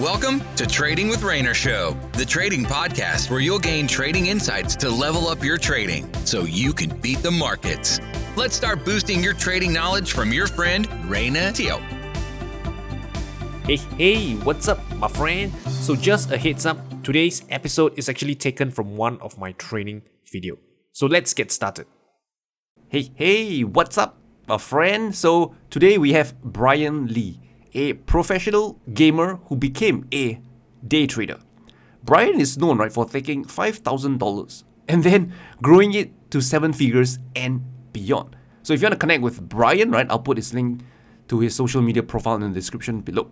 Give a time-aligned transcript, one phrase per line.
[0.00, 4.90] Welcome to Trading with Rayner Show, the trading podcast where you'll gain trading insights to
[4.90, 7.98] level up your trading so you can beat the markets.
[8.36, 11.78] Let's start boosting your trading knowledge from your friend Rayner Teo.
[13.64, 15.50] Hey, hey, what's up, my friend?
[15.70, 20.02] So, just a heads up, today's episode is actually taken from one of my training
[20.30, 20.58] video.
[20.92, 21.86] So, let's get started.
[22.88, 25.14] Hey, hey, what's up, my friend?
[25.14, 27.40] So, today we have Brian Lee
[27.76, 30.40] a professional gamer who became a
[30.88, 31.38] day trader.
[32.02, 37.62] Brian is known right for taking $5,000 and then growing it to seven figures and
[37.92, 38.34] beyond.
[38.62, 40.80] So if you want to connect with Brian, right, I'll put his link
[41.28, 43.30] to his social media profile in the description below.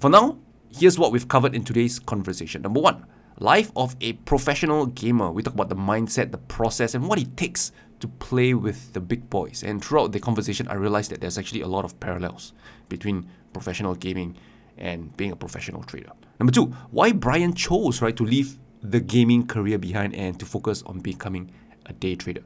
[0.00, 0.38] For now,
[0.76, 2.62] here's what we've covered in today's conversation.
[2.62, 3.06] Number one,
[3.38, 5.30] life of a professional gamer.
[5.30, 9.00] We talk about the mindset, the process, and what it takes to play with the
[9.00, 9.62] big boys.
[9.62, 12.52] And throughout the conversation, I realized that there's actually a lot of parallels
[12.88, 14.36] between professional gaming
[14.78, 16.12] and being a professional trader.
[16.40, 20.82] Number two, why Brian chose right to leave the gaming career behind and to focus
[20.86, 21.52] on becoming
[21.86, 22.42] a day trader.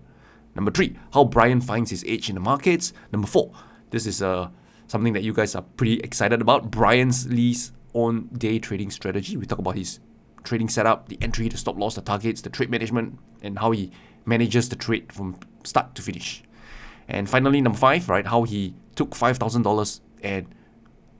[0.55, 2.93] Number three, how Brian finds his edge in the markets.
[3.12, 3.53] Number four,
[3.91, 4.49] this is uh,
[4.87, 6.71] something that you guys are pretty excited about.
[6.71, 9.37] Brian's Lee's own day trading strategy.
[9.37, 10.01] We talk about his
[10.45, 13.91] trading setup, the entry, the stop loss, the targets, the trade management, and how he
[14.25, 16.43] manages the trade from start to finish.
[17.09, 20.47] And finally, number five, right, how he took five thousand dollars and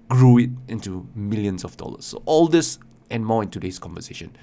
[0.09, 2.07] grew it into millions of dollars.
[2.07, 2.79] So, all this
[3.11, 4.37] and more in today's conversation.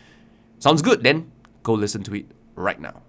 [0.59, 1.03] Sounds good?
[1.03, 1.31] Then
[1.63, 3.01] go listen to it right now.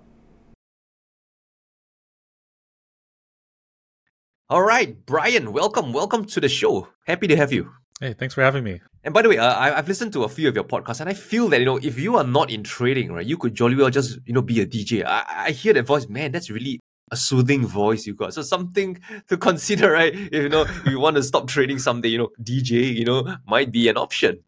[4.51, 6.89] All right, Brian, welcome, welcome to the show.
[7.07, 7.71] Happy to have you.
[8.01, 8.81] Hey, thanks for having me.
[9.03, 11.09] And by the way, uh, I, I've listened to a few of your podcasts, and
[11.09, 13.75] I feel that you know if you are not in trading, right, you could jolly
[13.77, 15.05] well just you know be a DJ.
[15.05, 16.33] I, I hear that voice, man.
[16.33, 18.35] That's really a soothing voice you got.
[18.35, 20.15] So something to consider, right?
[20.15, 23.71] If you know you want to stop trading someday, you know, DJ, you know, might
[23.71, 24.41] be an option.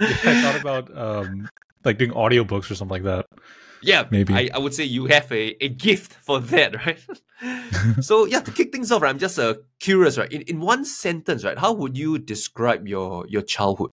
[0.00, 1.48] yeah, I thought about um
[1.84, 3.26] like doing audiobooks or something like that.
[3.82, 4.32] Yeah, maybe.
[4.32, 6.98] I, I would say you have a, a gift for that, right?
[8.02, 10.32] so yeah, to kick things off, right, I'm just uh, curious, right?
[10.32, 13.90] In, in one sentence, right, how would you describe your your childhood?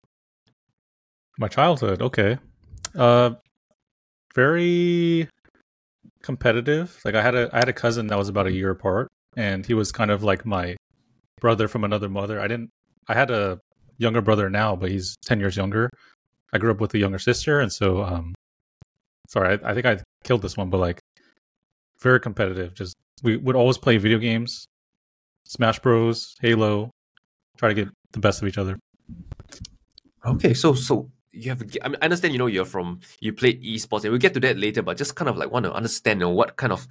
[1.38, 2.38] My childhood, okay.
[2.96, 3.31] Uh
[4.34, 5.28] very
[6.22, 7.00] competitive.
[7.06, 9.66] Like I had a I had a cousin that was about a year apart, and
[9.66, 10.76] he was kind of like my
[11.40, 12.40] brother from another mother.
[12.40, 12.70] I didn't.
[13.08, 13.59] I had a
[13.98, 15.90] younger brother now, but he's ten years younger.
[16.54, 18.34] I grew up with a younger sister, and so um,
[19.28, 21.00] sorry, I, I think I killed this one, but like
[22.02, 22.74] very competitive.
[22.74, 24.66] Just we would always play video games,
[25.46, 26.92] Smash Bros, Halo,
[27.58, 28.78] try to get the best of each other.
[30.26, 33.64] Okay, so so you have I, mean, I understand you know you're from you played
[33.64, 36.19] esports and we'll get to that later but just kind of like want to understand
[36.19, 36.88] you know, what kind of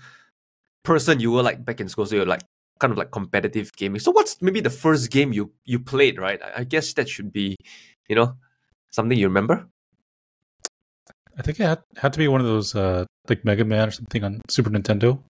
[0.82, 2.42] person you were like back in school so you're like
[2.80, 4.00] kind of like competitive gaming.
[4.00, 6.40] So what's maybe the first game you you played right?
[6.42, 7.56] I, I guess that should be
[8.08, 8.34] you know
[8.90, 9.68] something you remember.
[11.38, 13.92] I think it had, had to be one of those uh like mega man or
[13.92, 15.22] something on super nintendo.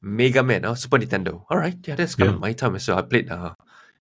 [0.00, 1.44] Mega man oh super nintendo.
[1.50, 2.34] All right yeah that's kind yeah.
[2.34, 3.52] of my time so i played uh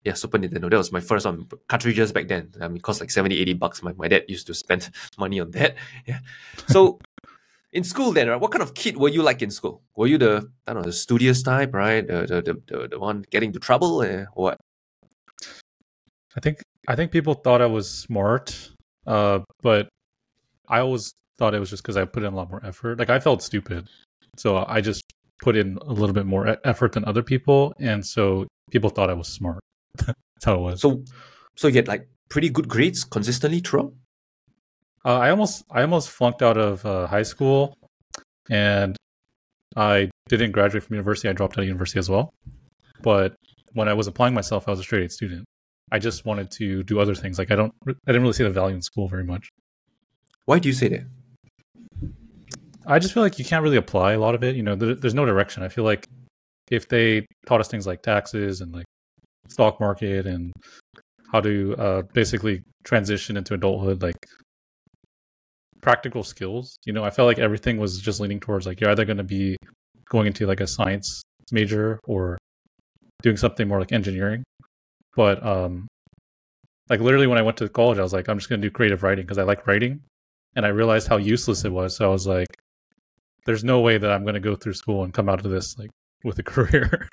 [0.07, 0.71] yeah, Super Nintendo.
[0.71, 1.49] That was my first one.
[1.67, 2.53] Cartridges back then.
[2.61, 3.83] I mean, it cost like 70, 80 bucks.
[3.83, 5.75] My, my dad used to spend money on that.
[6.07, 6.21] Yeah.
[6.69, 7.01] So
[7.73, 9.83] in school then, right, what kind of kid were you like in school?
[9.97, 12.07] Were you the, I don't know, the studious type, right?
[12.07, 14.61] The, the, the, the, the one getting into trouble eh, or what?
[16.37, 18.71] I think, I think people thought I was smart,
[19.09, 19.89] uh, but
[20.69, 23.01] I always thought it was just because I put in a lot more effort.
[23.01, 23.89] Like I felt stupid.
[24.37, 25.03] So I just
[25.43, 27.75] put in a little bit more effort than other people.
[27.81, 29.61] And so people thought I was smart.
[29.99, 30.81] That's how it was.
[30.81, 31.03] So,
[31.57, 33.93] so you get like pretty good grades consistently throughout.
[35.05, 37.77] Uh, I almost, I almost flunked out of uh, high school,
[38.51, 38.97] and
[39.77, 41.29] I didn't graduate from university.
[41.29, 42.31] I dropped out of university as well.
[43.03, 43.37] But
[43.75, 45.45] when I was applying myself, I was a straight A student.
[45.93, 47.39] I just wanted to do other things.
[47.39, 49.49] Like I don't, I didn't really see the value in school very much.
[50.47, 51.05] Why do you say that?
[52.87, 54.57] I just feel like you can't really apply a lot of it.
[54.57, 55.63] You know, there's no direction.
[55.63, 56.09] I feel like
[56.71, 58.86] if they taught us things like taxes and like
[59.49, 60.53] stock market and
[61.33, 64.27] how to uh, basically transition into adulthood, like
[65.81, 66.79] practical skills.
[66.85, 69.25] You know, I felt like everything was just leaning towards like you're either going to
[69.25, 69.57] be
[70.09, 71.23] going into like a science
[71.53, 72.39] major or
[73.23, 74.43] doing something more like engineering.
[75.15, 75.87] But um,
[76.89, 78.73] like literally when I went to college, I was like, I'm just going to do
[78.73, 80.01] creative writing because I like writing,
[80.55, 81.97] and I realized how useless it was.
[81.97, 82.49] So I was like,
[83.45, 85.79] there's no way that I'm going to go through school and come out of this
[85.79, 85.91] like
[86.25, 87.09] with a career.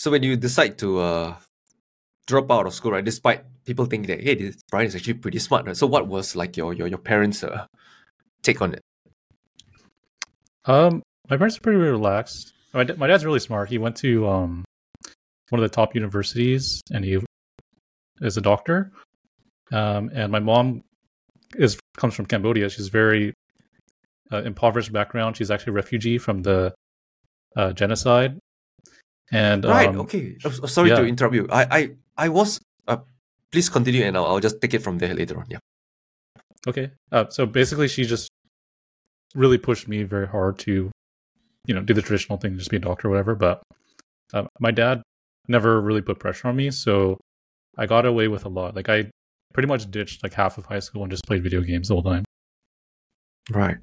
[0.00, 1.36] So when you decide to uh,
[2.26, 5.38] drop out of school, right, despite people think that hey, this Brian is actually pretty
[5.38, 5.76] smart, right?
[5.76, 7.66] So what was like your your your parents' uh,
[8.40, 8.80] take on it?
[10.64, 12.54] Um, my parents are pretty relaxed.
[12.72, 13.68] My, my dad's really smart.
[13.68, 14.64] He went to um
[15.50, 17.18] one of the top universities, and he
[18.22, 18.92] is a doctor,
[19.70, 20.82] um, and my mom
[21.56, 22.70] is comes from Cambodia.
[22.70, 23.34] She's very
[24.32, 25.36] uh, impoverished background.
[25.36, 26.72] She's actually a refugee from the
[27.54, 28.40] uh, genocide.
[29.32, 30.36] And right, um, okay.
[30.44, 31.46] S- sorry to interrupt you.
[31.50, 32.60] I I I was.
[32.88, 32.98] Uh,
[33.52, 35.46] please continue, and I'll, I'll just take it from there later on.
[35.48, 35.58] Yeah.
[36.66, 36.90] Okay.
[37.12, 38.28] Uh, so basically, she just
[39.34, 40.90] really pushed me very hard to,
[41.66, 43.34] you know, do the traditional thing, just be a doctor or whatever.
[43.34, 43.62] But
[44.34, 45.02] uh, my dad
[45.48, 47.18] never really put pressure on me, so
[47.78, 48.74] I got away with a lot.
[48.74, 49.10] Like I
[49.52, 52.02] pretty much ditched like half of high school and just played video games the whole
[52.02, 52.24] time.
[53.50, 53.76] Right.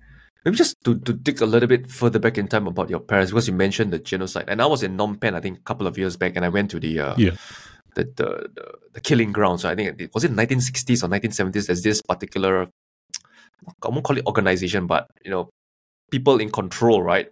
[0.48, 3.32] Maybe just to, to dig a little bit further back in time about your parents,
[3.34, 5.88] because you mentioned the genocide, and I was in Phnom Penh, I think, a couple
[5.88, 7.32] of years back, and I went to the uh, Yeah.
[7.96, 9.66] the, the the the killing grounds.
[9.66, 11.68] I think it was it 1960s or 1970s.
[11.68, 12.70] There's this particular,
[13.84, 15.50] I won't call it organization, but you know,
[16.12, 17.30] people in control, right?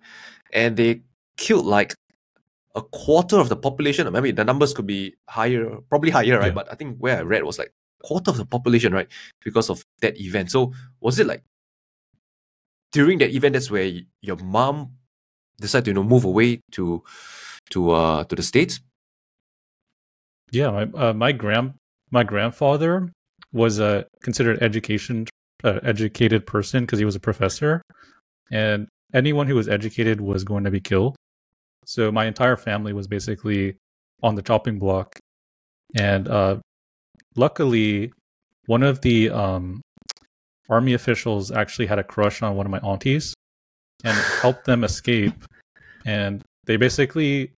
[0.52, 1.00] And they
[1.38, 1.96] killed like
[2.76, 4.08] a quarter of the population.
[4.08, 6.48] Or maybe the numbers could be higher, probably higher, right?
[6.48, 6.52] Yeah.
[6.60, 7.72] But I think where I read was like
[8.04, 9.08] a quarter of the population, right?
[9.46, 10.52] Because of that event.
[10.52, 11.44] So was it like
[12.96, 14.96] during that event that's where your mom
[15.60, 17.04] decided to you know move away to
[17.70, 18.80] to uh to the states?
[20.52, 21.74] Yeah, my uh, my grand
[22.12, 23.12] my grandfather
[23.52, 25.28] was a considered education
[25.64, 27.82] uh, educated person because he was a professor,
[28.50, 31.16] and anyone who was educated was going to be killed.
[31.86, 33.76] So my entire family was basically
[34.24, 35.20] on the chopping block,
[35.98, 36.60] and uh,
[37.36, 38.14] luckily,
[38.68, 39.82] one of the um,
[40.70, 43.34] army officials actually had a crush on one of my aunties,
[44.04, 45.34] and helped them escape.
[46.06, 47.52] And they basically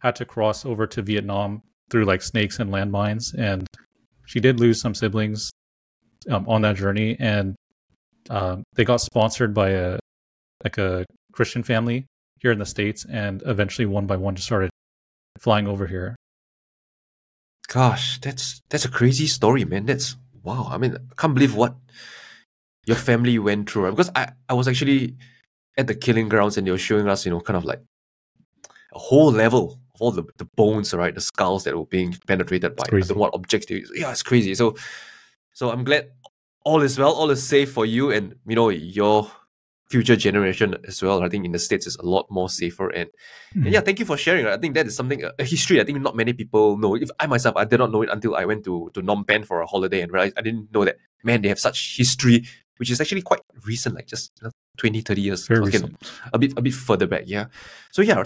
[0.00, 3.66] had to cross over to Vietnam through like snakes and landmines and
[4.26, 5.50] she did lose some siblings
[6.28, 7.56] um, on that journey and
[8.28, 9.98] um, they got sponsored by a
[10.62, 12.04] like a christian family
[12.40, 14.70] here in the states and eventually one by one just started
[15.38, 16.14] flying over here
[17.68, 19.84] Gosh, that's that's a crazy story, man.
[19.84, 20.68] That's wow.
[20.70, 21.76] I mean, I can't believe what
[22.88, 23.84] your family went through.
[23.84, 23.90] right?
[23.96, 25.16] Because I, I was actually
[25.76, 27.82] at the killing grounds and they were showing us, you know, kind of like
[28.94, 29.64] a whole level
[29.94, 31.14] of all the, the bones, right?
[31.14, 33.14] The skulls that were being penetrated by I don't crazy.
[33.14, 33.90] know what objects they use.
[33.94, 34.54] Yeah, it's crazy.
[34.54, 34.74] So
[35.52, 36.10] so I'm glad
[36.64, 39.30] all is well, all is safe for you and you know your
[39.90, 41.22] future generation as well.
[41.22, 43.08] I think in the States is a lot more safer and
[43.54, 43.72] and Mhm.
[43.72, 44.46] yeah, thank you for sharing.
[44.46, 45.80] I think that is something a history.
[45.80, 46.94] I think not many people know.
[46.94, 49.44] If I myself, I did not know it until I went to to Phnom Penh
[49.44, 50.96] for a holiday and realized I didn't know that.
[51.24, 52.44] Man, they have such history,
[52.78, 55.46] which is actually quite recent, like just you know, 20, 30 years.
[55.46, 55.96] very Okay, recent
[56.32, 57.24] a bit a bit further back.
[57.26, 57.46] Yeah.
[57.92, 58.24] So yeah.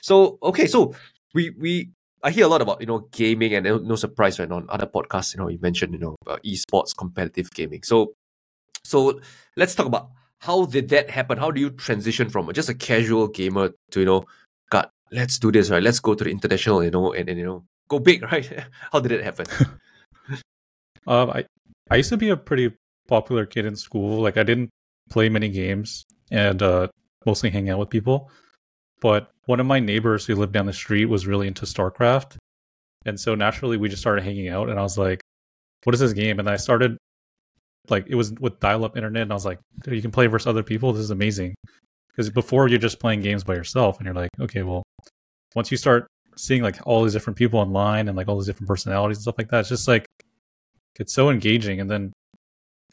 [0.00, 0.66] So okay.
[0.66, 0.94] So
[1.34, 1.90] we we
[2.22, 4.86] I hear a lot about you know gaming and no, no surprise right on other
[4.86, 5.34] podcasts.
[5.34, 7.82] You know you mentioned you know uh, esports competitive gaming.
[7.82, 8.14] So
[8.84, 9.20] so
[9.56, 10.10] let's talk about
[10.40, 11.38] how did that happen?
[11.38, 14.24] How do you transition from just a casual gamer to you know,
[14.70, 15.82] God, let's do this right.
[15.82, 16.82] Let's go to the international.
[16.84, 18.48] You know and, and you know go big right.
[18.92, 19.46] how did it happen?
[21.06, 21.44] um, I,
[21.90, 22.72] I used to be a pretty
[23.08, 24.22] popular kid in school.
[24.22, 24.70] Like i didn't
[25.10, 26.88] play many games and uh,
[27.24, 28.30] mostly hang out with people.
[29.00, 32.36] But one of my neighbors who lived down the street was really into starcraft.
[33.06, 35.20] And so naturally we just started hanging out and i was like
[35.84, 36.38] what is this game?
[36.38, 36.96] And i started
[37.88, 40.62] like it was with dial-up internet and i was like you can play versus other
[40.62, 40.92] people?
[40.92, 41.54] This is amazing.
[42.08, 44.82] Because before you're just playing games by yourself and you're like okay well
[45.54, 46.06] once you start
[46.36, 49.38] seeing like all these different people online and like all these different personalities and stuff
[49.38, 50.04] like that it's just like
[50.98, 51.80] it's so engaging.
[51.80, 52.12] And then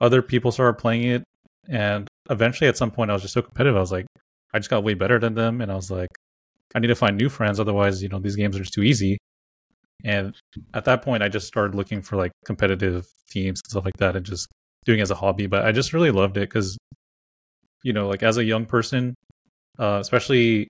[0.01, 1.23] other people started playing it
[1.69, 4.05] and eventually at some point i was just so competitive i was like
[4.53, 6.09] i just got way better than them and i was like
[6.75, 9.17] i need to find new friends otherwise you know these games are just too easy.
[10.03, 10.35] And
[10.73, 14.15] at that point i just started looking for like competitive teams and stuff like that
[14.15, 14.47] and just
[14.83, 16.77] doing as a hobby but i just really loved it because
[17.83, 19.15] you know like as a young person
[19.79, 20.67] uh, especially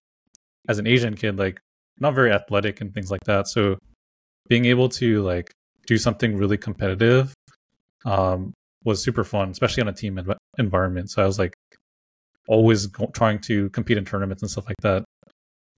[0.69, 1.59] as an asian kid like
[1.99, 3.77] not very athletic and things like that so
[4.47, 5.51] being able to like
[5.85, 7.33] do something really competitive
[8.05, 8.53] um,
[8.85, 11.09] was super fun, especially on a team env- environment.
[11.09, 11.53] So I was like
[12.47, 15.03] always go- trying to compete in tournaments and stuff like that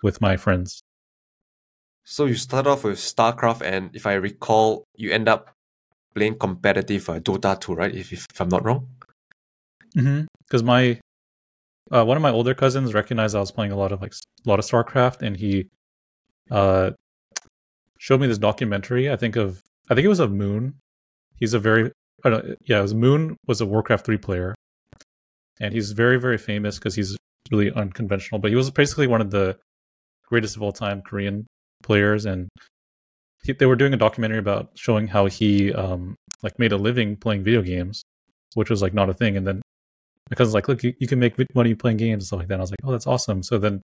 [0.04, 0.82] with my friends.
[2.04, 5.50] so you start off with StarCraft, and if I recall, you end up
[6.16, 7.94] playing competitive uh, Dota 2, right?
[7.94, 8.88] If, if I'm not wrong.
[10.48, 11.00] Because my
[11.92, 14.50] uh, one of my older cousins recognized I was playing a lot of like a
[14.50, 15.68] lot of StarCraft, and he
[16.52, 16.92] uh,
[17.98, 19.12] showed me this documentary.
[19.12, 20.76] I think of I think it was of Moon.
[21.40, 21.92] He's a very
[22.24, 24.56] Don't, yeah, it was Moon was a Warcraft three player,
[25.60, 27.16] and he's very very famous because he's
[27.52, 28.40] really unconventional.
[28.40, 29.58] But he was basically one of the
[30.28, 31.48] greatest of all time Korean
[31.84, 32.50] players, and
[33.44, 37.16] he, they were doing a documentary about showing how he um, like made a living
[37.16, 38.04] playing video games,
[38.56, 39.38] which was like not a thing.
[39.38, 39.62] And then
[40.30, 42.62] because like, "Look, you, you can make money playing games and stuff like that." And
[42.62, 43.82] I was like, "Oh, that's awesome!" So then,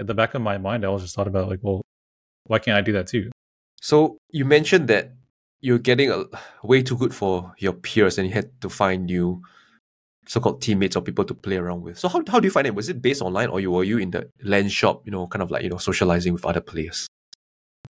[0.00, 1.82] at the back of my mind, I was just thought about like, "Well,
[2.46, 3.30] why can't I do that too?"
[3.80, 5.12] So you mentioned that
[5.64, 6.24] you're getting a,
[6.62, 9.42] way too good for your peers and you had to find new
[10.26, 11.98] so-called teammates or people to play around with.
[11.98, 12.74] So how, how do you find it?
[12.74, 15.42] Was it based online or you were you in the LAN shop, you know, kind
[15.42, 17.08] of like, you know, socializing with other players?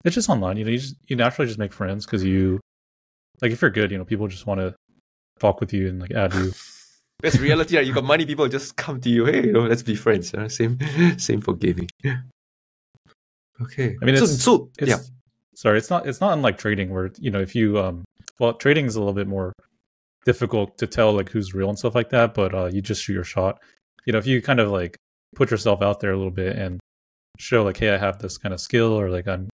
[0.05, 0.59] It's just online.
[0.59, 2.61] You know, you just you naturally just make friends because you
[3.41, 4.75] like if you're good, you know, people just want to
[5.39, 6.53] talk with you and like add you.
[7.23, 7.87] That's reality, right?
[7.87, 9.25] You got money, people just come to you.
[9.25, 10.33] Hey, you know, let's be friends.
[10.35, 10.49] You know?
[10.49, 10.79] Same,
[11.19, 11.89] same for gaming.
[13.61, 13.97] Okay.
[14.03, 14.99] I mean, so, it's, so it's, yeah.
[15.55, 18.05] Sorry, it's not it's not unlike trading where you know if you um
[18.39, 19.53] well trading is a little bit more
[20.25, 23.15] difficult to tell like who's real and stuff like that, but uh, you just shoot
[23.15, 23.59] your shot.
[24.07, 24.97] You know, if you kind of like
[25.35, 26.81] put yourself out there a little bit and
[27.39, 29.49] show like, hey, I have this kind of skill or like I'm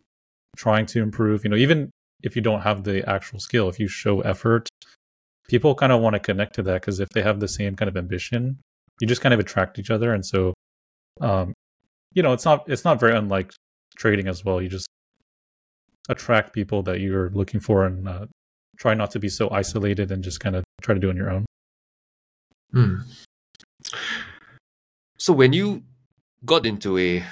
[0.58, 1.44] trying to improve.
[1.44, 1.90] You know, even
[2.24, 4.68] if you don't have the actual skill, if you show effort,
[5.48, 7.90] people kind of want to connect to that because if they have the same kind
[7.90, 8.58] of ambition,
[9.00, 10.14] you just kind of attract each other.
[10.14, 10.54] And so,
[11.22, 11.54] um,
[12.14, 13.54] you know, it's not it's not very unlike
[13.96, 14.62] trading as well.
[14.62, 14.88] You just
[16.10, 18.26] attract people that you're looking for and uh,
[18.78, 21.18] try not to be so isolated and just kind of try to do it on
[21.18, 21.46] your own.
[22.72, 22.96] Hmm.
[25.18, 25.84] So when you
[26.46, 27.24] got into a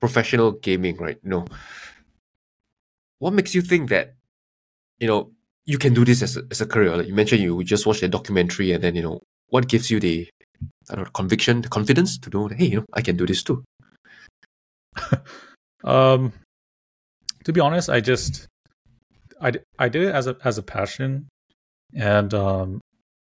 [0.00, 1.18] professional gaming, right?
[1.22, 1.46] You know,
[3.18, 4.14] what makes you think that
[4.98, 5.32] you know
[5.64, 6.96] you can do this as a, as a career?
[6.96, 10.00] Like you mentioned, you just watched a documentary, and then you know what gives you
[10.00, 10.28] the
[10.90, 13.26] I don't know conviction, the confidence to know that hey, you know, I can do
[13.26, 13.64] this too.
[15.84, 16.32] um,
[17.46, 18.48] to be honest, I just
[19.40, 21.28] I, I did it as a as a passion,
[21.94, 22.80] and um,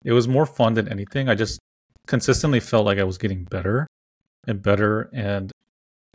[0.04, 1.28] it was more fun than anything.
[1.28, 1.58] I just
[2.06, 3.88] consistently felt like I was getting better
[4.46, 5.50] and better, and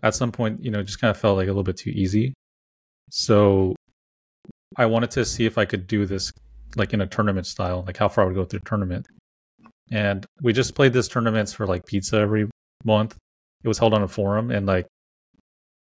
[0.02, 2.34] at some point, you know, just kind of felt like a little bit too easy.
[3.10, 3.76] So
[4.78, 6.32] I wanted to see if I could do this
[6.78, 9.08] like in a tournament style, like how far I would go through tournament.
[9.92, 12.48] And we just played this tournaments for like pizza every
[12.86, 13.18] month.
[13.62, 14.88] It was held on a forum, and like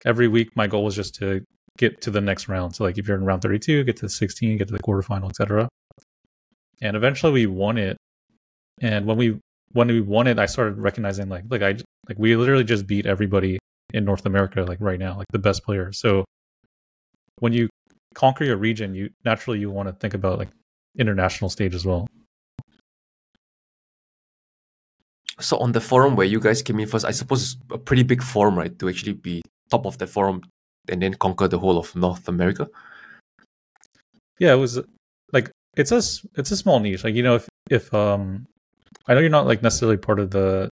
[0.05, 1.43] every week, my goal was just to
[1.77, 2.75] get to the next round.
[2.75, 5.67] So like if you're in round 32, get to 16, get to the quarterfinal, etc.
[6.81, 7.97] And eventually we won it.
[8.81, 9.39] And when we
[9.71, 11.77] when we won it, I started recognizing like like I
[12.07, 13.59] like we literally just beat everybody
[13.93, 15.99] in North America like right now, like the best players.
[15.99, 16.25] So
[17.39, 17.69] when you
[18.13, 20.49] conquer your region, you naturally you want to think about like
[20.97, 22.07] international stage as well.
[25.39, 28.03] So on the forum where you guys came in first, I suppose it's a pretty
[28.03, 28.77] big forum, right?
[28.79, 30.43] To actually be top of the forum
[30.89, 32.67] and then conquer the whole of North America.
[34.39, 34.79] Yeah, it was
[35.31, 36.01] like it's a
[36.39, 37.03] it's a small niche.
[37.03, 38.45] Like you know, if if um,
[39.07, 40.69] I know you're not like necessarily part of the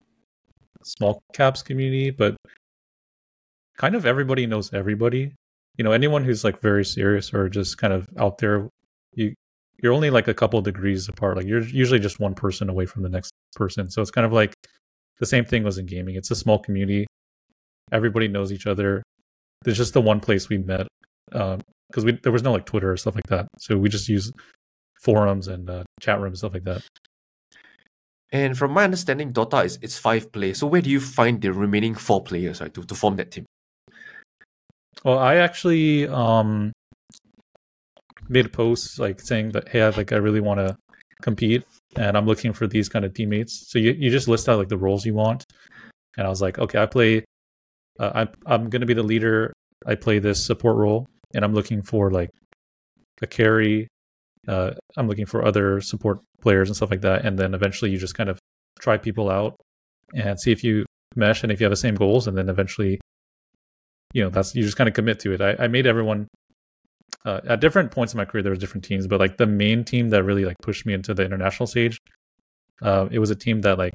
[0.83, 2.35] small caps community, but
[3.77, 5.33] kind of everybody knows everybody.
[5.77, 8.69] You know, anyone who's like very serious or just kind of out there,
[9.15, 9.33] you
[9.81, 11.37] you're only like a couple degrees apart.
[11.37, 13.89] Like you're usually just one person away from the next person.
[13.89, 14.53] So it's kind of like
[15.19, 16.15] the same thing was in gaming.
[16.15, 17.07] It's a small community.
[17.91, 19.03] Everybody knows each other.
[19.63, 20.87] There's just the one place we met
[21.29, 23.47] because um, we there was no like Twitter or stuff like that.
[23.59, 24.31] So we just use
[25.01, 26.83] forums and uh, chat rooms stuff like that.
[28.31, 30.59] And from my understanding, Dota is it's five players.
[30.59, 33.45] So where do you find the remaining four players right, to, to form that team?
[35.03, 36.71] Well, I actually um
[38.29, 40.75] made a post like saying that hey, I like I really want to
[41.21, 41.63] compete
[41.97, 43.65] and I'm looking for these kind of teammates.
[43.69, 45.45] So you, you just list out like the roles you want.
[46.17, 47.23] And I was like, okay, I play
[48.01, 49.53] uh, I'm I'm gonna be the leader.
[49.85, 52.31] I play this support role, and I'm looking for like
[53.21, 53.87] a carry.
[54.47, 57.99] Uh, I'm looking for other support players and stuff like that, and then eventually you
[57.99, 58.39] just kind of
[58.79, 59.55] try people out
[60.15, 60.83] and see if you
[61.15, 62.99] mesh and if you have the same goals, and then eventually,
[64.13, 65.41] you know, that's you just kind of commit to it.
[65.41, 66.27] I, I made everyone
[67.23, 69.83] uh, at different points in my career there was different teams, but like the main
[69.83, 71.99] team that really like pushed me into the international stage,
[72.81, 73.93] uh, it was a team that like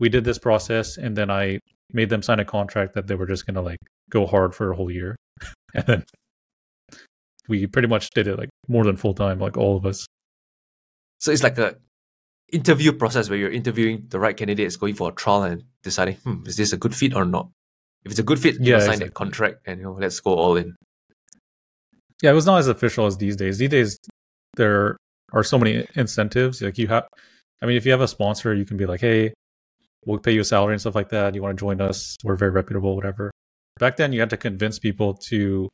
[0.00, 1.60] we did this process, and then I
[1.92, 3.78] made them sign a contract that they were just gonna like
[4.10, 5.16] go hard for a whole year,
[5.74, 6.04] and then
[7.48, 10.06] we pretty much did it like more than full time, like all of us.
[11.18, 11.76] So it's like a
[12.52, 16.42] interview process where you're interviewing the right candidates, going for a trial and deciding, hmm,
[16.46, 17.50] is this a good fit or not?
[18.04, 19.08] If it's a good fit, you yeah, sign exactly.
[19.08, 20.74] that contract and you know, let's go all in.
[22.22, 23.58] Yeah, it was not as official as these days.
[23.58, 23.98] These days,
[24.56, 24.96] there
[25.32, 26.62] are so many incentives.
[26.62, 27.06] Like you have,
[27.62, 29.32] I mean, if you have a sponsor, you can be like, hey,
[30.06, 31.34] we'll pay you a salary and stuff like that.
[31.34, 32.16] You want to join us?
[32.24, 33.30] We're very reputable, whatever.
[33.78, 35.68] Back then, you had to convince people to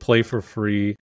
[0.00, 0.96] play for free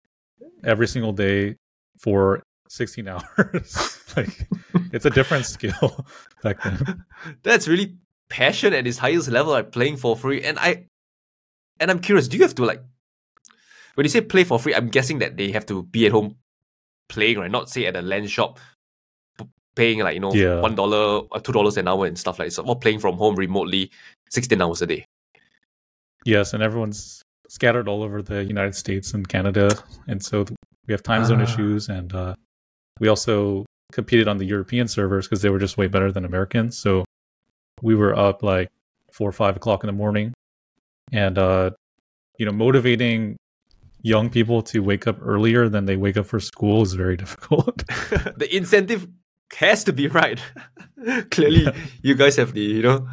[0.64, 1.56] every single day
[1.98, 3.98] for 16 hours.
[4.16, 4.48] like,
[4.92, 6.06] it's a different skill
[6.42, 7.04] back then.
[7.42, 7.96] That's really
[8.28, 10.42] passion at its highest level, like playing for free.
[10.42, 10.86] And I,
[11.80, 12.82] and I'm curious, do you have to like,
[13.94, 16.36] when you say play for free, I'm guessing that they have to be at home
[17.08, 17.50] playing, right?
[17.50, 18.58] Not say at a LAN shop
[19.74, 20.60] paying like you know yeah.
[20.60, 22.54] one dollar or two dollars an hour and stuff like that.
[22.54, 23.90] So, or playing from home remotely,
[24.30, 25.06] sixteen hours a day.
[26.24, 29.70] Yes, and everyone's scattered all over the United States and Canada,
[30.06, 30.44] and so
[30.86, 31.44] we have time zone Ah.
[31.44, 32.34] issues, and uh,
[33.00, 36.78] we also competed on the European servers because they were just way better than Americans.
[36.78, 37.04] So
[37.82, 38.68] we were up like
[39.12, 40.32] four or five o'clock in the morning,
[41.12, 41.70] and uh,
[42.38, 43.36] you know, motivating
[44.04, 47.78] young people to wake up earlier than they wake up for school is very difficult.
[48.36, 49.06] the incentive
[49.54, 50.40] has to be right.
[51.30, 51.66] Clearly,
[52.02, 53.08] you guys have the you know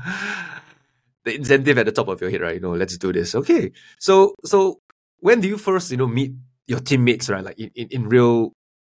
[1.25, 2.55] the incentive at the top of your head, right?
[2.55, 3.36] You know, let's do this.
[3.36, 4.79] Okay, so so
[5.19, 6.34] when do you first you know meet
[6.67, 7.43] your teammates, right?
[7.43, 8.53] Like in, in, in real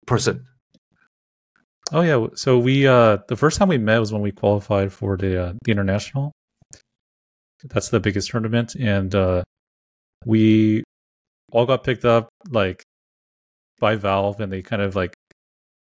[0.05, 0.45] person.
[1.93, 5.17] Oh yeah, so we uh the first time we met was when we qualified for
[5.17, 6.31] the uh, the international.
[7.63, 9.43] That's the biggest tournament, and uh,
[10.25, 10.83] we
[11.51, 12.81] all got picked up like
[13.79, 15.13] by Valve, and they kind of like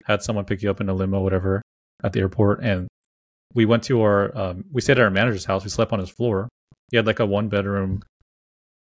[0.05, 1.61] had someone pick you up in a limo, whatever,
[2.03, 2.87] at the airport, and
[3.53, 5.63] we went to our um, we stayed at our manager's house.
[5.63, 6.49] We slept on his floor.
[6.91, 8.03] He had like a one bedroom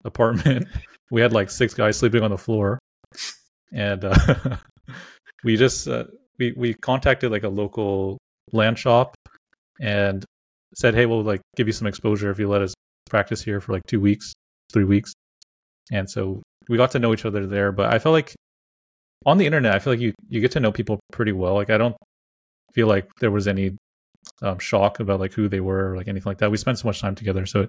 [0.04, 0.68] apartment.
[1.12, 2.80] we had like six guys sleeping on the floor,
[3.72, 4.58] and uh,
[5.44, 6.06] we just uh,
[6.40, 8.18] we we contacted like a local
[8.52, 9.16] LAN shop
[9.80, 10.26] and
[10.76, 12.74] said, "Hey, we'll like give you some exposure if you let us
[13.10, 14.34] practice here for like two weeks,
[14.72, 15.14] three weeks."
[15.92, 17.72] And so we got to know each other there.
[17.72, 18.34] But I felt like
[19.26, 21.54] on the internet, I feel like you you get to know people pretty well.
[21.56, 21.96] Like I don't
[22.74, 23.76] feel like there was any
[24.42, 26.52] um, shock about like who they were or like anything like that.
[26.52, 27.68] We spent so much time together, so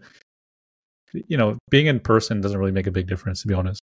[1.13, 3.81] you know, being in person doesn't really make a big difference, to be honest.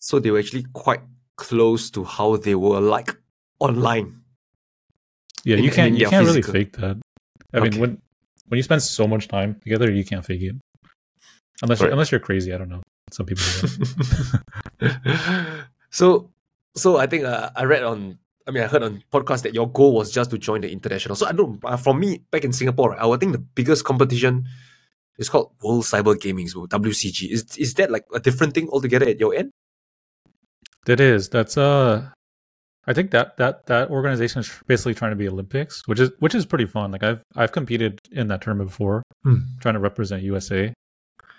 [0.00, 1.00] So they were actually quite
[1.36, 3.16] close to how they were like
[3.60, 4.22] online.
[5.44, 6.98] Yeah, you can't you can't really fake that.
[7.54, 7.70] I Okay.
[7.70, 8.02] mean, when
[8.48, 10.56] when you spend so much time together, you can't fake it.
[11.62, 11.86] Unless Right.
[11.86, 12.82] you're, unless you're crazy, I don't know.
[13.10, 13.42] Some people
[15.90, 16.30] so
[16.78, 19.68] so I think uh, I read on I mean I heard on podcast that your
[19.70, 21.16] goal was just to join the international.
[21.16, 23.84] So I don't uh, for me back in Singapore, right, I would think the biggest
[23.84, 24.46] competition
[25.18, 27.30] is called World Cyber Gaming, so WCG.
[27.30, 29.50] Is is that like a different thing altogether at your end?
[30.86, 31.28] That is.
[31.28, 32.08] That's uh
[32.86, 36.34] I think that that that organization is basically trying to be Olympics, which is which
[36.34, 36.90] is pretty fun.
[36.92, 39.40] Like I've I've competed in that tournament before, Hmm.
[39.60, 40.72] trying to represent USA.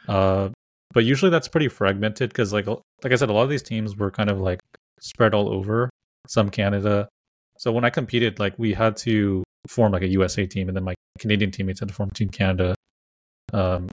[0.08, 0.50] Uh,
[0.94, 3.96] but usually that's pretty fragmented because like like I said, a lot of these teams
[3.96, 4.60] were kind of like
[5.02, 5.90] spread all over.
[6.28, 7.08] Some Canada.
[7.58, 10.84] So when I competed, like we had to form like a USA team, and then
[10.84, 12.76] my Canadian teammates had to form Team Canada.
[13.54, 13.90] Um,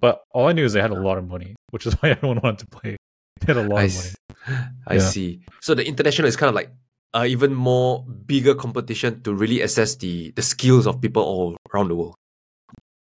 [0.00, 2.40] but all I knew is they had a lot of money, which is why everyone
[2.42, 2.96] wanted to play.
[3.40, 4.08] They had a lot I, of money.
[4.08, 5.00] s- I Yeah.
[5.00, 5.40] see.
[5.60, 6.70] So the international is kind of like
[7.14, 11.88] uh, even more bigger competition to really assess the the skills of people all around
[11.88, 12.14] the world.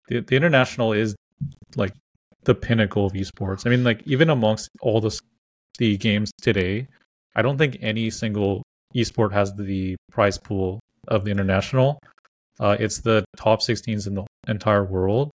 [0.08, 1.16] the, the international is
[1.76, 1.94] like
[2.46, 3.68] the pinnacle of esports.
[3.68, 5.18] I mean, like even amongst all the
[5.78, 6.88] the games today,
[7.40, 12.00] I don't think any single esport has the prize pool of the international.
[12.60, 15.32] Uh, it's the top 16s in the entire world,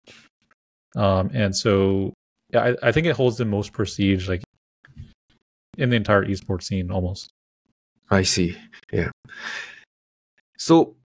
[0.97, 2.15] um, and so
[2.55, 4.43] I, I think it holds the most prestige, like
[5.77, 7.29] in the entire esports scene, almost.
[8.11, 8.57] I see.
[8.91, 9.11] Yeah.
[10.57, 10.97] So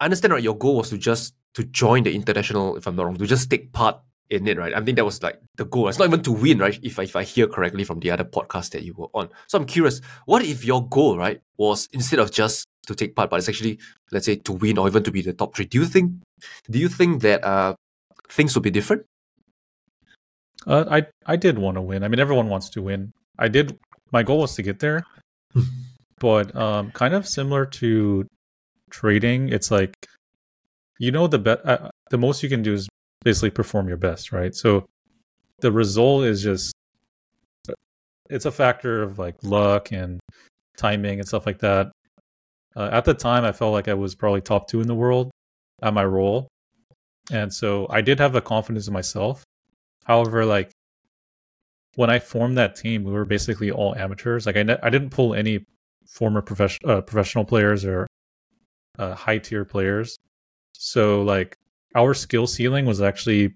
[0.00, 0.42] I understand right.
[0.42, 3.50] Your goal was to just to join the international, if I'm not wrong, to just
[3.50, 4.74] take part in it, right?
[4.74, 5.88] I think that was like the goal.
[5.88, 6.78] It's not even to win, right?
[6.82, 9.30] If I, if I hear correctly from the other podcast that you were on.
[9.46, 13.30] So I'm curious, what if your goal, right, was instead of just to take part,
[13.30, 13.78] but it's actually,
[14.12, 15.64] let's say, to win or even to be the top three?
[15.64, 16.12] Do you think,
[16.70, 17.74] do you think that uh
[18.28, 19.04] things would be different?
[20.66, 22.02] Uh, I I did want to win.
[22.02, 23.12] I mean, everyone wants to win.
[23.38, 23.78] I did.
[24.12, 25.04] My goal was to get there,
[26.20, 28.26] but um, kind of similar to
[28.90, 29.50] trading.
[29.50, 29.94] It's like
[30.98, 32.88] you know the be- uh, the most you can do is
[33.28, 34.54] basically perform your best, right?
[34.54, 34.86] So
[35.60, 36.72] the result is just
[38.30, 40.18] it's a factor of like luck and
[40.78, 41.92] timing and stuff like that.
[42.74, 45.30] Uh, at the time, I felt like I was probably top two in the world
[45.82, 46.48] at my role,
[47.30, 49.44] and so I did have the confidence in myself.
[50.06, 50.70] However, like
[51.96, 54.46] when I formed that team, we were basically all amateurs.
[54.46, 55.66] Like I, ne- I didn't pull any
[56.06, 58.06] former profession- uh, professional players or
[58.98, 60.16] uh, high tier players.
[60.72, 61.58] So like
[61.94, 63.54] our skill ceiling was actually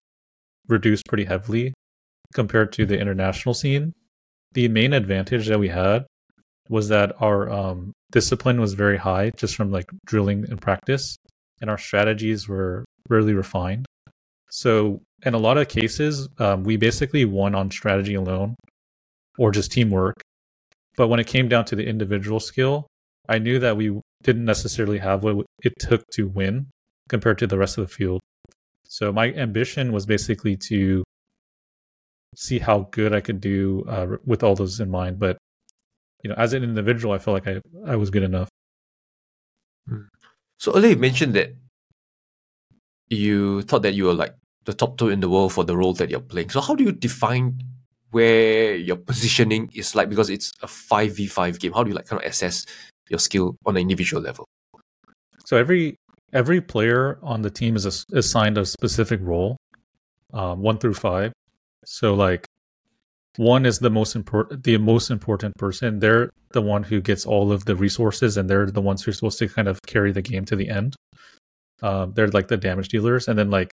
[0.68, 1.72] reduced pretty heavily
[2.34, 3.92] compared to the international scene.
[4.52, 6.06] The main advantage that we had
[6.68, 11.16] was that our um, discipline was very high, just from like drilling and practice,
[11.60, 13.86] and our strategies were really refined.
[14.50, 18.56] So in a lot of cases, um, we basically won on strategy alone,
[19.38, 20.16] or just teamwork.
[20.96, 22.86] But when it came down to the individual skill,
[23.28, 26.66] I knew that we didn't necessarily have what it took to win
[27.08, 28.20] compared to the rest of the field.
[28.92, 31.02] So my ambition was basically to
[32.36, 35.18] see how good I could do uh, with all those in mind.
[35.18, 35.38] But
[36.22, 38.50] you know, as an individual, I felt like I I was good enough.
[40.58, 41.54] So earlier you mentioned that
[43.08, 44.34] you thought that you were like
[44.66, 46.50] the top two in the world for the role that you're playing.
[46.50, 47.62] So how do you define
[48.10, 51.72] where your positioning is like because it's a five v five game.
[51.72, 52.66] How do you like kind of assess
[53.08, 54.44] your skill on an individual level?
[55.46, 55.96] So every
[56.32, 59.56] every player on the team is ass- assigned a specific role,
[60.32, 61.32] um, one through five.
[61.84, 62.46] So like
[63.36, 65.98] one is the most important the most important person.
[65.98, 69.14] They're the one who gets all of the resources, and they're the ones who are
[69.14, 70.94] supposed to kind of carry the game to the end.
[71.82, 73.70] Um, they're like the damage dealers, and then like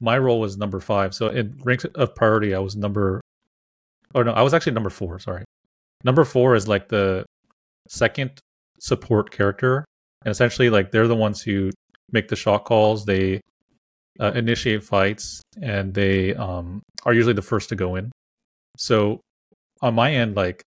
[0.00, 1.14] my role was number five.
[1.14, 3.20] So in rank of priority, I was number.
[4.14, 5.18] Oh no, I was actually number four.
[5.18, 5.44] Sorry,
[6.04, 7.24] number four is like the
[7.88, 8.38] second
[8.80, 9.84] support character,
[10.24, 11.70] and essentially like they're the ones who
[12.12, 13.04] make the shot calls.
[13.04, 13.40] They
[14.18, 18.10] uh, initiate fights, and they um, are usually the first to go in.
[18.76, 19.20] So
[19.82, 20.62] on my end, like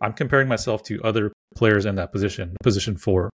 [0.00, 3.30] I'm comparing myself to other players in that position, position four,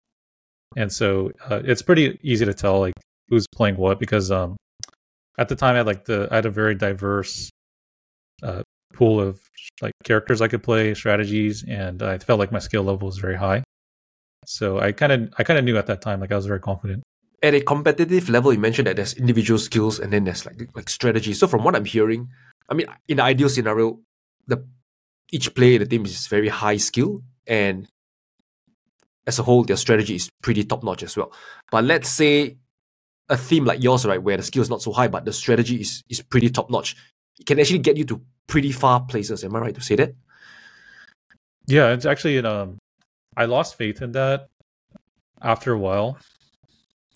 [0.76, 2.94] and so uh, it's pretty easy to tell like
[3.28, 4.56] who's playing what because um,
[5.38, 7.50] at the time I had like the I had a very diverse
[8.42, 9.40] uh, pool of
[9.80, 13.36] like characters I could play, strategies, and I felt like my skill level was very
[13.36, 13.62] high.
[14.44, 16.60] So I kind of I kind of knew at that time like I was very
[16.60, 17.02] confident.
[17.42, 20.88] At a competitive level, you mentioned that there's individual skills and then there's like like
[20.88, 21.32] strategy.
[21.34, 22.28] So from what I'm hearing,
[22.68, 24.00] I mean, in the ideal scenario,
[24.46, 24.64] the
[25.32, 27.88] each player in the team is very high skill and
[29.26, 31.32] as a whole, their strategy is pretty top notch as well.
[31.70, 32.56] But let's say
[33.28, 35.76] a theme like yours, right, where the skill is not so high, but the strategy
[35.76, 36.96] is is pretty top notch.
[37.38, 39.44] It can actually get you to pretty far places.
[39.44, 40.14] Am I right to say that?
[41.66, 42.78] Yeah, it's actually in um,
[43.36, 44.48] I lost faith in that
[45.40, 46.18] after a while,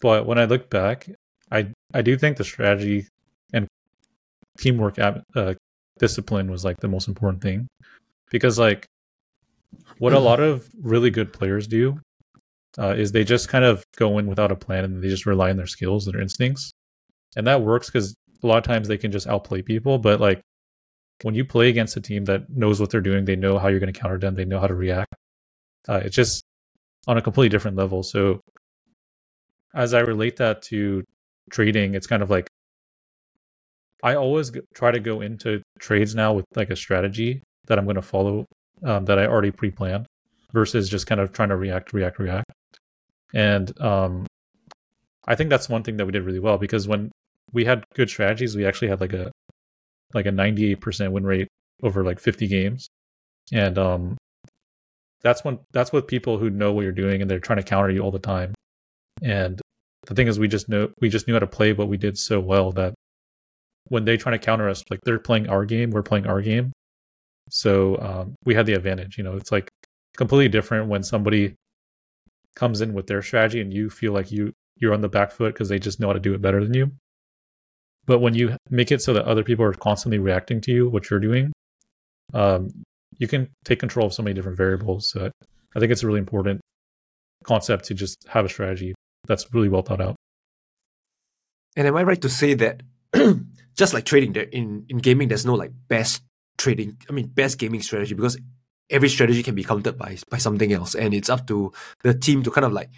[0.01, 1.09] but when I look back,
[1.51, 3.07] I I do think the strategy
[3.53, 3.67] and
[4.59, 5.55] teamwork uh,
[5.99, 7.69] discipline was like the most important thing
[8.31, 8.87] because like
[9.99, 11.99] what a lot of really good players do
[12.79, 15.51] uh, is they just kind of go in without a plan and they just rely
[15.51, 16.71] on their skills, and their instincts,
[17.37, 19.99] and that works because a lot of times they can just outplay people.
[19.99, 20.41] But like
[21.23, 23.81] when you play against a team that knows what they're doing, they know how you're
[23.81, 25.15] going to counter them, they know how to react.
[25.89, 26.43] Uh, it's just
[27.07, 28.03] on a completely different level.
[28.03, 28.41] So
[29.75, 31.05] as I relate that to
[31.51, 32.49] trading, it's kind of like
[34.03, 37.97] I always try to go into trades now with like a strategy that I'm going
[37.97, 38.47] to follow
[38.83, 40.07] um, that I already pre-planned
[40.53, 42.51] versus just kind of trying to react, react, react.
[43.35, 44.27] And um,
[45.27, 47.11] I think that's one thing that we did really well because when
[47.53, 49.33] we had good strategies, we actually had like a
[50.15, 51.49] like a 98% win rate
[51.83, 52.89] over like 50 games.
[53.53, 54.17] And um,
[55.27, 57.91] that's when that's with people who know what you're doing and they're trying to counter
[57.91, 58.55] you all the time.
[59.23, 59.61] And
[60.07, 62.17] the thing is, we just know we just knew how to play what we did
[62.17, 62.95] so well that
[63.89, 66.71] when they try to counter us, like they're playing our game, we're playing our game.
[67.51, 69.19] So um, we had the advantage.
[69.19, 69.69] You know, it's like
[70.17, 71.57] completely different when somebody
[72.55, 75.55] comes in with their strategy and you feel like you you're on the back foot
[75.55, 76.93] because they just know how to do it better than you.
[78.07, 81.11] But when you make it so that other people are constantly reacting to you, what
[81.11, 81.53] you're doing,
[82.33, 82.71] um,
[83.19, 85.09] you can take control of so many different variables.
[85.09, 85.31] So
[85.75, 86.61] I think it's a really important
[87.45, 88.95] concept to just have a strategy
[89.27, 90.17] that's really well thought out.
[91.77, 92.83] And am I right to say that
[93.77, 96.23] just like trading, there in in gaming, there's no like best
[96.59, 96.97] trading.
[97.09, 98.39] I mean, best gaming strategy because
[98.89, 102.43] every strategy can be countered by by something else, and it's up to the team
[102.45, 102.91] to kind of like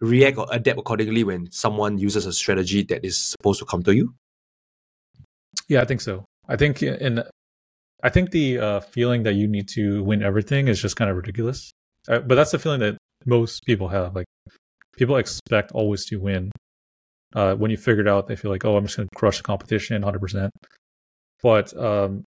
[0.00, 4.14] react or adapt accordingly when someone uses a strategy that is supposed to counter you.
[5.68, 6.24] Yeah, I think so.
[6.48, 7.22] I think in
[8.02, 11.16] I think the uh, feeling that you need to win everything is just kind of
[11.16, 11.72] ridiculous.
[12.08, 14.14] Uh, but that's the feeling that most people have.
[14.14, 14.26] Like
[14.96, 16.50] people expect always to win.
[17.34, 19.38] Uh, when you figure it out, they feel like, oh, I'm just going to crush
[19.38, 20.50] the competition 100%.
[21.42, 22.24] But um,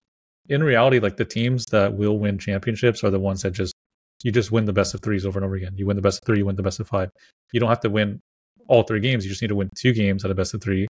[0.48, 3.74] in reality, like the teams that will win championships are the ones that just
[4.22, 5.72] you just win the best of threes over and over again.
[5.76, 7.10] You win the best of three, you win the best of five.
[7.52, 8.20] You don't have to win
[8.68, 9.24] all three games.
[9.24, 10.86] You just need to win two games at a best of three.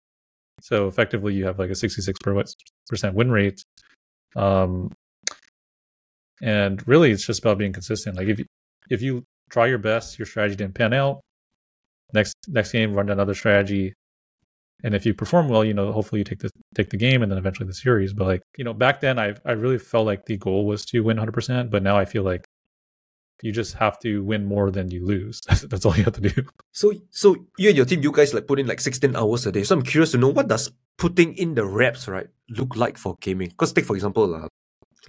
[0.62, 3.64] So effectively, you have like a 66% win rate.
[4.36, 4.92] Um,
[6.42, 8.18] and really, it's just about being consistent.
[8.18, 8.46] Like if you,
[8.90, 11.22] if you try your best, your strategy didn't pan out.
[12.14, 13.94] Next next game, run another strategy.
[14.84, 17.32] And if you perform well, you know, hopefully you take the take the game and
[17.32, 18.14] then eventually the series.
[18.14, 21.02] But like, you know, back then I I really felt like the goal was to
[21.02, 22.46] win 100%, but now I feel like
[23.42, 25.42] you just have to win more than you lose.
[25.70, 26.46] That's all you have to do.
[26.72, 29.52] So so you and your team, you guys like put in like 16 hours a
[29.52, 29.64] day.
[29.64, 33.18] So I'm curious to know what does putting in the reps, right, look like for
[33.22, 33.50] gaming?
[33.50, 34.48] Because take for example, uh,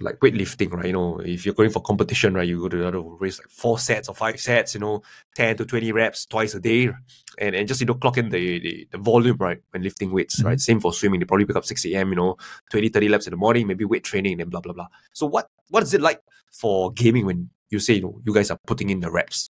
[0.01, 0.87] like weightlifting, right?
[0.87, 3.77] You know, if you're going for competition, right, you go to other race like four
[3.77, 5.03] sets or five sets, you know,
[5.35, 6.89] 10 to 20 reps twice a day.
[7.37, 10.39] And, and just, you know, clock in the, the, the volume, right, when lifting weights,
[10.39, 10.47] mm-hmm.
[10.47, 10.59] right?
[10.59, 11.19] Same for swimming.
[11.19, 12.37] They probably pick up 6 a.m., you know,
[12.71, 14.87] 20, 30 laps in the morning, maybe weight training and blah, blah, blah.
[15.13, 18.51] So what what is it like for gaming when you say, you know, you guys
[18.51, 19.49] are putting in the reps?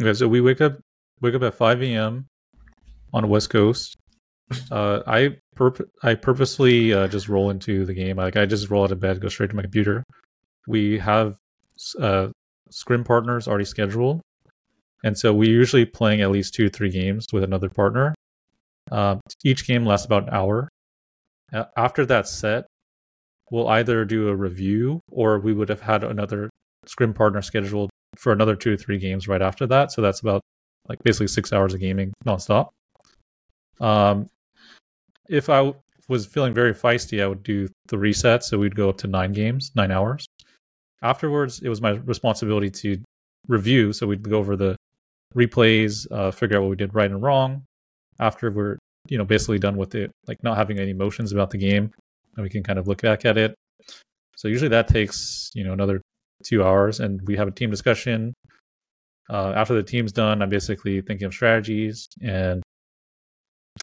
[0.00, 0.78] Okay, so we wake up
[1.20, 2.26] wake up at 5 a.m.
[3.12, 3.96] on the West Coast.
[4.70, 8.18] Uh, I purp- I purposely uh, just roll into the game.
[8.18, 10.04] Like I just roll out of bed, go straight to my computer.
[10.68, 11.38] We have
[11.98, 12.28] uh,
[12.70, 14.20] scrim partners already scheduled,
[15.02, 18.14] and so we're usually playing at least two, three games with another partner.
[18.92, 20.68] Um, each game lasts about an hour.
[21.76, 22.66] After that set,
[23.50, 26.50] we'll either do a review or we would have had another
[26.88, 29.92] scrim partner scheduled for another two or three games right after that.
[29.92, 30.40] So that's about
[30.88, 32.70] like basically six hours of gaming nonstop.
[33.80, 34.28] Um,
[35.28, 35.76] if I w-
[36.08, 38.44] was feeling very feisty, I would do the reset.
[38.44, 40.26] So we'd go up to nine games, nine hours.
[41.02, 42.98] Afterwards, it was my responsibility to
[43.48, 43.92] review.
[43.92, 44.76] So we'd go over the
[45.34, 47.64] replays, uh, figure out what we did right and wrong.
[48.20, 51.58] After we're, you know, basically done with it, like not having any emotions about the
[51.58, 51.90] game,
[52.36, 53.54] and we can kind of look back at it.
[54.36, 56.00] So usually that takes, you know, another
[56.44, 58.34] two hours, and we have a team discussion.
[59.30, 62.62] Uh, after the team's done, I'm basically thinking of strategies and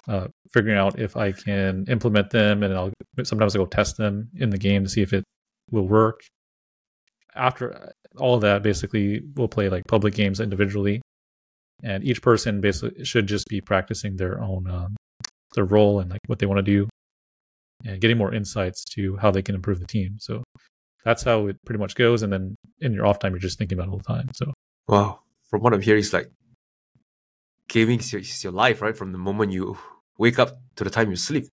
[0.07, 2.91] uh, figuring out if I can implement them, and I'll
[3.23, 5.23] sometimes I go test them in the game to see if it
[5.71, 6.21] will work.
[7.35, 11.01] After all of that, basically, we'll play like public games individually,
[11.83, 14.95] and each person basically should just be practicing their own um,
[15.55, 16.89] their role and like what they want to do,
[17.85, 20.17] and getting more insights to how they can improve the team.
[20.19, 20.43] So
[21.05, 22.21] that's how it pretty much goes.
[22.23, 24.29] And then in your off time, you're just thinking about it all the time.
[24.33, 24.53] So
[24.87, 25.19] Wow.
[25.49, 26.29] From what I'm hearing, it's like
[27.69, 28.95] gaming is your, is your life, right?
[28.95, 29.77] From the moment you
[30.17, 31.45] wake up to the time you sleep.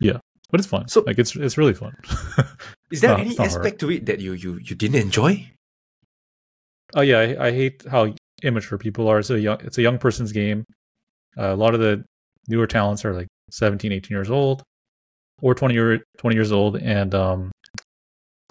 [0.00, 0.18] Yeah,
[0.50, 0.88] but it's fun.
[0.88, 1.94] So- like it's it's really fun.
[2.90, 3.50] Is there No, any not hard.
[3.50, 5.50] aspect to it that you you you didn't enjoy?
[6.94, 9.18] Oh yeah, I, I hate how immature people are.
[9.18, 10.64] It's a young, it's a young person's game.
[11.36, 12.04] Uh, a lot of the
[12.48, 14.62] newer talents are like 17, 18 years old,
[15.40, 17.50] or 20 year 20 years old, and um,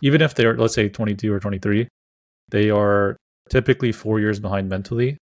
[0.04, 1.88] even if they're let's say 22 or 23,
[2.50, 3.18] they are
[3.50, 5.18] typically four years behind mentally.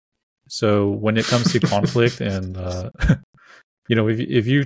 [0.48, 2.90] So when it comes to conflict and uh,
[3.88, 4.64] you know if if you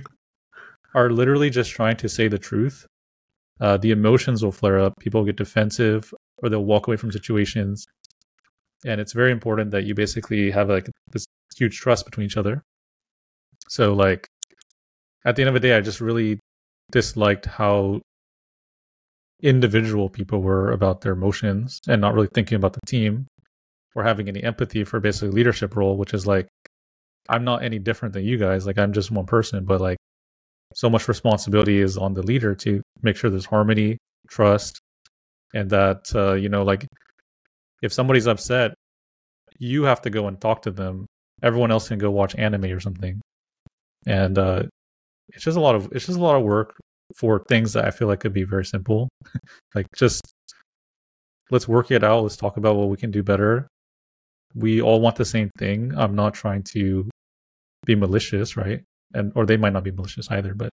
[0.95, 2.85] are literally just trying to say the truth,
[3.59, 4.93] uh, the emotions will flare up.
[4.99, 7.85] People get defensive, or they'll walk away from situations
[8.85, 12.63] and it's very important that you basically have like this huge trust between each other
[13.69, 14.27] so like
[15.25, 16.39] at the end of the day i just really
[16.91, 17.99] disliked how
[19.43, 23.27] individual people were about their emotions and not really thinking about the team
[23.95, 26.47] or having any empathy for basically leadership role which is like
[27.29, 29.97] i'm not any different than you guys like i'm just one person but like
[30.73, 34.79] so much responsibility is on the leader to make sure there's harmony trust
[35.53, 36.87] and that uh, you know like
[37.83, 38.73] if somebody's upset,
[39.59, 41.05] you have to go and talk to them.
[41.43, 43.21] Everyone else can go watch anime or something.
[44.07, 44.63] And uh,
[45.27, 46.75] it's just a lot of it's just a lot of work
[47.15, 49.09] for things that I feel like could be very simple.
[49.75, 50.21] like just
[51.51, 52.23] let's work it out.
[52.23, 53.67] Let's talk about what we can do better.
[54.55, 55.93] We all want the same thing.
[55.97, 57.09] I'm not trying to
[57.85, 58.81] be malicious, right?
[59.13, 60.69] And or they might not be malicious either, but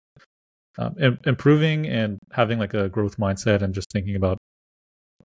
[0.79, 4.38] um, im- improving and having like a growth mindset and just thinking about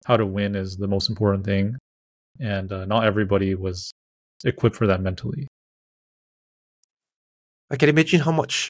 [0.06, 1.76] how to win is the most important thing
[2.40, 3.92] and uh, not everybody was
[4.44, 5.48] equipped for that mentally
[7.70, 8.70] I can imagine how much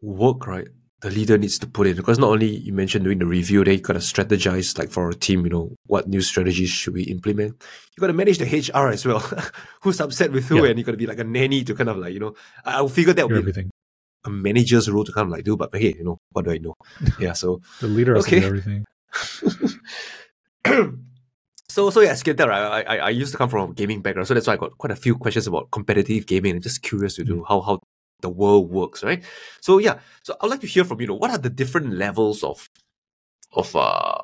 [0.00, 0.66] work, right,
[1.04, 1.96] the leader needs to put in.
[1.96, 5.44] Because not only you mentioned doing the review, they gotta strategize like for a team,
[5.44, 7.62] you know, what new strategies should we implement.
[7.94, 9.18] You gotta manage the HR as well.
[9.82, 10.70] Who's upset with who, Yeah.
[10.70, 12.88] and you gotta be like a nanny to kind of like, you know, I, I
[12.88, 13.70] figure that would be everything
[14.26, 16.56] a manager's role to kind of like do, but hey, you know, what do I
[16.58, 16.74] know?
[17.20, 18.42] Yeah, so the leader Okay.
[18.42, 18.86] everything
[21.68, 24.00] so so yeah, you can right, I, I I used to come from a gaming
[24.00, 26.80] background, so that's why I got quite a few questions about competitive gaming and just
[26.82, 27.44] curious to do mm.
[27.46, 27.80] how how
[28.24, 29.22] the world works, right?
[29.60, 32.42] So yeah, so I'd like to hear from you know what are the different levels
[32.42, 32.68] of
[33.52, 34.18] of uh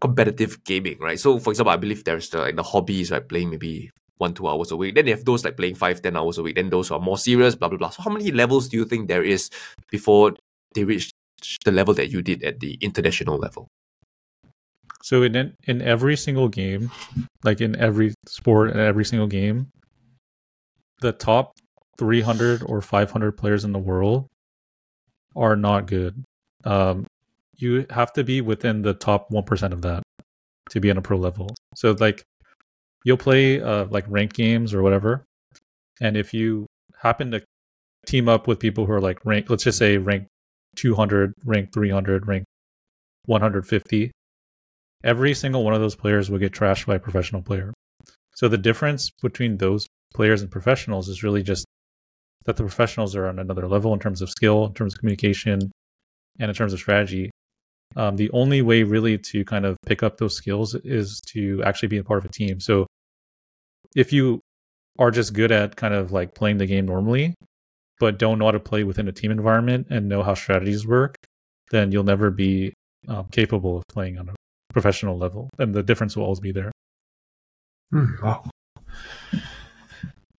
[0.00, 1.18] competitive gaming, right?
[1.18, 3.26] So for example, I believe there's the like the hobbies, right?
[3.26, 4.94] Playing maybe one, two hours a week.
[4.94, 6.56] Then you have those like playing five, ten hours a week.
[6.56, 7.90] Then those are more serious, blah blah blah.
[7.90, 9.50] So how many levels do you think there is
[9.90, 10.34] before
[10.74, 11.10] they reach
[11.64, 13.68] the level that you did at the international level?
[15.02, 16.90] so in in every single game
[17.42, 19.66] like in every sport and every single game
[21.00, 21.52] the top
[21.98, 24.26] 300 or 500 players in the world
[25.36, 26.24] are not good
[26.64, 27.06] um
[27.56, 30.02] you have to be within the top 1% of that
[30.70, 32.22] to be on a pro level so like
[33.04, 35.24] you'll play uh like ranked games or whatever
[36.00, 36.66] and if you
[37.00, 37.42] happen to
[38.06, 40.26] team up with people who are like rank let's just say rank
[40.76, 42.44] 200 rank 300 rank
[43.26, 44.10] 150
[45.04, 47.72] every single one of those players will get trashed by a professional player.
[48.34, 51.66] So the difference between those players and professionals is really just
[52.44, 55.70] that the professionals are on another level in terms of skill, in terms of communication,
[56.38, 57.30] and in terms of strategy.
[57.94, 61.88] Um, the only way really to kind of pick up those skills is to actually
[61.88, 62.58] be a part of a team.
[62.58, 62.86] So
[63.94, 64.40] if you
[64.98, 67.34] are just good at kind of like playing the game normally,
[68.00, 71.16] but don't know how to play within a team environment and know how strategies work,
[71.70, 72.72] then you'll never be
[73.08, 74.34] um, capable of playing on a
[74.72, 76.72] professional level, and the difference will always be there.
[77.90, 78.48] Hmm, wow.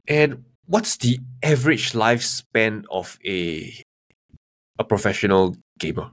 [0.09, 3.83] And what's the average lifespan of a
[4.79, 6.11] a professional gamer?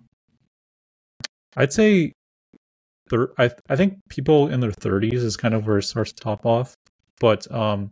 [1.55, 2.13] I'd say,
[3.09, 6.23] thir- I I think people in their thirties is kind of where it starts to
[6.23, 6.73] top off.
[7.19, 7.91] But um,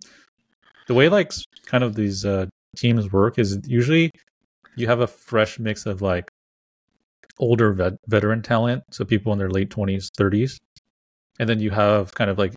[0.87, 1.31] the way like
[1.65, 4.11] kind of these uh, teams work is usually
[4.75, 6.29] you have a fresh mix of like
[7.39, 10.57] older vet- veteran talent, so people in their late twenties, thirties,
[11.39, 12.53] and then you have kind of like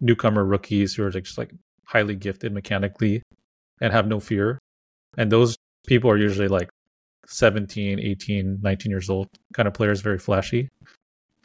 [0.00, 1.52] newcomer rookies who are just like
[1.92, 3.22] highly gifted mechanically
[3.80, 4.58] and have no fear,
[5.18, 6.70] and those people are usually like
[7.26, 10.68] 17 18 19 years old kind of players very flashy.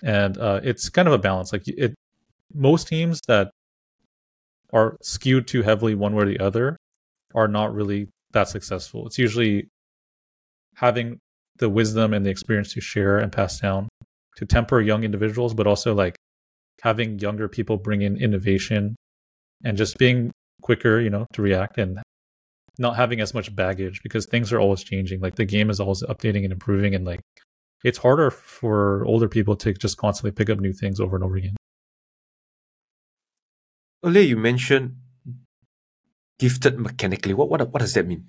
[0.04, 1.52] And uh, it's kind of a balance.
[1.52, 1.94] Like it
[2.54, 3.52] most teams that
[4.74, 6.78] are skewed too heavily one way or the other
[7.36, 9.06] are not really that successful.
[9.08, 9.68] It's usually
[10.76, 11.20] having
[11.58, 13.90] the wisdom and the experience to share and pass down
[14.36, 16.16] to temper young individuals but also like
[16.82, 18.96] having younger people bring in innovation
[19.64, 20.32] and just being
[20.62, 22.00] quicker you know to react and
[22.80, 25.20] not having as much baggage because things are always changing.
[25.20, 27.22] Like the game is always updating and improving, and like
[27.84, 31.38] it's harder for older people to just constantly pick up new things over and over
[31.38, 31.56] again.
[34.04, 34.96] Earlier you mentioned
[36.40, 37.34] gifted mechanically.
[37.34, 38.26] What what what does that mean?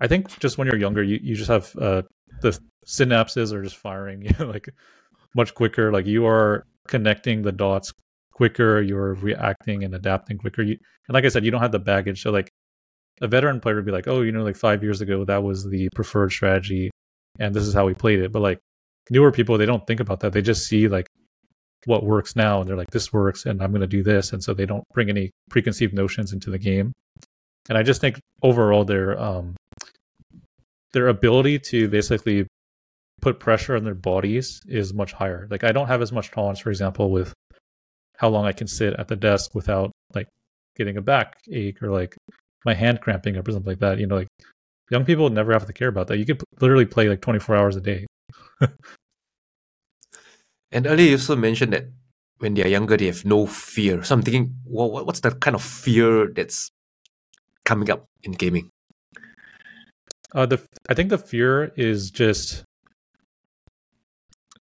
[0.00, 2.02] I think just when you're younger, you, you just have uh,
[2.40, 4.68] the synapses are just firing, you know, like
[5.34, 5.92] much quicker.
[5.92, 7.92] Like you are connecting the dots
[8.32, 8.80] quicker.
[8.80, 10.62] You're reacting and adapting quicker.
[10.62, 10.76] You,
[11.08, 12.22] and like I said, you don't have the baggage.
[12.22, 12.50] So like
[13.20, 15.68] a veteran player would be like, oh, you know, like five years ago, that was
[15.68, 16.90] the preferred strategy,
[17.38, 18.32] and this is how we played it.
[18.32, 18.58] But like
[19.10, 20.32] newer people, they don't think about that.
[20.32, 21.06] They just see like
[21.86, 24.42] what works now, and they're like, this works, and I'm going to do this, and
[24.42, 26.92] so they don't bring any preconceived notions into the game.
[27.68, 29.54] And I just think overall, their um,
[30.92, 32.46] their ability to basically
[33.20, 35.46] put pressure on their bodies is much higher.
[35.50, 37.32] Like I don't have as much tolerance, for example, with
[38.22, 40.28] how long I can sit at the desk without like
[40.76, 42.16] getting a back ache or like
[42.64, 43.98] my hand cramping up or something like that.
[43.98, 44.28] You know, like
[44.90, 46.18] young people never have to care about that.
[46.18, 48.06] You could p- literally play like 24 hours a day.
[50.74, 51.84] And earlier you also mentioned that
[52.38, 54.02] when they are younger, they have no fear.
[54.02, 56.70] So I'm thinking, what what's the kind of fear that's
[57.66, 58.70] coming up in gaming?
[60.34, 62.64] Uh, the I think the fear is just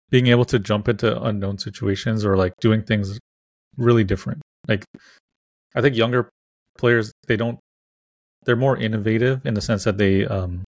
[0.10, 3.18] being able to jump into unknown situations or like doing things
[3.78, 4.42] really different.
[4.68, 4.86] Like
[5.76, 6.30] I think younger
[6.78, 7.60] players they don't
[8.46, 10.64] they're more innovative in the sense that they um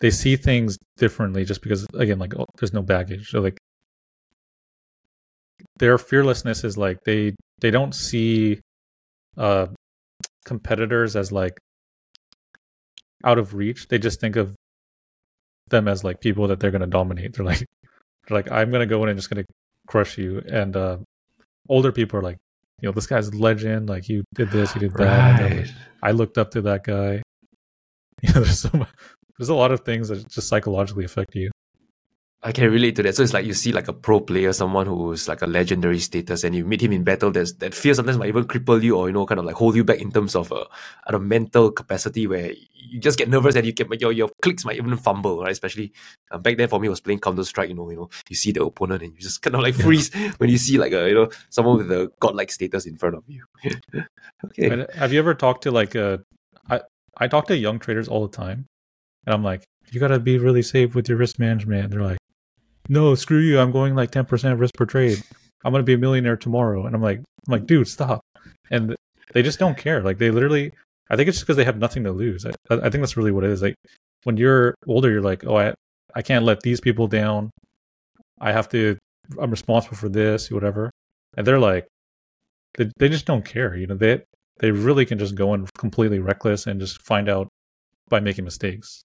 [0.00, 3.30] they see things differently just because again like oh, there's no baggage.
[3.30, 3.58] So like
[5.78, 8.60] their fearlessness is like they they don't see
[9.36, 9.66] uh
[10.44, 11.58] competitors as like
[13.24, 13.88] out of reach.
[13.88, 14.54] They just think of
[15.68, 17.34] them as like people that they're going to dominate.
[17.34, 17.66] They're like,
[18.28, 19.52] they're like, I'm going to go in and just going to
[19.86, 20.42] crush you.
[20.50, 20.98] And uh,
[21.68, 22.38] older people are like,
[22.80, 23.88] you know, this guy's a legend.
[23.88, 25.38] Like, you did this, you did that.
[25.38, 25.70] They're like,
[26.02, 27.22] I looked up to that guy.
[28.22, 28.88] You know, there's so much,
[29.38, 31.50] there's a lot of things that just psychologically affect you.
[32.46, 33.16] I can relate to that.
[33.16, 36.44] So it's like you see like a pro player, someone who's like a legendary status,
[36.44, 37.30] and you meet him in battle.
[37.30, 39.74] There's that fear sometimes might even cripple you, or you know, kind of like hold
[39.74, 40.66] you back in terms of uh,
[41.06, 44.66] a, a mental capacity where you just get nervous and you get your your clicks
[44.66, 45.52] might even fumble, right?
[45.52, 45.94] Especially
[46.30, 47.70] uh, back then for me, I was playing Counter Strike.
[47.70, 50.12] You know, you know, you see the opponent and you just kind of like freeze
[50.36, 53.24] when you see like a you know someone with a godlike status in front of
[53.26, 53.42] you.
[54.44, 54.68] okay.
[54.68, 56.22] And uh, have you ever talked to like a,
[56.68, 56.82] I,
[57.16, 58.66] I talk to young traders all the time,
[59.24, 61.84] and I'm like, you got to be really safe with your risk management.
[61.84, 62.18] And they're like,
[62.88, 63.58] no, screw you.
[63.58, 65.22] I'm going like 10% risk per trade.
[65.64, 66.86] I'm going to be a millionaire tomorrow.
[66.86, 68.20] And I'm like, I'm like, dude, stop.
[68.70, 68.94] And
[69.32, 70.02] they just don't care.
[70.02, 70.72] Like they literally,
[71.10, 72.44] I think it's just because they have nothing to lose.
[72.44, 73.62] I, I think that's really what it is.
[73.62, 73.74] Like
[74.24, 75.74] when you're older, you're like, oh, I,
[76.14, 77.50] I can't let these people down.
[78.40, 78.96] I have to,
[79.38, 80.90] I'm responsible for this, whatever.
[81.36, 81.86] And they're like,
[82.76, 83.74] they, they just don't care.
[83.74, 84.22] You know, they,
[84.60, 87.48] they really can just go in completely reckless and just find out
[88.08, 89.02] by making mistakes.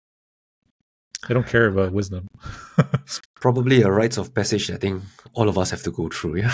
[1.27, 2.27] They don't care about wisdom.
[3.41, 5.01] probably a rites of passage I think
[5.33, 6.53] all of us have to go through, yeah.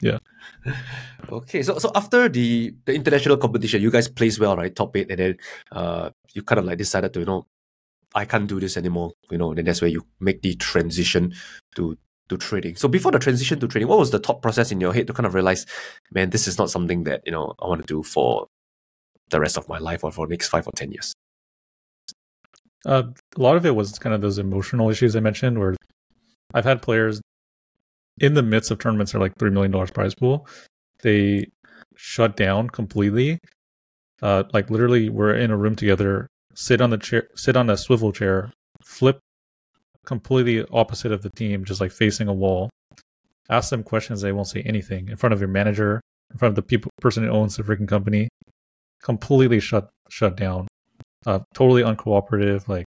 [0.00, 0.18] Yeah.
[1.30, 4.74] okay, so so after the the international competition, you guys placed well, right?
[4.74, 5.36] Top eight, and then
[5.72, 7.46] uh you kind of like decided to, you know,
[8.14, 11.34] I can't do this anymore, you know, then that's where you make the transition
[11.76, 11.96] to
[12.28, 12.76] to trading.
[12.76, 15.12] So before the transition to trading, what was the thought process in your head to
[15.12, 15.66] kind of realize,
[16.10, 18.48] man, this is not something that, you know, I want to do for
[19.30, 21.14] the rest of my life or for the next five or ten years?
[22.84, 23.04] Uh,
[23.36, 25.74] a lot of it was kind of those emotional issues I mentioned, where
[26.54, 27.20] I've had players
[28.18, 30.46] in the midst of tournaments are like three million dollars prize pool,
[31.02, 31.46] they
[31.96, 33.38] shut down completely,
[34.22, 37.76] uh, like literally we're in a room together, sit on the chair, sit on a
[37.76, 39.20] swivel chair, flip
[40.04, 42.70] completely opposite of the team, just like facing a wall.
[43.50, 46.00] Ask them questions, they won't say anything in front of your manager,
[46.32, 48.28] in front of the people person who owns the freaking company.
[49.02, 50.66] Completely shut shut down.
[51.26, 52.86] Uh, totally uncooperative, like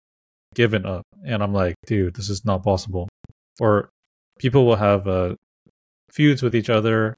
[0.55, 1.03] given up.
[1.26, 3.07] And I'm like, dude, this is not possible.
[3.60, 3.89] Or
[4.39, 5.36] people will have uh,
[6.12, 7.18] feuds with each other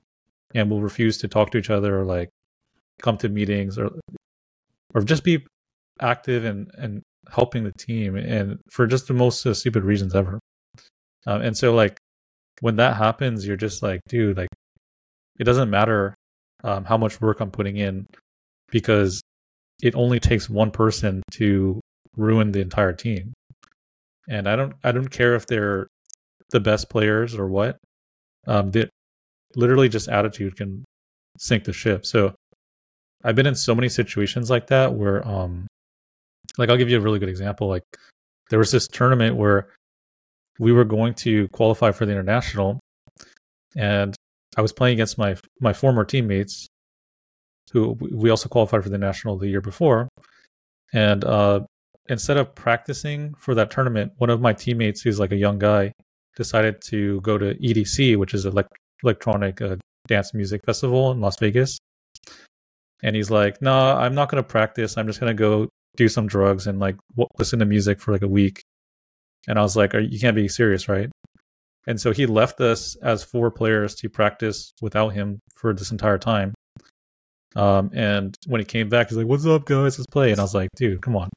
[0.53, 2.29] and will refuse to talk to each other or like
[3.01, 3.91] come to meetings or
[4.93, 5.45] or just be
[6.01, 10.39] active and and helping the team and for just the most uh, stupid reasons ever.
[11.25, 11.99] Um, and so like
[12.61, 14.49] when that happens you're just like dude like
[15.39, 16.15] it doesn't matter
[16.63, 18.07] um, how much work i'm putting in
[18.69, 19.21] because
[19.81, 21.79] it only takes one person to
[22.15, 23.33] ruin the entire team.
[24.27, 25.87] And i don't i don't care if they're
[26.51, 27.77] the best players or what
[28.47, 28.89] um that
[29.55, 30.83] literally just attitude can
[31.37, 32.33] sink the ship so
[33.23, 35.67] i've been in so many situations like that where um
[36.57, 37.67] like I'll give you a really good example.
[37.67, 37.83] Like
[38.49, 39.69] there was this tournament where
[40.59, 42.79] we were going to qualify for the international,
[43.75, 44.15] and
[44.57, 46.67] I was playing against my my former teammates,
[47.71, 50.09] who we also qualified for the national the year before,
[50.93, 51.61] and uh,
[52.09, 55.91] instead of practicing for that tournament, one of my teammates, who's like a young guy,
[56.35, 59.75] decided to go to EDC, which is elect- electronic uh,
[60.07, 61.77] dance music festival in Las Vegas.
[63.03, 64.97] And he's like, "No, nah, I'm not going to practice.
[64.97, 68.11] I'm just going to go do some drugs and like w- listen to music for
[68.11, 68.61] like a week.
[69.47, 71.09] And I was like, you can't be serious, right?
[71.87, 76.19] And so he left us as four players to practice without him for this entire
[76.19, 76.53] time.
[77.55, 79.97] Um, and when he came back, he's like, "What's up, guys?
[79.97, 81.29] Let's play." And I was like, "Dude, come on."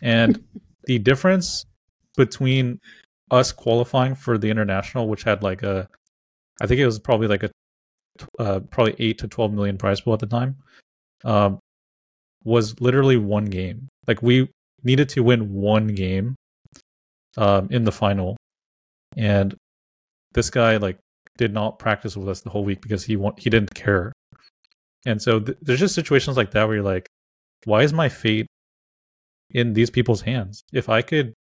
[0.00, 0.42] and
[0.84, 1.64] the difference
[2.16, 2.78] between
[3.34, 5.88] us qualifying for the international, which had like a,
[6.60, 7.50] I think it was probably like a,
[8.38, 10.56] uh, probably eight to twelve million prize pool at the time,
[11.24, 11.58] um,
[12.44, 13.88] was literally one game.
[14.06, 14.48] Like we
[14.84, 16.36] needed to win one game
[17.36, 18.36] um, in the final,
[19.16, 19.54] and
[20.32, 20.98] this guy like
[21.36, 24.12] did not practice with us the whole week because he want he didn't care.
[25.06, 27.06] And so th- there's just situations like that where you're like,
[27.64, 28.46] why is my fate
[29.50, 30.62] in these people's hands?
[30.72, 31.34] If I could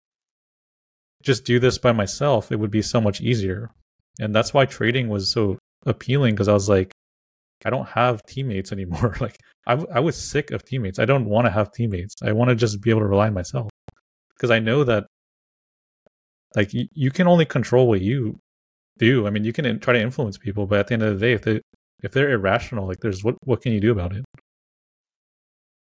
[1.23, 3.71] just do this by myself, it would be so much easier.
[4.21, 6.93] And that's why trading was so appealing because I was like,
[7.65, 9.17] I don't have teammates anymore.
[9.21, 10.99] like I, I was sick of teammates.
[10.99, 12.15] I don't want to have teammates.
[12.23, 13.71] I want to just be able to rely on myself
[14.35, 15.07] because I know that
[16.57, 18.39] like y- you can only control what you
[18.99, 19.27] do.
[19.27, 21.27] I mean, you can in- try to influence people, but at the end of the
[21.27, 21.61] day, if they
[22.03, 24.25] if they're irrational, like there's what what can you do about it?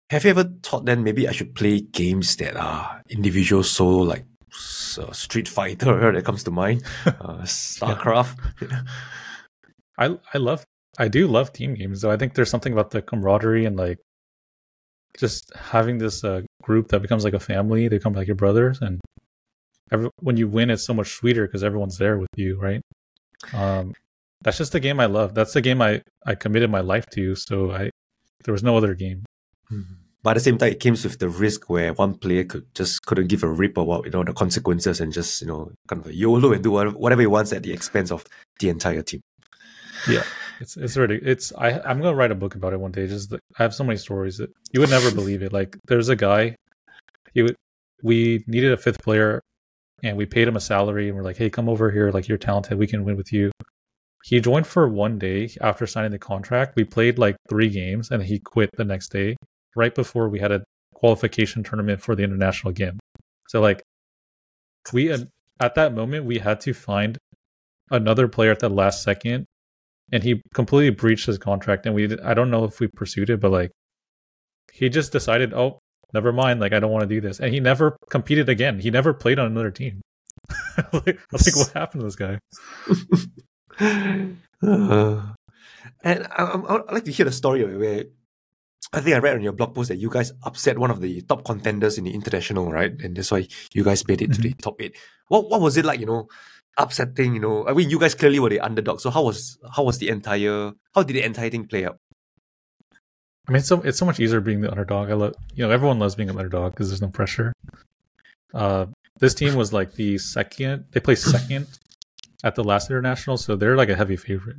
[0.10, 4.26] Have you ever thought then maybe I should play games that are individual solo like
[4.54, 8.38] uh, Street Fighter that comes to mind, uh, StarCraft.
[9.98, 10.66] I I love
[10.98, 12.12] I do love team games though.
[12.12, 14.00] I think there's something about the camaraderie and like
[15.18, 17.88] just having this uh, group that becomes like a family.
[17.88, 19.00] They become like your brothers, and
[19.92, 22.82] every, when you win, it's so much sweeter because everyone's there with you, right?
[23.54, 23.94] Um,
[24.42, 25.34] that's just the game I love.
[25.34, 27.36] That's the game I I committed my life to.
[27.36, 27.90] So I
[28.44, 29.24] there was no other game.
[29.72, 29.99] Mm-hmm.
[30.22, 33.06] But at the same time, it comes with the risk where one player could just
[33.06, 36.12] couldn't give a rip about you know the consequences and just you know kind of
[36.12, 38.26] YOLO and do whatever he wants at the expense of
[38.60, 39.22] the entire team.
[40.08, 40.24] Yeah.
[40.60, 43.08] It's it's already it's I I'm gonna write a book about it one day.
[43.08, 45.54] Just I have so many stories that you would never believe it.
[45.54, 46.56] Like there's a guy,
[47.34, 47.56] he would
[48.04, 49.42] we needed a fifth player,
[50.04, 52.12] and we paid him a salary, and we're like, hey, come over here.
[52.12, 53.52] Like you're talented, we can win with you.
[54.26, 56.76] He joined for one day after signing the contract.
[56.76, 59.38] We played like three games, and he quit the next day,
[59.76, 60.64] right before we had a
[60.94, 63.00] qualification tournament for the international game.
[63.48, 63.82] So like
[64.94, 67.18] we at that moment we had to find
[67.92, 69.46] another player at the last second
[70.12, 73.40] and he completely breached his contract and we i don't know if we pursued it
[73.40, 73.72] but like
[74.72, 75.80] he just decided oh
[76.14, 78.80] never mind like i don't want to do this and he never competed again.
[78.80, 80.02] He never played on another team.
[80.94, 82.40] Like, i think what happened to this guy?
[84.62, 85.22] Uh,
[86.04, 88.04] and I, would like to hear the story of it where
[88.92, 91.22] I think I read on your blog post that you guys upset one of the
[91.22, 92.92] top contenders in the international, right?
[93.02, 94.42] And that's why you guys made it mm-hmm.
[94.42, 94.98] to the top eight.
[95.28, 96.28] What what was it like, you know,
[96.80, 97.36] upsetting.
[97.36, 99.00] You know, I mean, you guys clearly were the underdog.
[99.02, 101.98] So how was how was the entire how did the entire thing play out?
[103.48, 105.10] I mean, it's so it's so much easier being the underdog.
[105.10, 107.54] I love you know everyone loves being an underdog because there's no pressure.
[108.54, 108.88] Uh,
[109.20, 110.86] this team was like the second.
[110.92, 111.68] They placed second
[112.44, 114.58] at the last international, so they're like a heavy favorite.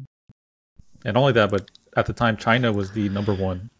[1.05, 3.71] And only that, but at the time, China was the number one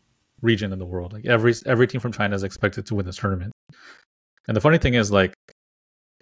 [0.43, 1.13] region in the world.
[1.13, 3.53] Like every every team from China is expected to win this tournament.
[4.49, 5.35] And the funny thing is, like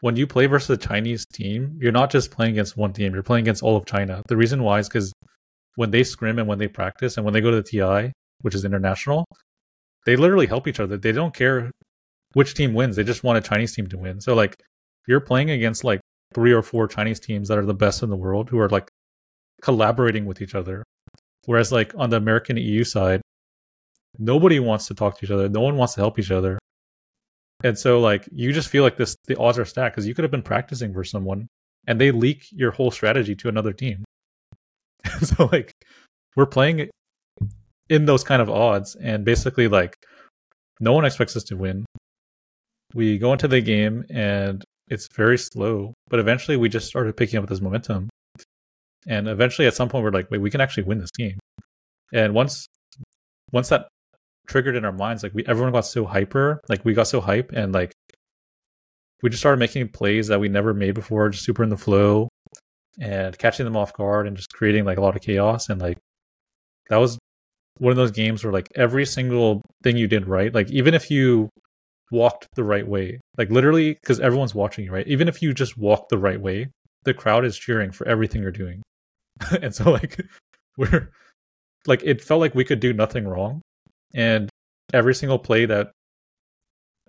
[0.00, 3.22] when you play versus a Chinese team, you're not just playing against one team, you're
[3.22, 4.22] playing against all of China.
[4.28, 5.12] The reason why is because
[5.76, 8.12] when they scrim and when they practice and when they go to the TI,
[8.42, 9.24] which is international,
[10.06, 10.96] they literally help each other.
[10.96, 11.70] They don't care
[12.34, 12.96] which team wins.
[12.96, 14.20] They just want a Chinese team to win.
[14.20, 14.56] So like
[15.06, 16.00] you're playing against like
[16.34, 18.88] three or four Chinese teams that are the best in the world who are like
[19.62, 20.84] collaborating with each other.
[21.46, 23.22] Whereas like on the American EU side,
[24.18, 25.48] nobody wants to talk to each other.
[25.48, 26.58] No one wants to help each other.
[27.64, 30.22] And so like you just feel like this the odds are stacked because you could
[30.22, 31.48] have been practicing for someone
[31.86, 34.04] and they leak your whole strategy to another team.
[35.22, 35.72] so like
[36.36, 36.88] we're playing
[37.88, 39.96] in those kind of odds and basically like
[40.80, 41.84] no one expects us to win.
[42.94, 47.38] We go into the game and it's very slow, but eventually we just started picking
[47.38, 48.08] up this momentum.
[49.06, 51.38] And eventually at some point we're like, wait, we can actually win this game.
[52.12, 52.66] And once
[53.52, 53.88] once that
[54.48, 55.22] triggered in our minds.
[55.22, 57.92] Like we everyone got so hyper, like we got so hype, and like
[59.22, 62.28] we just started making plays that we never made before, just super in the flow,
[63.00, 65.68] and catching them off guard, and just creating like a lot of chaos.
[65.68, 65.98] And like
[66.88, 67.18] that was
[67.78, 71.10] one of those games where like every single thing you did right, like even if
[71.10, 71.48] you
[72.10, 75.06] walked the right way, like literally because everyone's watching you, right?
[75.06, 76.68] Even if you just walk the right way,
[77.04, 78.82] the crowd is cheering for everything you're doing.
[79.62, 80.20] and so like
[80.76, 81.10] we're
[81.86, 83.62] like it felt like we could do nothing wrong
[84.14, 84.48] and
[84.92, 85.92] every single play that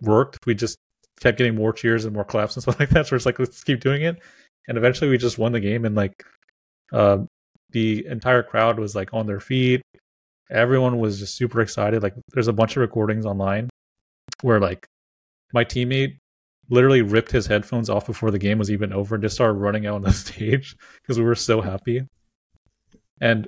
[0.01, 0.77] worked, we just
[1.19, 3.07] kept getting more cheers and more claps and stuff like that.
[3.07, 4.19] So it's like, let's keep doing it.
[4.67, 6.23] And eventually we just won the game and like
[6.91, 7.19] uh,
[7.71, 9.81] the entire crowd was like on their feet.
[10.51, 12.03] Everyone was just super excited.
[12.03, 13.69] Like there's a bunch of recordings online
[14.41, 14.85] where like
[15.53, 16.17] my teammate
[16.69, 19.87] literally ripped his headphones off before the game was even over and just started running
[19.87, 22.03] out on the stage because we were so happy.
[23.21, 23.47] And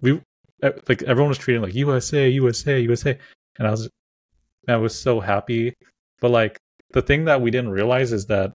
[0.00, 0.20] we
[0.62, 3.18] like everyone was treating like USA, USA, USA,
[3.58, 3.88] and I was
[4.68, 5.74] I was so happy.
[6.20, 6.58] But like
[6.92, 8.52] the thing that we didn't realize is that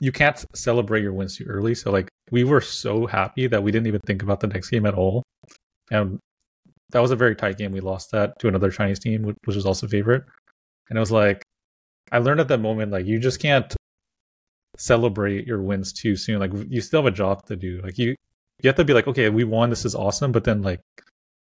[0.00, 1.74] you can't celebrate your wins too early.
[1.74, 4.86] So like we were so happy that we didn't even think about the next game
[4.86, 5.22] at all,
[5.90, 6.18] and
[6.90, 7.72] that was a very tight game.
[7.72, 10.24] We lost that to another Chinese team, which was also favorite,
[10.88, 11.42] and it was like
[12.12, 13.74] I learned at that moment like you just can't
[14.76, 16.38] celebrate your wins too soon.
[16.38, 17.80] Like you still have a job to do.
[17.82, 18.14] Like you
[18.62, 20.80] you have to be like, okay, we won, this is awesome, but then like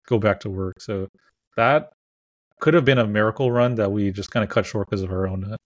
[0.06, 0.80] go back to work.
[0.80, 1.08] So
[1.56, 1.92] that
[2.60, 5.10] could have been a miracle run that we just kind of cut short because of
[5.10, 5.56] our own uh,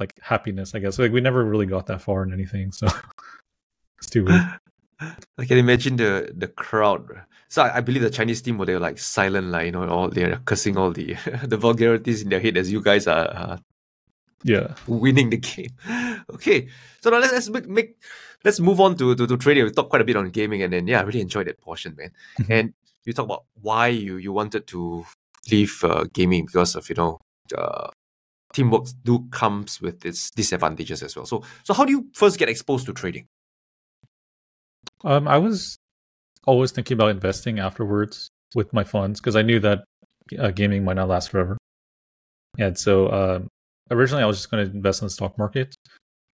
[0.00, 0.98] like happiness, I guess.
[0.98, 2.86] Like we never really got that far in anything, so
[3.98, 4.42] it's too weird.
[5.38, 7.22] I can imagine the the crowd.
[7.48, 10.08] So I, I believe the Chinese team were they like silent, like you know, all
[10.08, 11.14] they're cursing all the
[11.44, 13.56] the vulgarities in their head as you guys are uh,
[14.42, 15.70] yeah winning the game.
[16.32, 16.68] Okay,
[17.00, 17.96] so now let's, let's make, make
[18.44, 19.64] let's move on to, to, to trading.
[19.64, 21.94] We talked quite a bit on gaming, and then yeah, I really enjoyed that portion,
[21.96, 22.10] man.
[22.40, 22.52] Mm-hmm.
[22.52, 22.74] and
[23.04, 25.04] you talk about why you you wanted to
[25.50, 27.18] leave uh, gaming because of you know
[27.56, 27.88] uh,
[28.52, 31.26] teamwork do comes with its disadvantages as well.
[31.26, 33.26] So so how do you first get exposed to trading?
[35.04, 35.76] Um, I was
[36.46, 39.84] always thinking about investing afterwards with my funds because I knew that
[40.38, 41.58] uh, gaming might not last forever.
[42.58, 43.48] And so um,
[43.90, 45.74] originally I was just going to invest in the stock market,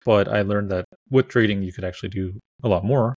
[0.04, 3.14] but I learned that with trading you could actually do a lot more,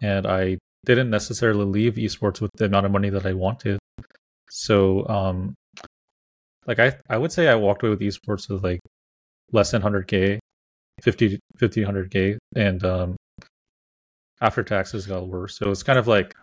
[0.00, 3.78] and I didn't necessarily leave esports with the amount of money that I wanted.
[4.50, 5.54] So, um,
[6.66, 8.80] like I I would say I walked away with esports with like
[9.52, 10.38] less than 100k,
[11.02, 13.16] 50 100k, and um,
[14.40, 15.56] after taxes got worse.
[15.56, 16.34] So it's kind of like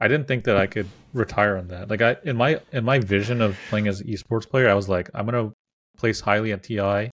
[0.00, 1.88] I didn't think that I could retire on that.
[1.88, 4.88] Like I in my in my vision of playing as an esports player, I was
[4.88, 5.52] like, I'm gonna
[5.96, 7.10] place highly at TI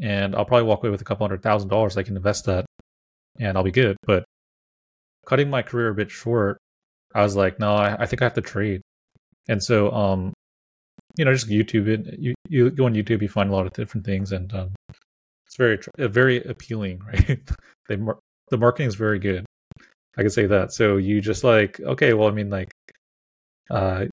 [0.00, 1.96] and I'll probably walk away with a couple hundred thousand dollars.
[1.96, 2.64] I can invest that
[3.38, 3.96] and I'll be good.
[4.06, 4.24] But
[5.26, 6.58] cutting my career a bit short,
[7.14, 8.82] I was like, no, I, I think I have to trade.
[9.48, 10.32] And so, um,
[11.16, 12.18] you know, just YouTube it.
[12.18, 14.70] You, you go on YouTube, you find a lot of different things, and um,
[15.46, 17.40] it's very, very appealing, right?
[17.88, 17.96] they
[18.50, 19.44] the marketing is very good.
[20.16, 20.72] I can say that.
[20.72, 22.70] So you just like, okay, well, I mean, like,
[23.70, 24.06] uh,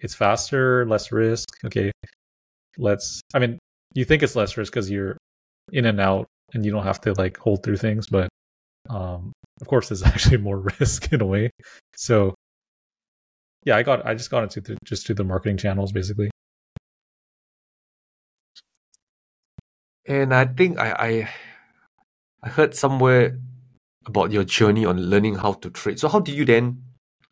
[0.00, 1.48] it's faster, less risk.
[1.64, 1.92] Okay,
[2.78, 3.20] let's.
[3.34, 3.58] I mean,
[3.94, 5.16] you think it's less risk because you're
[5.72, 8.28] in and out and you don't have to like hold through things but
[8.88, 11.50] um of course there's actually more risk in a way.
[11.96, 12.34] So
[13.64, 16.30] yeah i got i just got into the, just to the marketing channels basically.
[20.06, 21.28] And i think i i
[22.42, 23.38] i heard somewhere
[24.06, 26.00] about your journey on learning how to trade.
[26.00, 26.82] So how do you then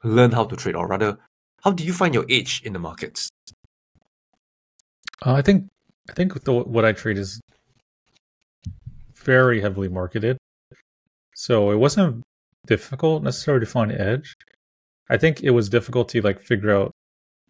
[0.05, 1.19] learn how to trade or rather
[1.65, 3.31] how do you find your edge in the markets?
[5.25, 5.67] Uh, i think
[6.09, 7.41] i think the, what i trade is
[9.25, 10.39] very heavily marketed.
[11.35, 12.23] So it wasn't
[12.67, 14.35] difficult necessarily to find edge.
[15.11, 16.93] I think it was difficult to like figure out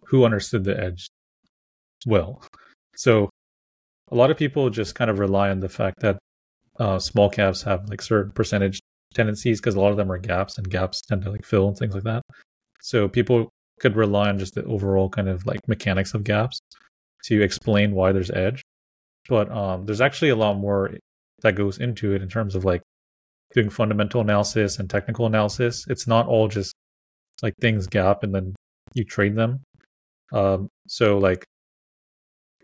[0.04, 1.08] who understood the edge
[2.06, 2.42] well.
[2.96, 3.30] So
[4.10, 6.18] a lot of people just kind of rely on the fact that
[6.78, 8.80] uh, small caps have like certain percentage
[9.14, 11.76] tendencies because a lot of them are gaps and gaps tend to like fill and
[11.76, 12.22] things like that.
[12.80, 13.50] So people
[13.80, 16.60] could rely on just the overall kind of like mechanics of gaps
[17.24, 18.62] to explain why there's edge.
[19.28, 20.90] But um, there's actually a lot more
[21.42, 22.82] that goes into it in terms of like
[23.54, 25.86] doing fundamental analysis and technical analysis.
[25.88, 26.74] It's not all just
[27.42, 28.54] like things gap and then
[28.94, 29.60] you trade them.
[30.32, 31.44] Um, so like,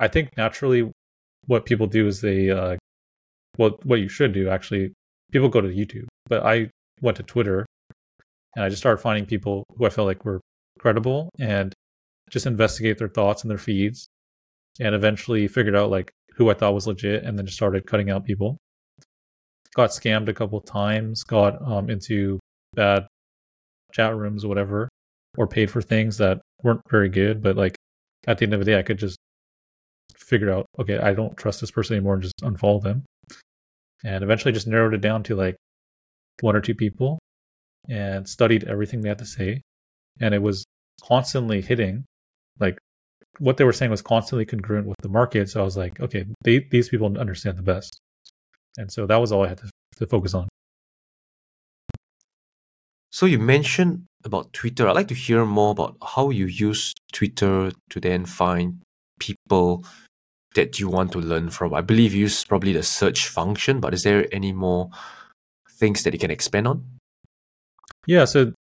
[0.00, 0.90] I think naturally,
[1.46, 2.76] what people do is they, uh,
[3.56, 4.92] well, what you should do actually,
[5.30, 6.70] people go to YouTube, but I
[7.00, 7.64] went to Twitter
[8.56, 10.40] and I just started finding people who I felt like were
[10.78, 11.72] credible and
[12.30, 14.06] just investigate their thoughts and their feeds
[14.80, 18.10] and eventually figured out like who I thought was legit and then just started cutting
[18.10, 18.58] out people.
[19.74, 22.38] Got scammed a couple times, got um, into
[22.74, 23.06] bad
[23.92, 24.88] chat rooms or whatever,
[25.36, 27.42] or paid for things that weren't very good.
[27.42, 27.76] But like
[28.26, 29.16] at the end of the day, I could just
[30.16, 33.04] figure out, okay, I don't trust this person anymore and just unfollow them.
[34.04, 35.56] And eventually just narrowed it down to like
[36.40, 37.18] one or two people
[37.88, 39.60] and studied everything they had to say.
[40.20, 40.64] And it was
[41.02, 42.04] constantly hitting,
[42.60, 42.78] like
[43.38, 45.50] what they were saying was constantly congruent with the market.
[45.50, 47.98] So I was like, okay, they, these people understand the best.
[48.76, 50.48] And so that was all I had to, to focus on.
[53.10, 54.88] So you mentioned about Twitter.
[54.88, 58.80] I'd like to hear more about how you use Twitter to then find
[59.20, 59.84] people
[60.56, 61.74] that you want to learn from.
[61.74, 64.90] I believe you use probably the search function, but is there any more
[65.70, 66.84] things that you can expand on?
[68.06, 68.52] Yeah, so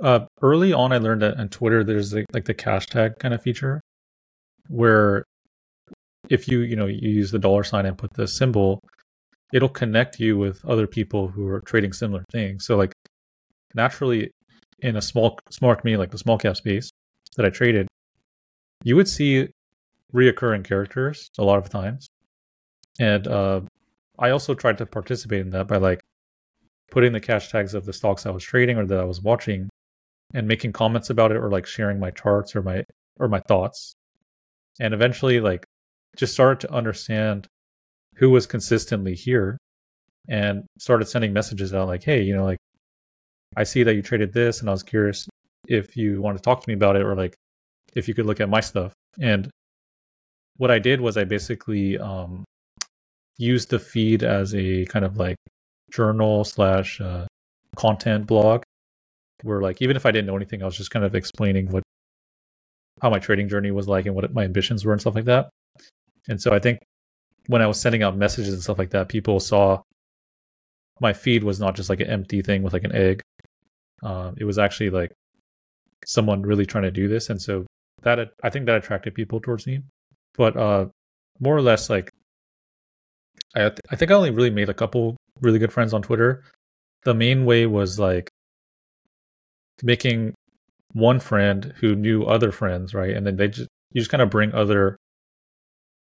[0.00, 3.34] uh, early on, I learned that on Twitter, there's like, like the cash tag kind
[3.34, 3.80] of feature
[4.68, 5.24] where
[6.28, 8.80] if you, you know, you use the dollar sign and put the symbol,
[9.52, 12.66] it'll connect you with other people who are trading similar things.
[12.66, 12.92] So like
[13.74, 14.30] naturally
[14.80, 16.90] in a small, small community like the small cap space
[17.36, 17.88] that I traded,
[18.84, 19.48] you would see
[20.14, 22.08] reoccurring characters a lot of times.
[22.98, 23.60] And uh,
[24.18, 26.00] I also tried to participate in that by like
[26.90, 29.68] putting the cash tags of the stocks I was trading or that I was watching
[30.34, 32.84] and making comments about it or like sharing my charts or my
[33.18, 33.94] or my thoughts
[34.80, 35.64] and eventually like
[36.16, 37.46] just started to understand
[38.16, 39.58] who was consistently here
[40.28, 42.58] and started sending messages out like hey you know like
[43.56, 45.28] i see that you traded this and i was curious
[45.66, 47.34] if you want to talk to me about it or like
[47.94, 49.50] if you could look at my stuff and
[50.58, 52.44] what i did was i basically um
[53.40, 55.36] used the feed as a kind of like
[55.90, 57.26] journal slash uh,
[57.74, 58.62] content blog
[59.42, 61.82] where like even if I didn't know anything, I was just kind of explaining what
[63.00, 65.48] how my trading journey was like and what my ambitions were and stuff like that.
[66.28, 66.80] And so I think
[67.50, 69.82] when I was sending out messages and stuff like that, people saw
[71.00, 73.20] my feed was not just like an empty thing with like an egg.
[74.04, 75.12] Um, it was actually like
[76.06, 77.66] someone really trying to do this, and so
[78.02, 79.80] that I think that attracted people towards me.
[80.36, 80.86] But uh,
[81.40, 82.08] more or less, like
[83.56, 86.44] I th- I think I only really made a couple really good friends on Twitter.
[87.04, 88.30] The main way was like
[89.82, 90.34] making
[90.92, 93.16] one friend who knew other friends, right?
[93.16, 94.96] And then they just you just kind of bring other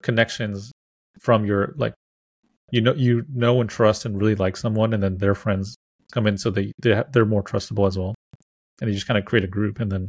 [0.03, 0.73] connections
[1.19, 1.93] from your like
[2.71, 5.75] you know you know and trust and really like someone, and then their friends
[6.11, 8.15] come in so they they they're more trustable as well,
[8.81, 10.07] and you just kind of create a group, and then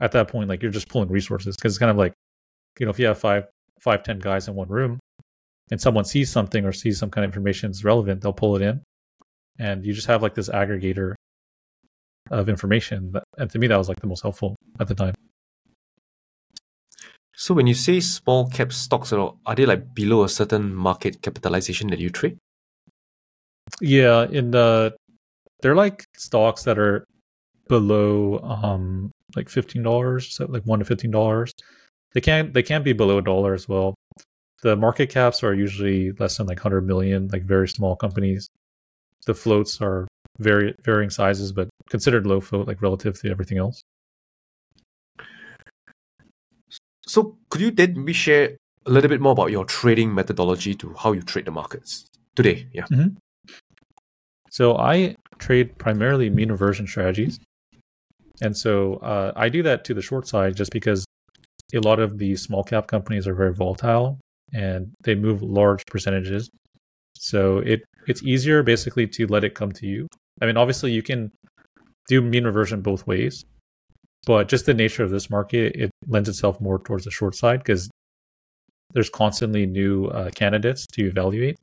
[0.00, 2.12] at that point like you're just pulling resources because it's kind of like
[2.78, 3.44] you know if you have five
[3.80, 4.98] five ten guys in one room
[5.70, 8.62] and someone sees something or sees some kind of information is relevant they'll pull it
[8.62, 8.80] in
[9.58, 11.14] and you just have like this aggregator
[12.30, 13.14] of information.
[13.38, 15.14] And to me, that was like the most helpful at the time.
[17.40, 21.88] So when you say small cap stocks, are they like below a certain market capitalization
[21.88, 22.36] that you trade?
[23.80, 24.94] Yeah, in the
[25.62, 27.06] they're like stocks that are
[27.66, 31.54] below um like fifteen dollars, so like one to fifteen dollars.
[32.12, 33.94] They can't they can't be below a dollar as well.
[34.62, 38.48] The market caps are usually less than like hundred million, like very small companies.
[39.24, 40.06] The floats are
[40.38, 43.80] very varying sizes, but considered low float, like relative to everything else.
[47.10, 48.56] So, could you then maybe share
[48.86, 52.06] a little bit more about your trading methodology to how you trade the markets
[52.36, 52.68] today?
[52.72, 52.86] Yeah.
[52.92, 53.08] Mm-hmm.
[54.50, 57.40] So, I trade primarily mean reversion strategies.
[58.42, 61.04] And so uh, I do that to the short side just because
[61.74, 64.18] a lot of the small cap companies are very volatile
[64.52, 66.48] and they move large percentages.
[67.16, 70.08] So it it's easier basically to let it come to you
[70.40, 71.30] I mean, obviously you can
[72.08, 73.44] do mean reversion both ways,
[74.26, 77.60] but just the nature of this market, it lends itself more towards the short side
[77.60, 77.90] because
[78.92, 81.56] there's constantly new uh, candidates to evaluate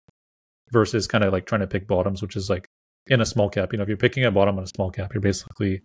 [0.72, 2.66] versus kind of like trying to pick bottoms, which is like
[3.08, 3.72] in a small cap.
[3.72, 5.82] You know, if you're picking a bottom on a small cap, you're basically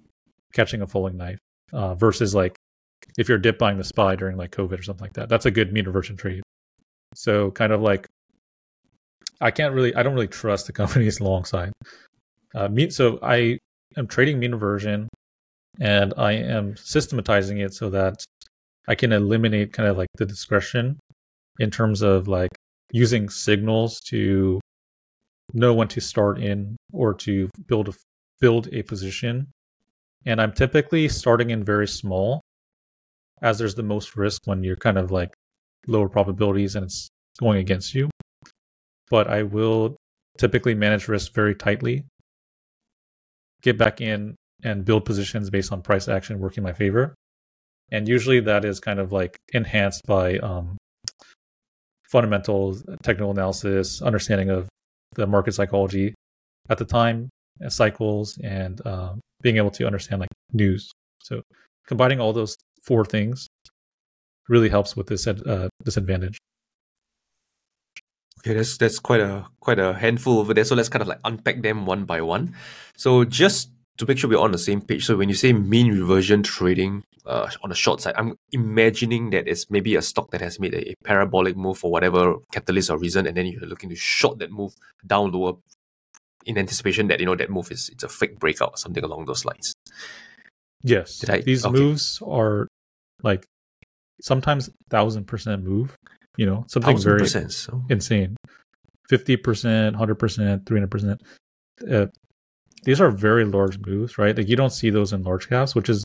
[0.52, 1.38] catching a falling knife
[1.72, 2.56] uh, versus like
[3.18, 5.28] if you're dip buying the SPY during like COVID or something like that.
[5.28, 6.42] That's a good mean reversion trade.
[7.14, 8.06] So kind of like
[9.40, 11.72] I can't really, I don't really trust the companies long side.
[12.54, 13.58] Uh, mean, so I
[13.96, 15.08] am trading mean reversion
[15.80, 18.24] and I am systematizing it so that
[18.88, 20.98] I can eliminate kind of like the discretion
[21.58, 22.50] in terms of like
[22.90, 24.60] using signals to
[25.52, 27.92] know when to start in or to build a
[28.40, 29.46] build a position.
[30.26, 32.40] And I'm typically starting in very small
[33.40, 35.32] as there's the most risk when you're kind of like
[35.86, 37.08] lower probabilities and it's
[37.38, 38.10] going against you.
[39.10, 39.96] But I will
[40.38, 42.04] typically manage risk very tightly,
[43.62, 47.14] get back in and build positions based on price action working my favor.
[47.90, 50.78] And usually that is kind of like enhanced by um,
[52.10, 54.68] fundamentals, technical analysis, understanding of
[55.14, 56.14] the market psychology
[56.70, 57.28] at the time,
[57.64, 60.90] uh, cycles, and um, being able to understand like news.
[61.22, 61.42] So
[61.86, 63.48] combining all those four things
[64.48, 66.38] really helps with this uh, disadvantage.
[68.40, 70.64] Okay, that's that's quite a quite a handful over there.
[70.64, 72.54] So let's kind of like unpack them one by one.
[72.96, 75.06] So just to make sure we're on the same page.
[75.06, 79.46] So when you say mean reversion trading uh, on the short side, I'm imagining that
[79.46, 82.98] it's maybe a stock that has made a, a parabolic move for whatever catalyst or
[82.98, 84.74] reason, and then you're looking to short that move
[85.06, 85.54] down lower
[86.44, 89.26] in anticipation that you know that move is it's a fake breakout or something along
[89.26, 89.74] those lines.
[90.82, 91.78] Yes, I, these okay.
[91.78, 92.66] moves are
[93.22, 93.46] like
[94.20, 95.94] sometimes thousand percent move.
[96.36, 97.82] You know, something very so.
[97.90, 98.36] insane.
[99.08, 101.20] Fifty percent, hundred percent, three hundred percent.
[101.88, 102.06] Uh,
[102.82, 104.36] these are very large moves, right?
[104.36, 106.04] Like you don't see those in large caps, which is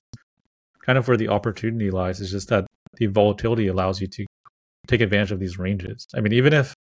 [0.85, 2.19] kind of where the opportunity lies.
[2.19, 2.65] Is just that
[2.97, 4.25] the volatility allows you to
[4.87, 6.07] take advantage of these ranges.
[6.15, 6.73] I mean, even if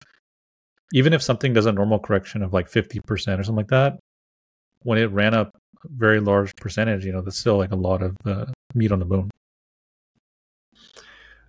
[0.93, 3.99] even if something does a normal correction of like 50% or something like that,
[4.83, 5.51] when it ran up
[5.85, 9.01] a very large percentage, you know, that's still like a lot of uh, meat on
[9.01, 9.31] the bone.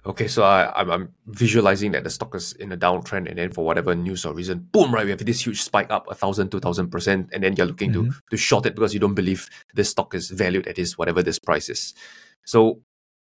[0.08, 3.52] Okay, so I, I'm, I'm visualizing that the stock is in a downtrend, and then
[3.52, 6.50] for whatever news or reason, boom, right, we have this huge spike up, a thousand,
[6.50, 8.12] two thousand percent, and then you're looking mm-hmm.
[8.12, 11.22] to to short it because you don't believe this stock is valued at this whatever
[11.22, 11.94] this price is.
[12.46, 12.80] So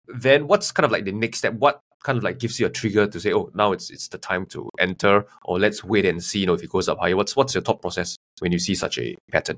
[0.08, 1.54] then, what's kind of like the next step?
[1.54, 4.18] What kind of like gives you a trigger to say, oh, now it's it's the
[4.18, 7.16] time to enter, or let's wait and see, you know, if it goes up higher.
[7.16, 9.58] What's what's your thought process when you see such a pattern?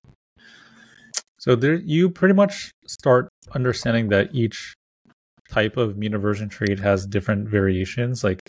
[1.40, 4.74] So there, you pretty much start understanding that each
[5.50, 8.24] type of mean reversion trade has different variations.
[8.24, 8.40] Like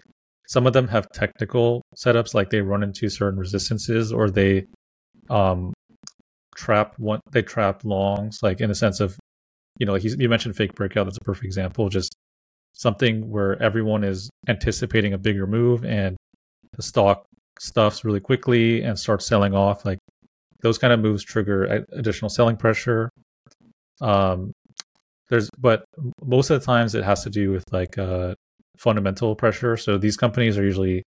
[0.46, 4.66] some of them have technical setups, like they run into certain resistances or they
[5.30, 5.72] um,
[6.54, 9.16] trap one, they trap longs, like in a sense of,
[9.78, 11.04] you know, like you mentioned fake breakout.
[11.04, 11.88] That's a perfect example.
[11.88, 12.14] Just
[12.72, 16.16] something where everyone is anticipating a bigger move and
[16.76, 17.24] the stock
[17.58, 19.84] stuffs really quickly and starts selling off.
[19.84, 19.98] Like
[20.60, 23.10] those kind of moves trigger additional selling pressure.
[24.00, 24.52] Um,
[25.34, 25.84] there's but
[26.22, 28.34] most of the times it has to do with like uh,
[28.78, 29.76] fundamental pressure.
[29.76, 31.02] So these companies are usually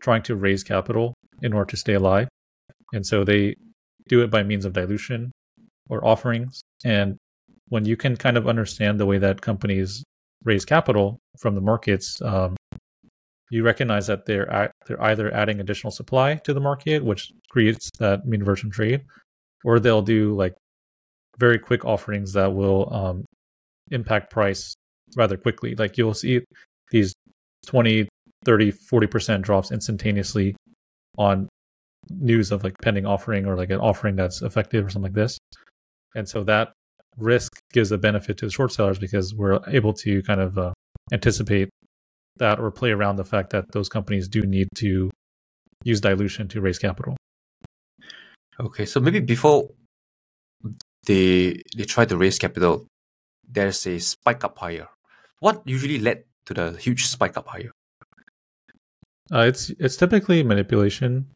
[0.00, 2.28] trying to raise capital in order to stay alive,
[2.92, 3.56] and so they
[4.08, 5.30] do it by means of dilution
[5.88, 6.62] or offerings.
[6.84, 7.16] And
[7.68, 10.02] when you can kind of understand the way that companies
[10.44, 12.56] raise capital from the markets, um,
[13.50, 17.90] you recognize that they're at, they're either adding additional supply to the market, which creates
[17.98, 19.02] that mean reversion trade,
[19.64, 20.54] or they'll do like
[21.38, 23.24] very quick offerings that will um,
[23.92, 24.74] impact price
[25.16, 25.74] rather quickly.
[25.74, 26.40] Like you'll see
[26.90, 27.14] these
[27.66, 28.08] 20,
[28.44, 30.56] 30, 40% drops instantaneously
[31.18, 31.48] on
[32.10, 35.38] news of like pending offering or like an offering that's effective or something like this.
[36.14, 36.72] And so that
[37.18, 40.72] risk gives a benefit to the short sellers because we're able to kind of uh,
[41.12, 41.68] anticipate
[42.38, 45.10] that or play around the fact that those companies do need to
[45.84, 47.16] use dilution to raise capital.
[48.60, 49.70] Okay, so maybe before
[51.06, 52.86] they they try to raise capital,
[53.52, 54.88] there's a spike up higher.
[55.40, 57.72] What usually led to the huge spike up higher?
[59.32, 61.26] Uh, it's it's typically manipulation.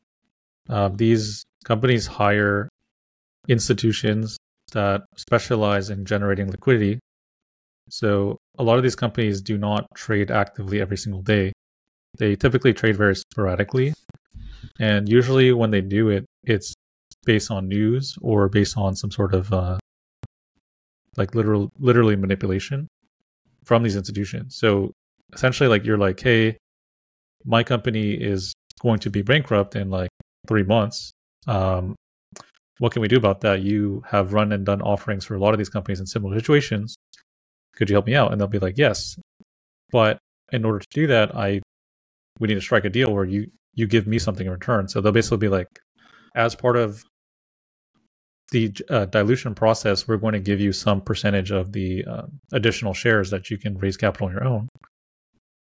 [0.68, 2.68] Uh, these companies hire
[3.48, 4.36] institutions
[4.72, 6.98] that specialize in generating liquidity.
[7.88, 11.52] So a lot of these companies do not trade actively every single day.
[12.18, 13.94] They typically trade very sporadically,
[14.80, 16.74] and usually when they do it, it's
[17.24, 19.78] based on news or based on some sort of uh,
[21.16, 22.88] like literal literally manipulation
[23.64, 24.56] from these institutions.
[24.56, 24.92] So
[25.32, 26.56] essentially like you're like, hey,
[27.44, 30.10] my company is going to be bankrupt in like
[30.46, 31.10] three months.
[31.46, 31.94] Um,
[32.78, 33.62] what can we do about that?
[33.62, 36.94] You have run and done offerings for a lot of these companies in similar situations.
[37.74, 38.32] Could you help me out?
[38.32, 39.16] And they'll be like, yes.
[39.90, 40.18] But
[40.52, 41.60] in order to do that, I
[42.38, 44.88] we need to strike a deal where you you give me something in return.
[44.88, 45.68] So they'll basically be like,
[46.34, 47.02] as part of
[48.52, 52.22] the uh, dilution process, we're going to give you some percentage of the uh,
[52.52, 54.68] additional shares that you can raise capital on your own.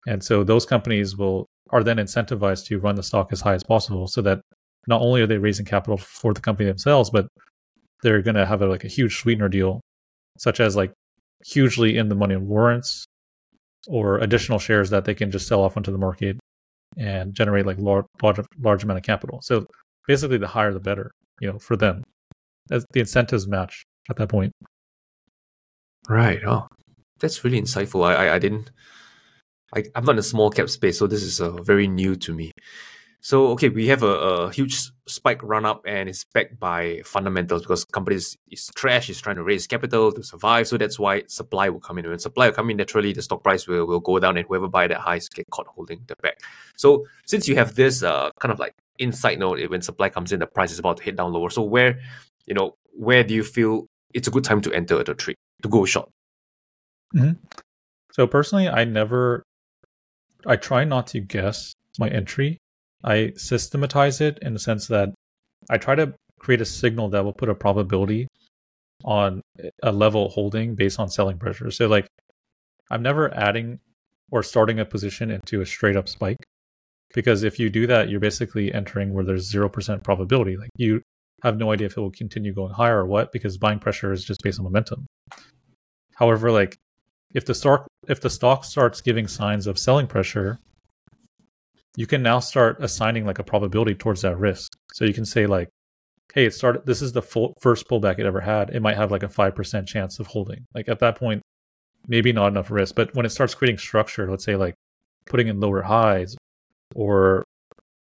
[0.07, 3.62] And so those companies will are then incentivized to run the stock as high as
[3.64, 4.41] possible, so that
[4.89, 7.28] not only are they raising capital for the company themselves, but
[8.03, 9.80] they're going to have a, like a huge sweetener deal,
[10.39, 10.93] such as like
[11.47, 13.05] hugely in the money warrants
[13.89, 16.37] or additional shares that they can just sell off onto the market
[16.99, 19.41] and generate like large large, large amount of capital.
[19.43, 19.66] So
[20.07, 21.11] basically, the higher the better,
[21.41, 22.03] you know, for them.
[22.71, 24.53] As the incentives match at that point.
[26.09, 26.41] Right.
[26.47, 26.67] Oh,
[27.21, 28.05] that's really insightful.
[28.05, 28.71] I I, I didn't.
[29.75, 32.35] I, I'm not in a small cap space, so this is uh, very new to
[32.35, 32.53] me.
[33.25, 37.63] So okay, we have a, a huge spike run up and it's backed by fundamentals
[37.63, 40.67] because companies is trash is trying to raise capital to survive.
[40.67, 42.09] So that's why supply will come in.
[42.09, 44.67] When supply will come in, naturally the stock price will, will go down and whoever
[44.67, 46.41] buy that highs get caught holding the back.
[46.77, 50.41] So since you have this uh, kind of like insight note when supply comes in,
[50.41, 51.51] the price is about to hit down lower.
[51.51, 52.01] So where
[52.47, 55.68] you know where do you feel it's a good time to enter the trade to
[55.68, 56.09] go short?
[57.14, 57.32] Mm-hmm.
[58.12, 59.43] So personally, I never,
[60.47, 62.59] I try not to guess my entry
[63.05, 65.11] I systematize it in the sense that
[65.70, 68.28] I try to create a signal that will put a probability
[69.05, 69.43] on
[69.82, 71.70] a level holding based on selling pressure.
[71.70, 72.07] So like
[72.90, 73.80] I'm never adding
[74.30, 76.38] or starting a position into a straight up spike
[77.14, 80.57] because if you do that you're basically entering where there's 0% probability.
[80.57, 81.03] Like you
[81.43, 84.24] have no idea if it will continue going higher or what because buying pressure is
[84.24, 85.07] just based on momentum.
[86.14, 86.78] However, like
[87.34, 90.59] if the stock if the stock starts giving signs of selling pressure,
[91.97, 94.72] you can now start assigning like a probability towards that risk.
[94.93, 95.68] So you can say like,
[96.32, 96.86] hey, it started.
[96.86, 98.70] This is the full, first pullback it ever had.
[98.70, 100.66] It might have like a five percent chance of holding.
[100.74, 101.43] Like at that point,
[102.07, 102.95] maybe not enough risk.
[102.95, 104.74] But when it starts creating structure, let's say like
[105.26, 106.36] putting in lower highs
[106.95, 107.45] or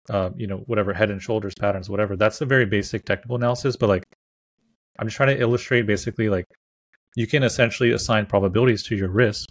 [0.10, 2.16] uh, you know whatever head and shoulders patterns, whatever.
[2.16, 3.76] That's a very basic technical analysis.
[3.76, 4.04] But like,
[5.00, 6.46] I'm just trying to illustrate basically like
[7.16, 9.48] you can essentially assign probabilities to your risk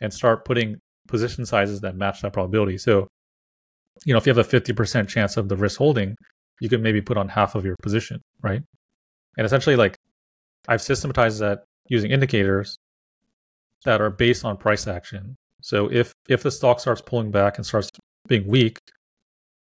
[0.00, 0.78] and start putting
[1.08, 2.78] position sizes that match that probability.
[2.78, 3.06] So
[4.04, 6.16] you know, if you have a 50% chance of the risk holding,
[6.60, 8.60] you can maybe put on half of your position, right?
[9.36, 9.96] And essentially, like,
[10.68, 12.76] I've systematized that using indicators
[13.84, 15.36] that are based on price action.
[15.62, 17.90] So if if the stock starts pulling back and starts
[18.28, 18.78] being weak,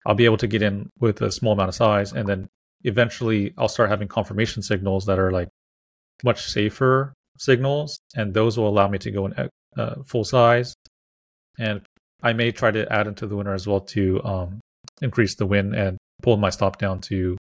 [0.05, 2.49] I'll be able to get in with a small amount of size, and then
[2.83, 5.49] eventually I'll start having confirmation signals that are like
[6.23, 10.75] much safer signals, and those will allow me to go in uh, full size
[11.57, 11.81] and
[12.21, 14.59] I may try to add into the winner as well to um,
[15.01, 17.37] increase the win and pull my stop down to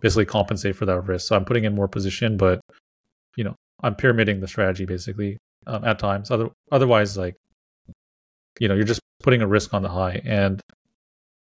[0.00, 1.28] basically compensate for that risk.
[1.28, 2.60] So I'm putting in more position, but
[3.36, 6.30] you know I'm pyramiding the strategy basically um, at times.
[6.30, 7.36] Other otherwise, like
[8.58, 10.20] you know, you're just putting a risk on the high.
[10.24, 10.60] And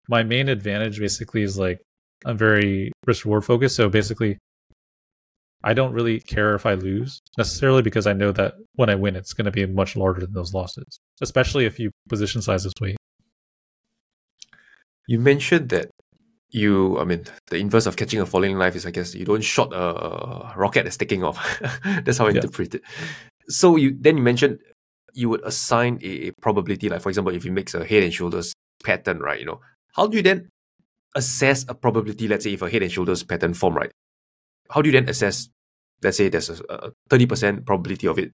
[0.09, 1.81] my main advantage basically is like
[2.25, 3.77] I'm very risk reward focused.
[3.77, 4.39] So basically,
[5.63, 9.17] I don't really care if I lose necessarily because I know that when I win,
[9.17, 12.73] it's going to be much larger than those losses, especially if you position size this
[12.81, 12.97] way.
[15.09, 15.91] You mentioned that
[16.51, 19.43] you, I mean, the inverse of catching a falling knife is, I guess, you don't
[19.43, 21.61] shot a rocket that's taking off.
[22.05, 22.37] that's how I yeah.
[22.37, 22.83] interpret it.
[23.49, 24.59] So you then you mentioned
[25.15, 28.13] you would assign a, a probability, like for example, if you make a head and
[28.13, 28.53] shoulders
[28.85, 29.39] pattern, right?
[29.41, 29.61] You know,
[29.97, 30.49] how do you then
[31.15, 32.29] assess a probability?
[32.29, 33.91] Let's say if a head and shoulders pattern form, right?
[34.71, 35.49] how do you then assess
[36.03, 38.33] let's say there's a thirty percent probability of it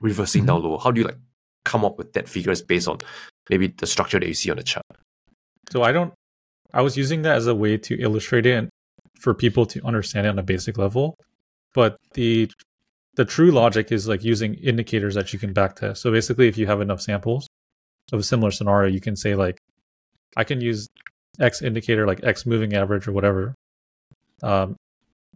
[0.00, 0.46] reversing mm-hmm.
[0.48, 0.78] down lower?
[0.78, 1.18] How do you like
[1.64, 2.98] come up with that figures based on
[3.50, 4.84] maybe the structure that you see on the chart?
[5.70, 6.12] So I don't.
[6.74, 8.68] I was using that as a way to illustrate it and
[9.20, 11.16] for people to understand it on a basic level,
[11.74, 12.50] but the
[13.14, 15.98] the true logic is like using indicators that you can backtest.
[15.98, 17.46] So basically, if you have enough samples
[18.10, 19.58] of a similar scenario, you can say like,
[20.36, 20.88] I can use
[21.40, 23.54] X indicator like X moving average or whatever,
[24.42, 24.76] um,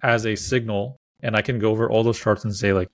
[0.03, 2.88] as a signal and I can go over all those charts and say like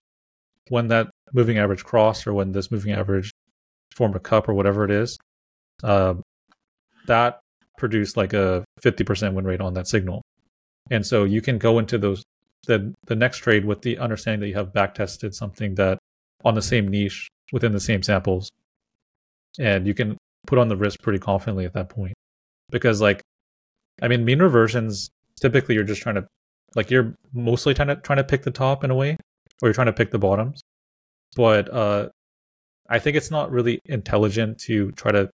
[0.68, 3.32] when that moving average crossed or when this moving average
[3.94, 5.18] formed a cup or whatever it is,
[5.82, 6.14] uh,
[7.06, 7.40] that
[7.78, 10.22] produced like a 50% win rate on that signal.
[10.90, 12.22] And so you can go into those
[12.66, 15.98] the the next trade with the understanding that you have back tested something that
[16.44, 18.50] on the same niche within the same samples.
[19.58, 20.16] And you can
[20.46, 22.14] put on the risk pretty confidently at that point.
[22.70, 23.22] Because like
[24.00, 26.26] I mean mean reversions typically you're just trying to
[26.74, 29.16] like you're mostly trying to trying to pick the top in a way,
[29.60, 30.62] or you're trying to pick the bottoms.
[31.36, 32.08] But uh,
[32.88, 35.30] I think it's not really intelligent to try to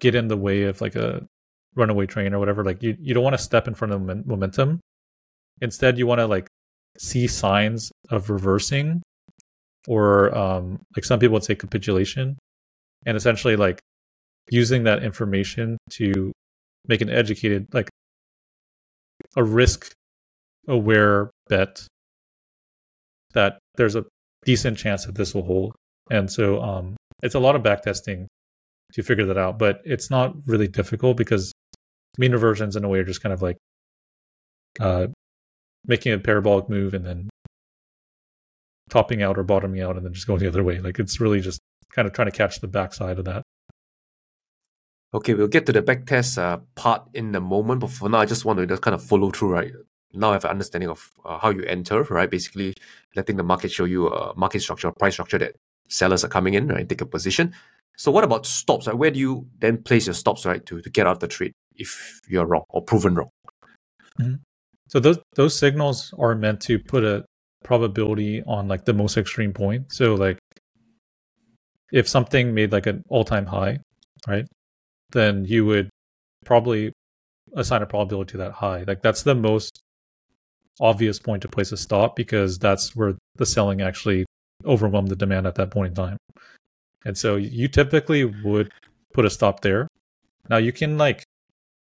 [0.00, 1.26] get in the way of like a
[1.74, 2.64] runaway train or whatever.
[2.64, 4.80] Like you, you don't want to step in front of momentum.
[5.60, 6.48] Instead, you want to like
[6.98, 9.02] see signs of reversing,
[9.86, 12.36] or um, like some people would say capitulation,
[13.06, 13.80] and essentially like
[14.50, 16.32] using that information to
[16.86, 17.88] make an educated like
[19.36, 19.92] a risk
[20.68, 21.86] aware bet
[23.32, 24.04] that there's a
[24.44, 25.74] decent chance that this will hold.
[26.10, 28.26] And so um, it's a lot of backtesting
[28.92, 31.52] to figure that out, but it's not really difficult because
[32.18, 33.56] mean reversions in a way are just kind of like
[34.80, 35.08] uh,
[35.86, 37.28] making a parabolic move and then
[38.90, 40.78] topping out or bottoming out and then just going the other way.
[40.78, 41.58] Like it's really just
[41.94, 43.42] kind of trying to catch the backside of that.
[45.12, 48.26] Okay, we'll get to the backtest uh, part in a moment, but for now, I
[48.26, 49.72] just want to just kind of follow through, right?
[50.12, 52.28] Now I have an understanding of uh, how you enter, right?
[52.28, 52.74] Basically,
[53.14, 55.54] letting the market show you a market structure, price structure that
[55.88, 56.88] sellers are coming in, right?
[56.88, 57.54] Take a position.
[57.96, 58.88] So what about stops?
[58.88, 58.98] Right?
[58.98, 61.52] Where do you then place your stops, right, to, to get out of the trade
[61.76, 63.30] if you're wrong or proven wrong?
[64.20, 64.34] Mm-hmm.
[64.88, 67.24] So those those signals are meant to put a
[67.62, 69.92] probability on like the most extreme point.
[69.92, 70.38] So like
[71.92, 73.78] if something made like an all time high,
[74.26, 74.46] right?
[75.14, 75.88] then you would
[76.44, 76.92] probably
[77.54, 78.84] assign a probability to that high.
[78.86, 79.80] Like that's the most
[80.80, 84.26] obvious point to place a stop because that's where the selling actually
[84.66, 86.18] overwhelmed the demand at that point in time.
[87.06, 88.72] And so you typically would
[89.12, 89.88] put a stop there.
[90.50, 91.22] Now you can like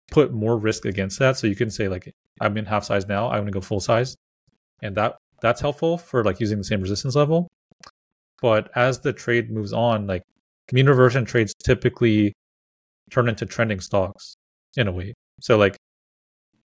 [0.10, 1.38] put more risk against that.
[1.38, 2.12] So you can say like
[2.42, 4.16] I'm in half size now, I want to go full size.
[4.82, 7.48] And that that's helpful for like using the same resistance level.
[8.42, 10.24] But as the trade moves on, like
[10.72, 12.34] mean reversion trades typically
[13.12, 14.36] turn into trending stocks
[14.76, 15.14] in a way.
[15.42, 15.78] So like,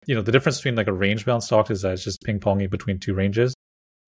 [0.07, 2.41] you know, the difference between like a range bound stock is that it's just ping
[2.41, 3.55] ponging between two ranges,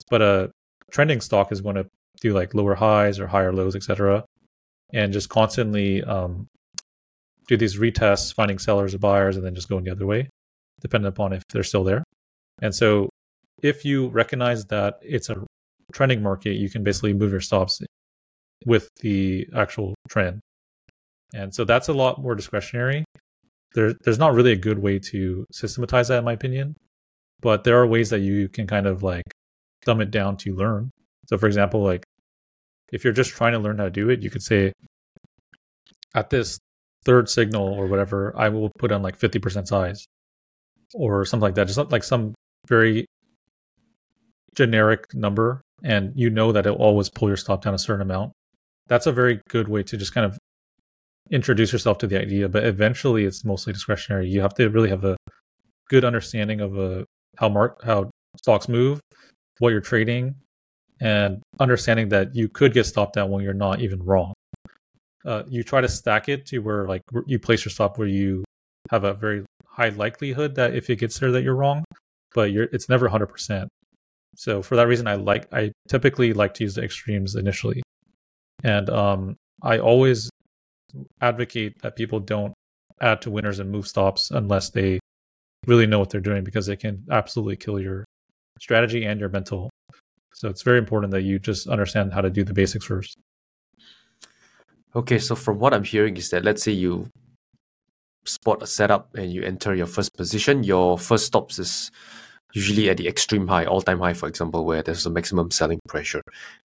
[0.09, 0.49] but a
[0.91, 1.85] trending stock is going to
[2.21, 4.23] do like lower highs or higher lows, etc.,
[4.93, 6.47] and just constantly um,
[7.47, 10.27] do these retests, finding sellers or buyers, and then just going the other way,
[10.81, 12.03] depending upon if they're still there.
[12.61, 13.09] And so,
[13.61, 15.45] if you recognize that it's a
[15.93, 17.81] trending market, you can basically move your stops
[18.65, 20.39] with the actual trend.
[21.33, 23.05] And so that's a lot more discretionary.
[23.73, 26.75] There, there's not really a good way to systematize that, in my opinion.
[27.41, 29.23] But there are ways that you can kind of like
[29.85, 30.91] dumb it down to learn.
[31.27, 32.03] So, for example, like
[32.91, 34.73] if you're just trying to learn how to do it, you could say
[36.13, 36.59] at this
[37.05, 40.05] third signal or whatever, I will put on like 50% size
[40.93, 41.67] or something like that.
[41.67, 42.35] Just like some
[42.67, 43.05] very
[44.55, 45.61] generic number.
[45.83, 48.33] And you know that it'll always pull your stop down a certain amount.
[48.87, 50.37] That's a very good way to just kind of
[51.31, 54.27] introduce yourself to the idea, but eventually it's mostly discretionary.
[54.27, 55.17] You have to really have a
[55.89, 57.03] good understanding of uh,
[57.37, 58.99] how mark how stocks move,
[59.59, 60.35] what you're trading,
[60.99, 64.33] and understanding that you could get stopped out when you're not even wrong.
[65.25, 68.43] Uh, you try to stack it to where like you place your stop where you
[68.89, 71.83] have a very high likelihood that if it gets there that you're wrong,
[72.33, 73.67] but you're it's never 100%.
[74.35, 77.81] So for that reason, I like I typically like to use the extremes initially,
[78.63, 80.29] and um, I always
[81.21, 82.53] advocate that people don't
[83.01, 84.99] add to winners and move stops unless they
[85.67, 88.05] really know what they're doing because they can absolutely kill your
[88.59, 89.69] strategy and your mental.
[90.33, 93.17] So it's very important that you just understand how to do the basics first.
[94.95, 97.09] Okay, so from what I'm hearing is that let's say you
[98.25, 101.91] spot a setup and you enter your first position, your first stops is
[102.53, 105.79] usually at the extreme high, all time high, for example, where there's a maximum selling
[105.87, 106.21] pressure.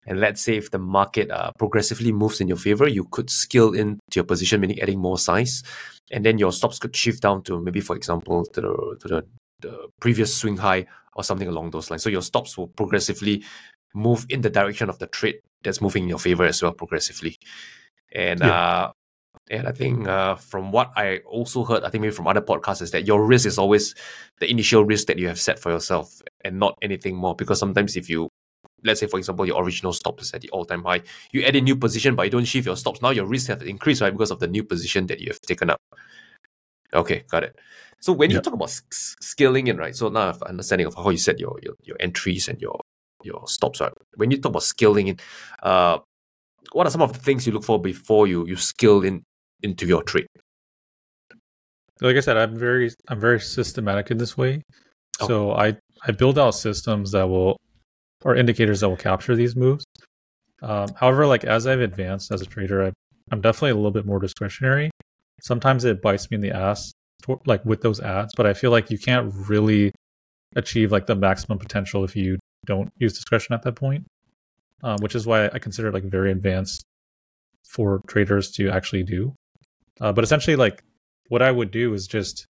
[0.06, 3.72] And let's say if the market uh, progressively moves in your favor, you could scale
[3.72, 5.62] into your position, meaning adding more size.
[6.10, 9.26] And then your stops could shift down to maybe, for example, to the, to the,
[9.60, 12.02] the previous swing high or something along those lines.
[12.02, 13.44] So your stops will progressively
[13.94, 17.38] move in the direction of the trade that's moving in your favor as well, progressively.
[18.12, 18.52] And yeah.
[18.52, 18.92] uh,
[19.50, 22.82] and I think uh, from what I also heard, I think maybe from other podcasts,
[22.82, 23.94] is that your risk is always
[24.40, 27.34] the initial risk that you have set for yourself and not anything more.
[27.34, 28.28] Because sometimes if you,
[28.84, 31.60] let's say for example, your original stop is at the all-time high, you add a
[31.60, 33.02] new position, but you don't shift your stops.
[33.02, 34.12] Now your risk has increased, right?
[34.12, 35.80] Because of the new position that you have taken up.
[36.92, 37.56] Okay, got it.
[38.00, 39.94] So when you talk about scaling in, right?
[39.96, 42.80] So now I have understanding of how you set your, your, your entries and your
[43.22, 43.92] your stops, right?
[44.14, 45.18] When you talk about scaling in,
[45.62, 45.98] uh,
[46.76, 49.22] what are some of the things you look for before you you scale in
[49.62, 50.26] into your trade?
[52.02, 54.62] Like I said, I'm very I'm very systematic in this way.
[55.20, 55.26] Oh.
[55.26, 57.56] So I I build out systems that will
[58.24, 59.86] or indicators that will capture these moves.
[60.62, 62.92] Um, however, like as I've advanced as a trader, I,
[63.32, 64.90] I'm definitely a little bit more discretionary.
[65.40, 66.92] Sometimes it bites me in the ass,
[67.46, 69.92] like with those ads, but I feel like you can't really
[70.56, 74.04] achieve like the maximum potential if you don't use discretion at that point.
[74.82, 76.84] Um, which is why I consider it like very advanced
[77.66, 79.34] for traders to actually do.
[80.00, 80.82] Uh, but essentially, like
[81.28, 82.46] what I would do is just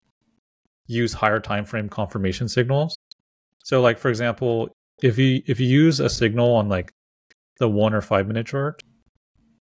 [0.87, 2.95] use higher time frame confirmation signals.
[3.63, 4.69] So, like for example,
[5.01, 6.91] if you if you use a signal on like
[7.59, 8.81] the one or five minute chart,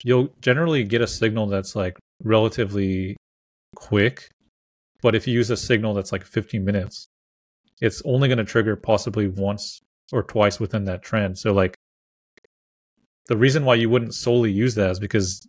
[0.04, 3.16] you'll generally get a signal that's like relatively
[3.74, 4.28] quick.
[5.02, 7.06] But if you use a signal that's like 15 minutes,
[7.80, 9.80] it's only going to trigger possibly once
[10.12, 11.38] or twice within that trend.
[11.38, 11.74] So like
[13.26, 15.46] the reason why you wouldn't solely use that is because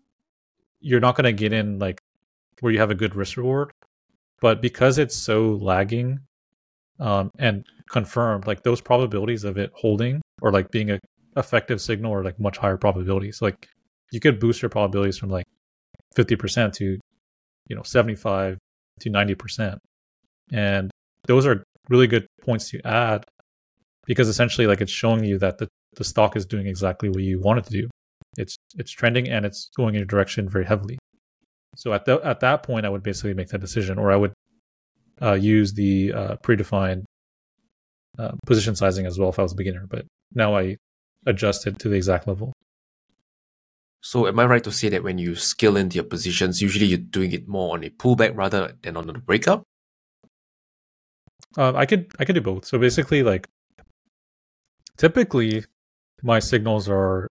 [0.80, 2.00] you're not going to get in like
[2.60, 3.72] where you have a good risk reward.
[4.42, 6.20] But because it's so lagging
[7.00, 11.00] um, and confirmed, like those probabilities of it holding or like being a
[11.38, 13.42] effective signal or like much higher probabilities.
[13.42, 13.68] Like
[14.12, 15.46] you could boost your probabilities from like
[16.16, 17.00] 50% to
[17.68, 18.58] you know 75
[19.00, 19.78] to 90%.
[20.52, 20.92] And
[21.26, 23.26] those are really good points to add
[24.06, 27.40] because essentially like it's showing you that the, the stock is doing exactly what you
[27.40, 27.90] want it to do.
[28.38, 30.98] It's it's trending and it's going in a direction very heavily.
[31.76, 34.34] So at the, at that point I would basically make that decision or I would
[35.22, 37.04] uh, use the uh, predefined
[38.18, 40.78] uh, position sizing as well if I was a beginner, but now I
[41.26, 42.54] adjust it to the exact level.
[44.02, 46.98] So am I right to say that when you scale into your positions, usually you're
[46.98, 49.64] doing it more on a pullback rather than on a breakup?
[51.58, 52.66] Uh, I could I could do both.
[52.66, 53.48] So basically, like
[55.04, 55.66] typically,
[56.22, 57.28] my signals are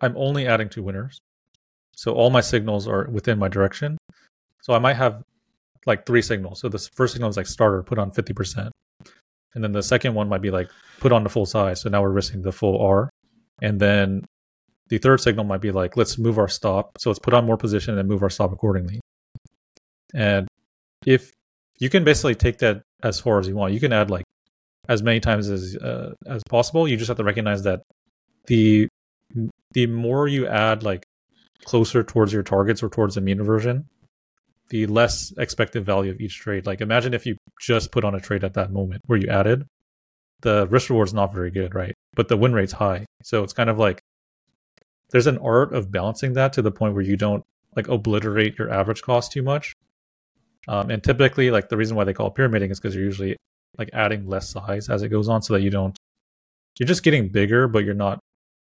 [0.00, 1.18] I'm only adding to winners,
[1.94, 3.96] so all my signals are within my direction.
[4.62, 5.22] So I might have
[5.86, 6.60] like three signals.
[6.60, 8.72] So the first signal is like starter, put on fifty percent,
[9.54, 10.68] and then the second one might be like
[10.98, 11.80] put on the full size.
[11.80, 13.08] So now we're risking the full R,
[13.60, 14.24] and then
[14.88, 16.98] the third signal might be like let's move our stop.
[16.98, 19.00] So let's put on more position and move our stop accordingly.
[20.14, 20.48] And
[21.06, 21.30] if
[21.78, 23.72] you can basically take that as far as you want.
[23.72, 24.24] You can add like
[24.88, 26.88] as many times as uh, as possible.
[26.88, 27.82] You just have to recognize that
[28.46, 28.88] the
[29.72, 31.04] the more you add like
[31.64, 33.86] closer towards your targets or towards the mean reversion,
[34.68, 36.66] the less expected value of each trade.
[36.66, 39.64] Like imagine if you just put on a trade at that moment where you added,
[40.42, 41.94] the risk reward is not very good, right?
[42.14, 43.06] But the win rate's high.
[43.22, 44.00] So it's kind of like
[45.10, 47.42] there's an art of balancing that to the point where you don't
[47.76, 49.72] like obliterate your average cost too much
[50.68, 53.36] um, and typically, like the reason why they call it pyramiding is because you're usually
[53.78, 55.96] like adding less size as it goes on, so that you don't.
[56.78, 58.18] You're just getting bigger, but you're not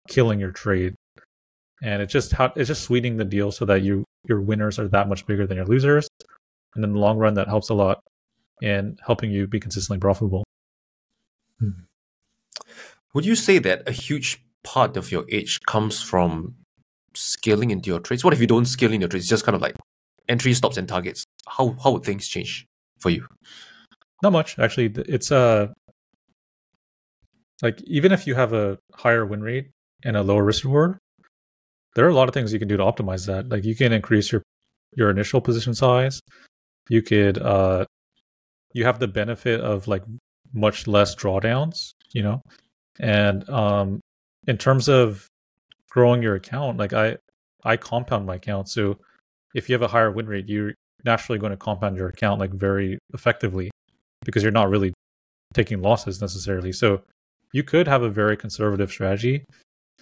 [0.08, 0.94] killing your trade,
[1.82, 4.88] and it's just how it's just sweetening the deal so that you your winners are
[4.88, 6.08] that much bigger than your losers,
[6.74, 8.00] and in the long run, that helps a lot
[8.62, 10.44] in helping you be consistently profitable.
[11.58, 11.70] Hmm.
[13.14, 16.54] Would you say that a huge part of your edge comes from
[17.14, 18.22] scaling into your trades?
[18.22, 19.28] What if you don't scale in your trades?
[19.28, 19.76] Just kind of like
[20.30, 22.66] entry stops and targets how how would things change
[22.98, 23.26] for you
[24.22, 24.92] not much actually.
[25.08, 25.68] It's uh
[27.62, 29.70] like even if you have a higher win rate
[30.04, 30.98] and a lower risk reward
[31.94, 33.48] there are a lot of things you can do to optimize that.
[33.48, 34.42] Like you can increase your
[34.96, 36.20] your initial position size.
[36.88, 37.86] You could uh
[38.72, 40.02] you have the benefit of like
[40.52, 42.42] much less drawdowns you know?
[42.98, 44.00] And um
[44.46, 45.26] in terms of
[45.90, 47.16] growing your account like i
[47.64, 48.68] i compound my account.
[48.68, 48.98] So
[49.54, 52.52] if you have a higher win rate, you're naturally going to compound your account like
[52.52, 53.70] very effectively
[54.24, 54.92] because you're not really
[55.54, 56.72] taking losses necessarily.
[56.72, 57.02] So
[57.52, 59.44] you could have a very conservative strategy.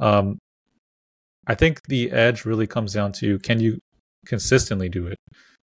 [0.00, 0.38] Um,
[1.46, 3.78] I think the edge really comes down to can you
[4.26, 5.16] consistently do it?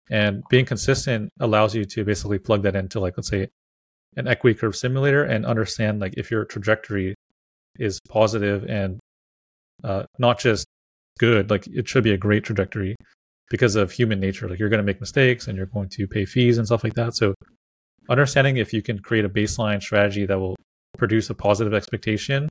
[0.09, 3.47] And being consistent allows you to basically plug that into like let's say
[4.17, 7.15] an equity curve simulator and understand like if your trajectory
[7.79, 8.99] is positive and
[9.83, 10.65] uh, not just
[11.17, 12.95] good, like it should be a great trajectory
[13.49, 14.49] because of human nature.
[14.49, 16.95] Like you're going to make mistakes and you're going to pay fees and stuff like
[16.95, 17.15] that.
[17.15, 17.33] So
[18.09, 20.55] understanding if you can create a baseline strategy that will
[20.97, 22.49] produce a positive expectation,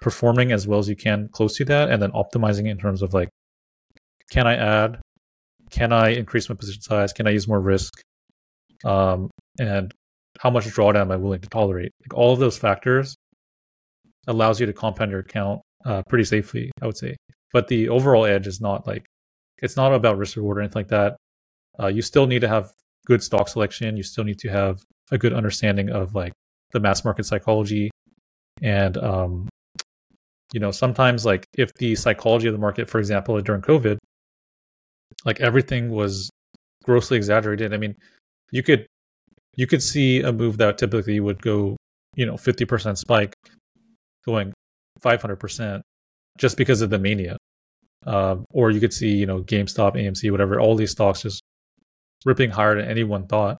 [0.00, 3.14] performing as well as you can close to that, and then optimizing in terms of
[3.14, 3.28] like,
[4.30, 5.00] can I add?
[5.70, 7.12] Can I increase my position size?
[7.12, 7.92] Can I use more risk?
[8.84, 9.92] Um, and
[10.38, 11.92] how much drawdown am I willing to tolerate?
[12.04, 13.14] Like all of those factors
[14.26, 17.16] allows you to compound your account uh, pretty safely, I would say.
[17.52, 19.06] But the overall edge is not like
[19.62, 21.16] it's not about risk reward or anything like that.
[21.80, 22.70] Uh, you still need to have
[23.08, 23.96] good stock selection.
[23.96, 24.80] You still need to have
[25.10, 26.32] a good understanding of like
[26.72, 27.90] the mass market psychology,
[28.62, 29.48] and um,
[30.52, 33.98] you know sometimes like if the psychology of the market, for example, during COVID,
[35.24, 36.30] like everything was
[36.84, 37.74] grossly exaggerated.
[37.74, 37.96] I mean,
[38.52, 38.86] you could
[39.56, 41.76] you could see a move that typically would go
[42.14, 43.34] you know 50% spike
[44.24, 44.52] going
[45.02, 45.80] 500%
[46.38, 47.36] just because of the mania
[48.06, 51.42] uh, or you could see, you know, GameStop, AMC, whatever, all these stocks just
[52.24, 53.58] ripping higher than anyone thought.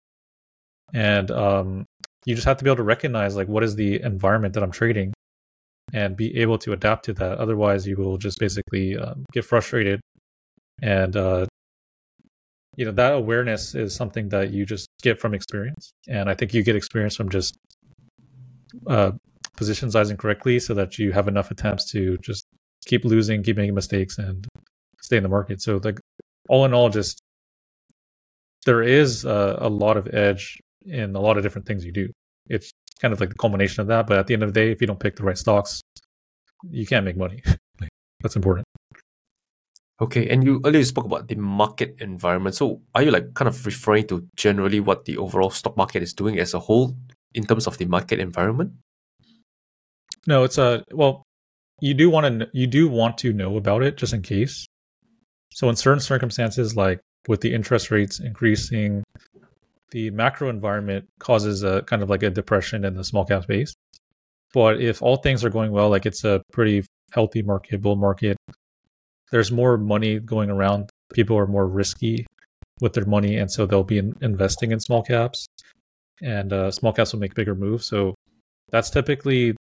[0.95, 1.87] And um,
[2.25, 4.71] you just have to be able to recognize like what is the environment that I'm
[4.71, 5.13] trading
[5.93, 7.39] and be able to adapt to that.
[7.39, 10.01] Otherwise, you will just basically um, get frustrated.
[10.83, 11.47] And, uh,
[12.77, 15.91] you know, that awareness is something that you just get from experience.
[16.09, 17.57] And I think you get experience from just
[18.87, 19.13] uh,
[19.57, 22.45] position sizing correctly so that you have enough attempts to just
[22.87, 24.47] keep losing, keep making mistakes, and
[25.01, 25.61] stay in the market.
[25.61, 25.99] So like
[26.49, 27.21] all in all, just
[28.69, 32.07] there is a, a lot of edge in a lot of different things you do.
[32.51, 32.71] It's
[33.01, 34.07] kind of like the culmination of that.
[34.07, 35.81] But at the end of the day, if you don't pick the right stocks,
[36.71, 37.43] you can't make money.
[38.21, 38.67] That's important.
[40.03, 42.55] Okay, and you earlier spoke about the market environment.
[42.57, 46.13] So are you like kind of referring to generally what the overall stock market is
[46.13, 46.95] doing as a whole
[47.33, 48.73] in terms of the market environment?
[50.27, 51.23] No, it's a well,
[51.81, 54.67] you do want to you do want to know about it just in case.
[55.55, 59.05] So in certain circumstances, like with the interest rates increasing,
[59.91, 63.75] the macro environment causes a kind of like a depression in the small cap space.
[64.55, 68.37] But if all things are going well, like it's a pretty healthy market, bull market,
[69.31, 70.89] there's more money going around.
[71.13, 72.27] People are more risky
[72.81, 75.47] with their money, and so they'll be in, investing in small caps,
[76.23, 77.87] and uh, small caps will make bigger moves.
[77.87, 78.15] So
[78.71, 79.55] that's typically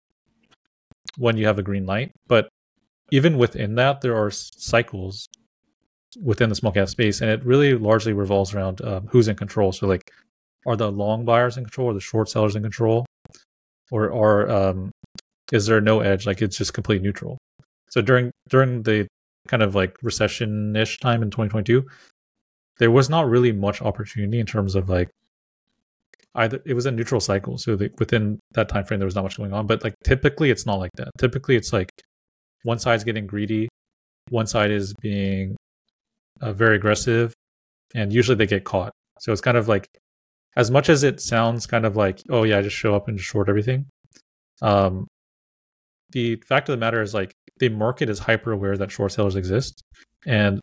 [1.18, 2.12] when you have a green light.
[2.28, 2.48] But
[3.12, 5.28] even within that, there are cycles
[6.22, 9.72] within the small cap space, and it really largely revolves around um, who's in control.
[9.72, 10.12] So, like,
[10.66, 13.06] are the long buyers in control, or the short sellers in control,
[13.92, 14.92] or are um,
[15.52, 16.26] is there no edge?
[16.26, 17.38] Like, it's just complete neutral.
[17.90, 19.08] So during during the
[19.48, 21.86] kind of like recession-ish time in 2022,
[22.80, 25.10] there was not really much opportunity in terms of like
[26.36, 29.24] either it was a neutral cycle so the, within that time frame there was not
[29.24, 31.90] much going on but like typically it's not like that typically it's like
[32.64, 33.70] one side's getting greedy
[34.30, 35.56] one side is being
[36.42, 37.34] uh, very aggressive
[37.94, 39.88] and usually they get caught so it's kind of like
[40.58, 43.20] as much as it sounds kind of like oh yeah I just show up and
[43.20, 43.86] short everything
[44.62, 45.08] um
[46.12, 49.36] the fact of the matter is like the market is hyper aware that short sellers
[49.36, 49.82] exist
[50.26, 50.60] and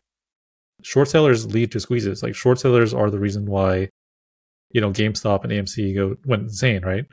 [0.81, 3.87] short sellers lead to squeezes like short sellers are the reason why
[4.73, 7.05] you know GameStop and AMC go went insane, right?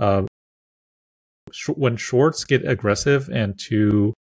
[0.00, 0.22] Uh,
[1.52, 4.14] sh- when shorts get aggressive and to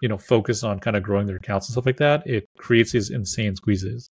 [0.00, 2.92] you know focus on kind of growing their accounts and stuff like that, it creates
[2.92, 4.08] these insane squeezes,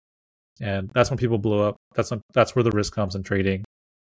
[0.60, 1.78] and that's when people blow up.
[1.96, 3.64] That's when, that's where the risk comes in trading,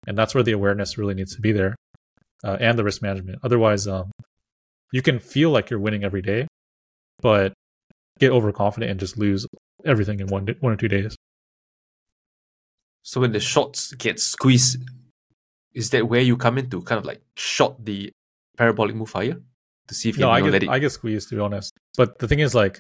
[0.07, 1.75] and that's where the awareness really needs to be there,
[2.45, 3.39] uh, and the risk management.
[3.43, 4.11] Otherwise, um,
[4.93, 6.47] you can feel like you're winning every day,
[7.21, 7.53] but
[8.19, 9.47] get overconfident and just lose
[9.85, 11.17] everything in one one or two days.
[13.03, 14.79] So when the shots get squeezed,
[15.75, 18.11] is that where you come into kind of like shot the
[18.57, 19.41] parabolic move higher
[19.89, 20.69] to see if you no, I know, get it?
[20.69, 21.73] I get squeezed to be honest.
[21.97, 22.79] But the thing is, like,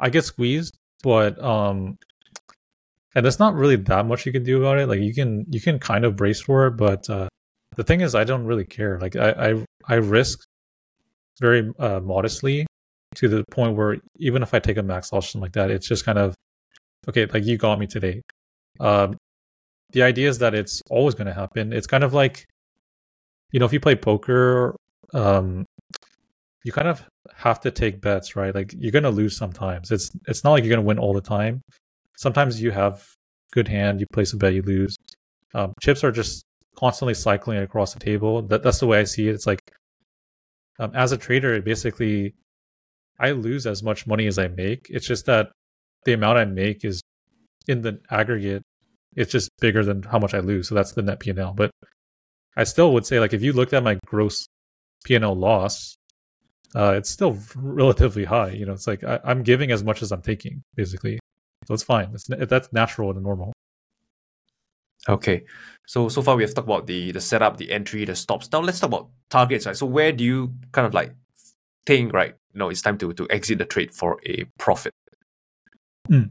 [0.00, 1.96] I get squeezed, but um,
[3.14, 4.88] and there's not really that much you can do about it.
[4.88, 7.28] Like, you can you can kind of brace for it, but uh,
[7.76, 8.98] the thing is, I don't really care.
[9.00, 10.40] Like, I I, I risk
[11.40, 12.66] very uh, modestly
[13.16, 15.70] to the point where even if I take a max loss or something like that,
[15.70, 16.34] it's just kind of
[17.08, 17.26] okay.
[17.26, 18.22] Like, you got me today.
[18.80, 19.16] Um,
[19.92, 21.72] the idea is that it's always going to happen.
[21.72, 22.46] It's kind of like,
[23.52, 24.74] you know, if you play poker,
[25.14, 25.64] um,
[26.66, 27.00] you kind of
[27.32, 28.52] have to take bets, right?
[28.52, 29.92] Like you're to lose sometimes.
[29.92, 31.62] It's it's not like you're to win all the time.
[32.16, 33.06] Sometimes you have
[33.52, 34.96] good hand, you place a bet, you lose.
[35.54, 36.42] Um, chips are just
[36.74, 38.42] constantly cycling across the table.
[38.42, 39.34] That that's the way I see it.
[39.36, 39.60] It's like,
[40.80, 42.34] um, as a trader, basically,
[43.20, 44.88] I lose as much money as I make.
[44.90, 45.52] It's just that
[46.04, 47.00] the amount I make is
[47.68, 48.62] in the aggregate,
[49.14, 50.68] it's just bigger than how much I lose.
[50.68, 51.54] So that's the net P&L.
[51.54, 51.70] But
[52.56, 54.46] I still would say, like, if you looked at my gross
[55.04, 55.96] P&L loss,
[56.76, 58.50] uh, it's still relatively high.
[58.50, 61.18] You know, it's like I, am giving as much as I'm taking, basically.
[61.66, 62.10] So it's fine.
[62.12, 63.52] It's, that's natural and normal.
[65.08, 65.44] Okay,
[65.86, 68.50] so so far we have talked about the the setup, the entry, the stops.
[68.52, 69.64] Now let's talk about targets.
[69.64, 69.76] Right.
[69.76, 71.14] So where do you kind of like
[71.86, 72.34] think right?
[72.54, 74.92] No, it's time to to exit the trade for a profit.
[76.10, 76.28] Mm.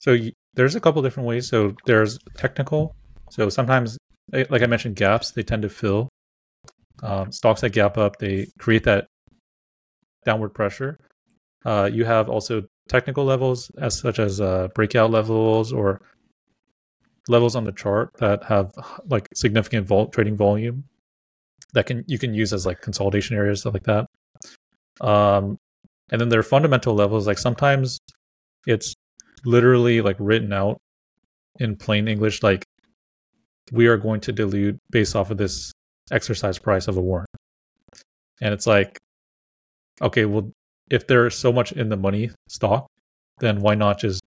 [0.00, 0.18] So
[0.54, 1.48] there's a couple different ways.
[1.48, 2.94] So there's technical.
[3.30, 3.96] So sometimes,
[4.34, 6.08] eh, like I mentioned, gaps they tend to fill.
[7.02, 9.06] Um, stocks that gap up, they create that
[10.26, 10.98] downward pressure.
[11.64, 16.02] Uh, you have also technical levels, as such as uh, breakout levels or
[17.28, 18.72] levels on the chart that have
[19.08, 20.84] like significant vol- trading volume
[21.72, 24.06] that can you can use as like consolidation areas, stuff like that.
[25.00, 25.58] Um,
[26.10, 27.26] and then there are fundamental levels.
[27.26, 27.98] Like sometimes
[28.66, 28.94] it's
[29.44, 30.78] literally like written out
[31.58, 32.64] in plain English, like
[33.72, 35.72] we are going to dilute based off of this
[36.10, 37.28] exercise price of a warrant.
[38.40, 38.98] And it's like,
[40.00, 40.50] okay, well,
[40.90, 42.86] if there's so much in the money stock,
[43.38, 44.22] then why not just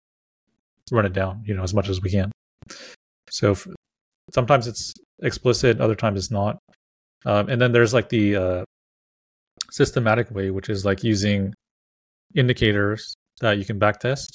[0.90, 2.32] run it down, you know, as much as we can?
[3.30, 3.66] So f-
[4.32, 6.58] sometimes it's explicit, other times it's not.
[7.24, 8.64] Um, and then there's like the uh,
[9.70, 11.52] systematic way, which is like using
[12.34, 14.28] indicators that you can backtest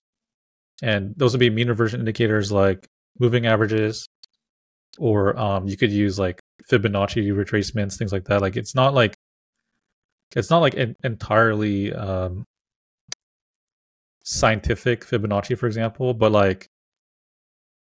[0.81, 2.87] and those would be mean reversion indicators like
[3.19, 4.07] moving averages,
[4.97, 6.39] or um, you could use like
[6.69, 8.41] Fibonacci retracements, things like that.
[8.41, 9.15] Like it's not like
[10.35, 12.45] it's not like an entirely um,
[14.23, 16.69] scientific Fibonacci, for example, but like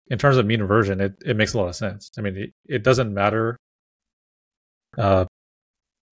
[0.09, 2.09] in terms of mean reversion, it, it makes a lot of sense.
[2.17, 3.57] I mean, it, it doesn't matter
[4.97, 5.25] uh,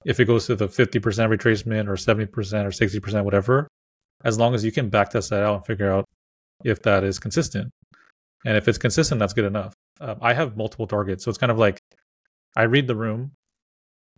[0.05, 3.69] if it goes to the 50% retracement or 70% or 60%, whatever,
[4.25, 6.05] as long as you can backtest that out and figure out
[6.65, 7.71] if that is consistent.
[8.45, 9.73] And if it's consistent, that's good enough.
[10.01, 11.79] Um, I have multiple targets, so it's kind of like
[12.57, 13.33] I read the room,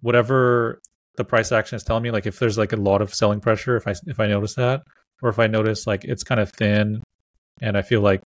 [0.00, 0.80] whatever
[1.16, 2.10] the price action is telling me.
[2.10, 4.82] Like if there's like a lot of selling pressure, if I if I notice that,
[5.22, 7.02] or if I notice like it's kind of thin,
[7.60, 8.22] and I feel like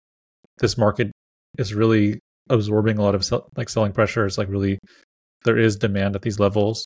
[0.60, 1.12] this market
[1.58, 4.26] is really absorbing a lot of sell, like selling pressure.
[4.26, 4.80] It's like really
[5.44, 6.86] there is demand at these levels.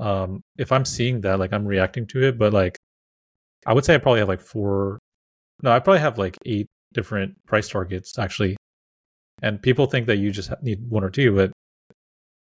[0.00, 2.76] Um, if I'm seeing that, like I'm reacting to it, but like
[3.66, 4.98] I would say I probably have like four.
[5.62, 8.56] No, I probably have like eight different price targets actually.
[9.42, 11.52] And people think that you just need one or two, but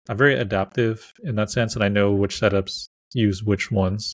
[0.10, 4.14] I'm very adaptive in that sense, and I know which setups use which ones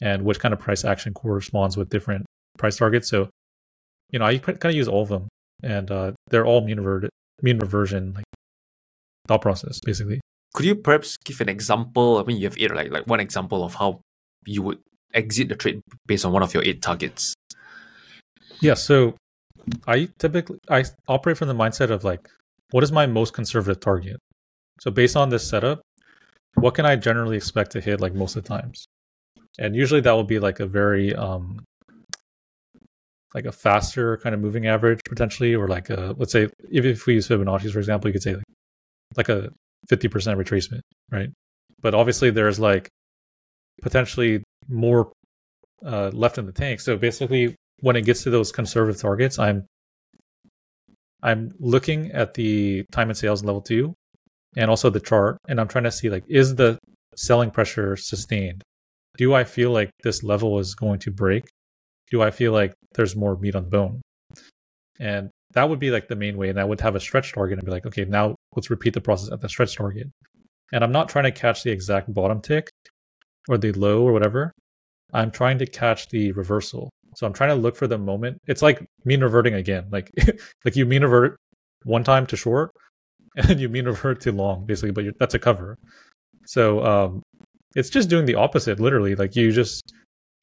[0.00, 2.24] and which kind of price action corresponds with different
[2.58, 3.08] price targets.
[3.08, 3.28] So,
[4.10, 5.28] you know, I kind of use all of them,
[5.62, 7.10] and uh, they're all mean, rever-
[7.42, 8.24] mean reversion like
[9.28, 10.20] thought process, basically.
[10.54, 12.18] Could you perhaps give an example?
[12.18, 14.00] I mean, you have eight, like like one example of how
[14.46, 14.78] you would
[15.12, 17.34] exit the trade based on one of your eight targets.
[18.60, 18.74] Yeah.
[18.74, 19.16] So,
[19.86, 22.28] I typically I operate from the mindset of like,
[22.70, 24.16] what is my most conservative target?
[24.80, 25.82] So based on this setup,
[26.54, 28.86] what can I generally expect to hit like most of the times?
[29.58, 31.62] And usually that will be like a very um
[33.34, 37.06] like a faster kind of moving average potentially, or like a let's say if, if
[37.06, 38.44] we use Fibonacci's for example, you could say like,
[39.16, 39.50] like a
[39.88, 40.80] 50% retracement,
[41.10, 41.30] right?
[41.80, 42.88] But obviously there's like
[43.82, 45.12] potentially more
[45.84, 46.80] uh, left in the tank.
[46.80, 49.66] So basically when it gets to those conservative targets, I'm
[51.22, 53.94] I'm looking at the time and sales level two
[54.56, 56.78] and also the chart and i'm trying to see like is the
[57.16, 58.62] selling pressure sustained?
[59.16, 61.44] Do i feel like this level is going to break?
[62.10, 64.00] Do i feel like there's more meat on the bone?
[64.98, 67.58] And that would be like the main way and i would have a stretch target
[67.58, 70.08] and be like okay now let's repeat the process at the stretch target.
[70.72, 72.68] And i'm not trying to catch the exact bottom tick
[73.48, 74.52] or the low or whatever.
[75.12, 76.90] I'm trying to catch the reversal.
[77.16, 78.38] So i'm trying to look for the moment.
[78.46, 79.86] It's like mean reverting again.
[79.90, 80.10] Like
[80.64, 81.36] like you mean revert
[81.84, 82.70] one time to short
[83.36, 85.76] and you mean revert to long basically but that's a cover.
[86.46, 87.22] So um,
[87.76, 89.92] it's just doing the opposite literally like you just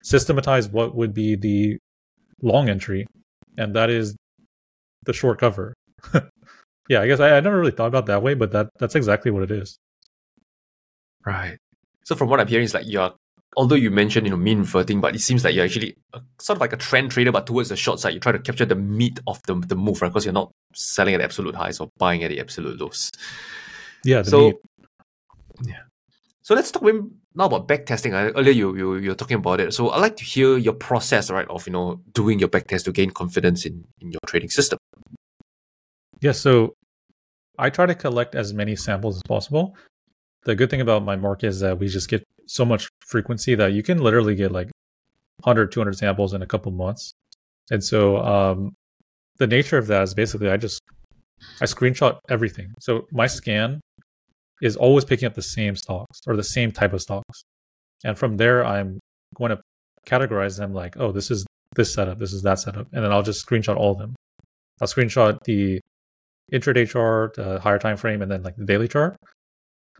[0.03, 1.77] systematize what would be the
[2.41, 3.05] long entry
[3.57, 4.15] and that is
[5.05, 5.73] the short cover.
[6.89, 9.29] Yeah i guess I, I never really thought about that way but that that's exactly
[9.29, 9.77] what it is.
[11.25, 11.57] Right.
[12.05, 13.13] So from what i'm hearing is like you're
[13.57, 16.57] although you mentioned you know mean reverting, but it seems like you're actually a, sort
[16.57, 18.75] of like a trend trader, but towards the short side, you try to capture the
[18.75, 20.09] meat of the the move, right?
[20.09, 23.11] Because you're not selling at absolute highs or buying at the absolute lows.
[24.05, 24.21] Yeah.
[24.21, 24.55] so meat.
[25.65, 25.81] yeah.
[26.43, 28.13] So let's talk now about backtesting.
[28.13, 29.73] Earlier you, you you were talking about it.
[29.73, 32.91] So I'd like to hear your process, right, of you know doing your backtest to
[32.91, 34.77] gain confidence in, in your trading system.
[36.21, 36.75] Yeah, so
[37.57, 39.75] I try to collect as many samples as possible.
[40.47, 43.73] The good thing about my market is that we just get so much frequency that
[43.73, 44.71] you can literally get like
[45.43, 47.11] 100 200 samples in a couple months.
[47.69, 48.73] And so um,
[49.39, 50.81] the nature of that is basically i just
[51.59, 52.73] i screenshot everything.
[52.79, 53.81] So my scan
[54.61, 57.43] is always picking up the same stocks or the same type of stocks.
[58.05, 59.01] And from there i'm
[59.35, 59.59] going to
[60.05, 61.45] categorize them like oh this is
[61.75, 62.87] this setup this is that setup.
[62.93, 64.15] And then i'll just screenshot all of them.
[64.79, 65.81] I'll screenshot the
[66.53, 69.17] intraday chart uh, higher time frame and then like the daily chart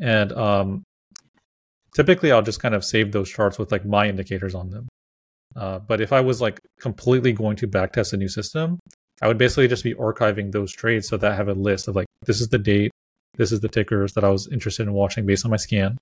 [0.02, 0.84] and um,
[1.95, 4.88] typically I'll just kind of save those charts with like my indicators on them.
[5.56, 8.80] Uh, but if I was like completely going to backtest a new system,
[9.22, 11.95] I would basically just be archiving those trades so that I have a list of
[11.95, 12.91] like this is the date,
[13.36, 15.98] this is the tickers that I was interested in watching based on my scan.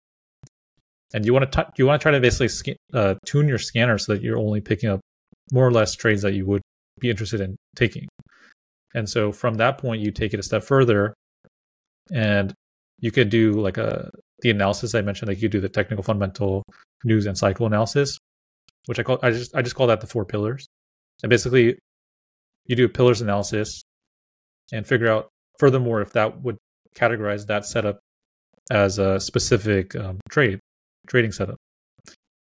[1.13, 3.97] And you want to t- you want to try to basically uh, tune your scanner
[3.97, 4.99] so that you're only picking up
[5.53, 6.61] more or less trades that you would
[6.99, 8.07] be interested in taking.
[8.93, 11.13] And so from that point, you take it a step further,
[12.11, 12.53] and
[12.99, 14.09] you could do like a
[14.41, 16.63] the analysis I mentioned, like you do the technical, fundamental,
[17.03, 18.17] news, and cycle analysis,
[18.85, 20.67] which I call I just I just call that the four pillars.
[21.23, 21.77] And basically,
[22.65, 23.81] you do a pillars analysis
[24.71, 26.57] and figure out furthermore if that would
[26.95, 27.99] categorize that setup
[28.71, 30.59] as a specific um, trade
[31.07, 31.57] trading setup.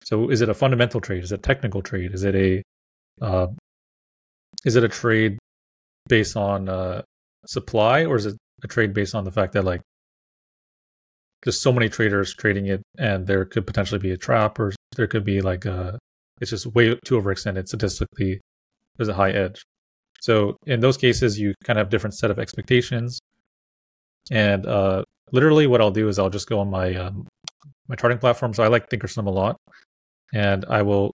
[0.03, 1.23] So, is it a fundamental trade?
[1.23, 2.13] Is it a technical trade?
[2.13, 2.63] Is it a
[3.21, 3.47] uh,
[4.63, 5.37] is it a trade
[6.07, 7.01] based on uh,
[7.45, 9.81] supply, or is it a trade based on the fact that like
[11.45, 15.07] just so many traders trading it, and there could potentially be a trap, or there
[15.07, 15.97] could be like a
[16.41, 18.41] it's just way too overextended statistically.
[18.97, 19.63] There's a high edge.
[20.21, 23.19] So in those cases, you kind of have different set of expectations,
[24.31, 27.27] and uh, literally what I'll do is I'll just go on my um,
[27.87, 28.53] my charting platform.
[28.53, 29.57] So I like Thinkorswim a lot,
[30.33, 31.11] and I will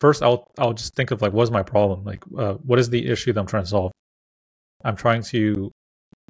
[0.00, 3.06] first I'll I'll just think of like what's my problem, like uh, what is the
[3.08, 3.92] issue that I'm trying to solve.
[4.84, 5.70] I'm trying to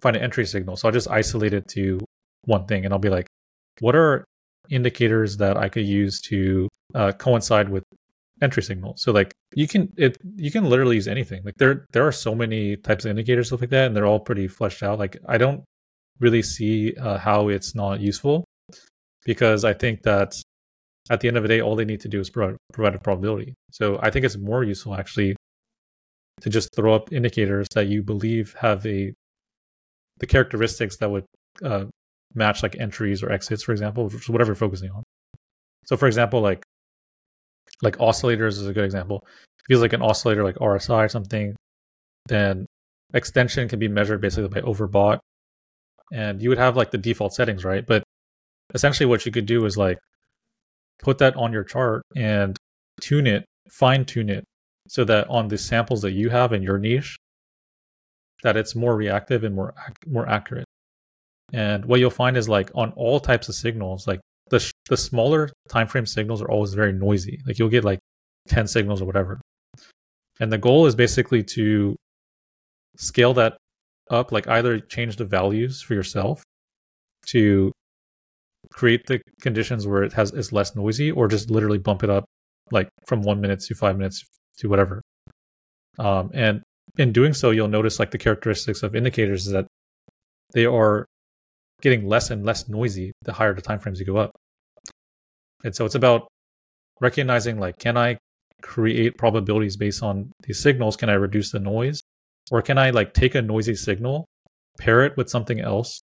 [0.00, 0.76] find an entry signal.
[0.76, 1.98] So I'll just isolate it to
[2.44, 3.26] one thing and I'll be like,
[3.80, 4.24] what are
[4.70, 7.84] indicators that I could use to uh, coincide with
[8.42, 8.94] entry signal?
[8.96, 11.42] So like you can it you can literally use anything.
[11.44, 14.20] Like there there are so many types of indicators stuff like that, and they're all
[14.20, 14.98] pretty fleshed out.
[14.98, 15.64] Like I don't
[16.20, 18.44] really see uh, how it's not useful.
[19.24, 20.34] because I think that
[21.10, 22.98] at the end of the day, all they need to do is provide, provide a
[22.98, 23.54] probability.
[23.70, 25.36] So I think it's more useful actually
[26.40, 29.12] to just throw up indicators that you believe have a
[30.18, 31.24] the characteristics that would
[31.62, 31.86] uh,
[32.34, 35.02] match like entries or exits, for example, whatever you're focusing on.
[35.86, 36.62] So, for example, like
[37.82, 39.26] like oscillators is a good example.
[39.68, 41.56] If like an oscillator like RSI or something,
[42.26, 42.66] then
[43.12, 45.18] extension can be measured basically by overbought,
[46.12, 47.84] and you would have like the default settings, right?
[47.86, 48.02] But
[48.74, 49.98] essentially, what you could do is like
[51.02, 52.56] put that on your chart and
[53.00, 54.44] tune it, fine tune it,
[54.88, 57.16] so that on the samples that you have in your niche,
[58.44, 59.74] that it's more reactive and more
[60.06, 60.66] more accurate.
[61.52, 64.96] And what you'll find is like on all types of signals, like the sh- the
[64.96, 67.40] smaller time frame signals are always very noisy.
[67.46, 67.98] Like you'll get like
[68.48, 69.40] 10 signals or whatever.
[70.40, 71.96] And the goal is basically to
[72.96, 73.56] scale that
[74.10, 76.42] up, like either change the values for yourself
[77.28, 77.72] to
[78.70, 82.24] create the conditions where it has is less noisy, or just literally bump it up
[82.70, 84.24] like from one minute to five minutes
[84.58, 85.00] to whatever.
[85.98, 86.62] Um, and
[86.96, 89.66] in doing so, you'll notice like the characteristics of indicators is that
[90.52, 91.06] they are
[91.80, 94.30] getting less and less noisy the higher the time frames you go up.
[95.64, 96.28] And so it's about
[97.00, 98.18] recognizing like, can I
[98.62, 100.96] create probabilities based on these signals?
[100.96, 102.00] Can I reduce the noise?
[102.50, 104.26] Or can I like take a noisy signal,
[104.78, 106.00] pair it with something else,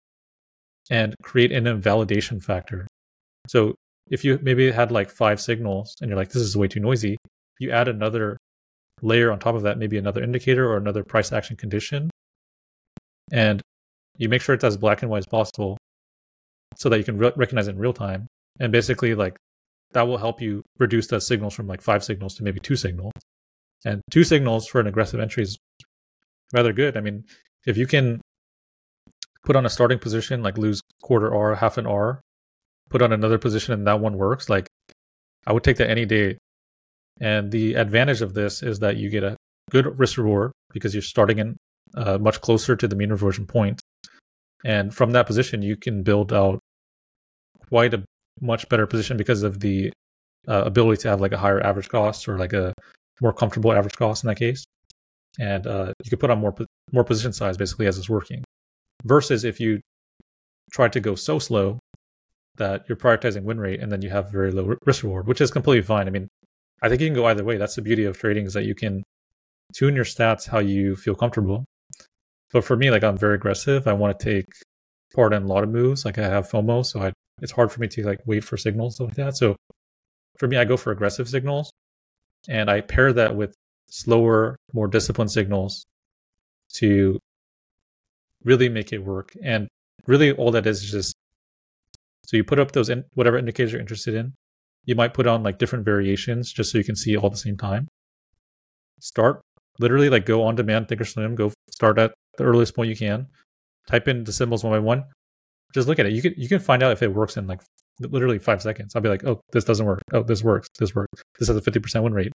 [0.90, 2.86] and create an invalidation factor?
[3.48, 3.74] So
[4.10, 7.16] if you maybe had like five signals and you're like, this is way too noisy,
[7.58, 8.36] you add another
[9.02, 12.10] layer on top of that, maybe another indicator or another price action condition.
[13.32, 13.60] And
[14.16, 15.76] you make sure it's as black and white as possible
[16.76, 18.26] so that you can re- recognize it in real time.
[18.60, 19.36] And basically, like
[19.92, 23.12] that will help you reduce the signals from like five signals to maybe two signals.
[23.84, 25.58] And two signals for an aggressive entry is
[26.52, 26.96] rather good.
[26.96, 27.24] I mean,
[27.66, 28.20] if you can
[29.44, 32.20] put on a starting position, like lose quarter R, half an R,
[32.88, 34.66] put on another position and that one works, like
[35.46, 36.38] I would take that any day.
[37.20, 39.36] And the advantage of this is that you get a
[39.70, 41.56] good risk reward because you're starting in
[41.94, 43.80] uh, much closer to the mean reversion point.
[44.64, 46.58] And from that position, you can build out
[47.68, 48.04] quite a
[48.40, 49.92] much better position because of the
[50.48, 52.72] uh, ability to have like a higher average cost or like a
[53.20, 54.64] more comfortable average cost in that case.
[55.38, 56.54] And uh, you could put on more
[56.92, 58.44] more position size basically as it's working.
[59.04, 59.80] Versus if you
[60.72, 61.78] try to go so slow
[62.56, 65.50] that you're prioritizing win rate and then you have very low risk reward, which is
[65.50, 66.06] completely fine.
[66.06, 66.28] I mean,
[66.82, 67.56] I think you can go either way.
[67.56, 69.02] That's the beauty of trading is that you can
[69.74, 71.64] tune your stats how you feel comfortable.
[72.52, 73.86] But for me, like I'm very aggressive.
[73.86, 74.46] I want to take
[75.14, 76.04] part in a lot of moves.
[76.04, 77.12] Like I have FOMO, so I,
[77.42, 79.36] it's hard for me to like wait for signals like that.
[79.36, 79.56] So
[80.38, 81.72] for me, I go for aggressive signals,
[82.48, 83.54] and I pair that with
[83.88, 85.84] slower, more disciplined signals
[86.74, 87.18] to
[88.44, 89.32] really make it work.
[89.42, 89.68] And
[90.06, 91.14] really, all that is just
[92.26, 94.34] so you put up those in, whatever indicators you're interested in.
[94.86, 97.38] You might put on like different variations just so you can see all at the
[97.38, 97.88] same time.
[99.00, 99.40] Start
[99.78, 103.26] literally like go on demand, thinkorswim, go start at the earliest point you can.
[103.88, 105.04] Type in the symbols one by one.
[105.74, 106.12] Just look at it.
[106.12, 107.60] You can you can find out if it works in like
[108.00, 108.94] literally five seconds.
[108.94, 110.00] I'll be like, oh, this doesn't work.
[110.12, 110.68] Oh, this works.
[110.78, 111.22] This works.
[111.38, 112.32] This has a fifty percent win rate.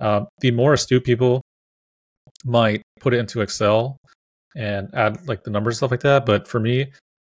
[0.00, 1.42] Um, the more astute people
[2.44, 3.96] might put it into Excel
[4.56, 6.26] and add like the numbers stuff like that.
[6.26, 6.92] But for me,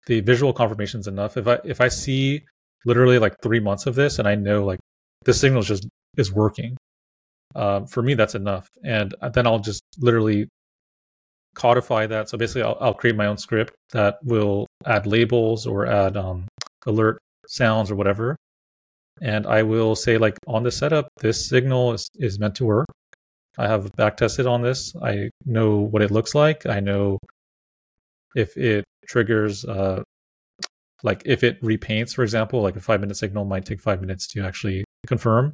[0.07, 1.37] the visual confirmation is enough.
[1.37, 2.45] If I if I see
[2.85, 4.81] literally like three months of this and I know like
[5.25, 5.87] this signal just
[6.17, 6.77] is working,
[7.55, 8.69] um, for me that's enough.
[8.85, 10.49] And then I'll just literally
[11.55, 12.29] codify that.
[12.29, 16.47] So basically, I'll, I'll, create my own script that will add labels or add um,
[16.87, 18.37] alert sounds or whatever.
[19.21, 22.87] And I will say, like, on the setup, this signal is, is meant to work.
[23.59, 24.95] I have back tested on this.
[25.03, 26.67] I know what it looks like.
[26.67, 27.19] I know
[28.35, 30.03] if it triggers, uh,
[31.03, 34.27] like, if it repaints, for example, like a five minute signal might take five minutes
[34.29, 35.53] to actually confirm.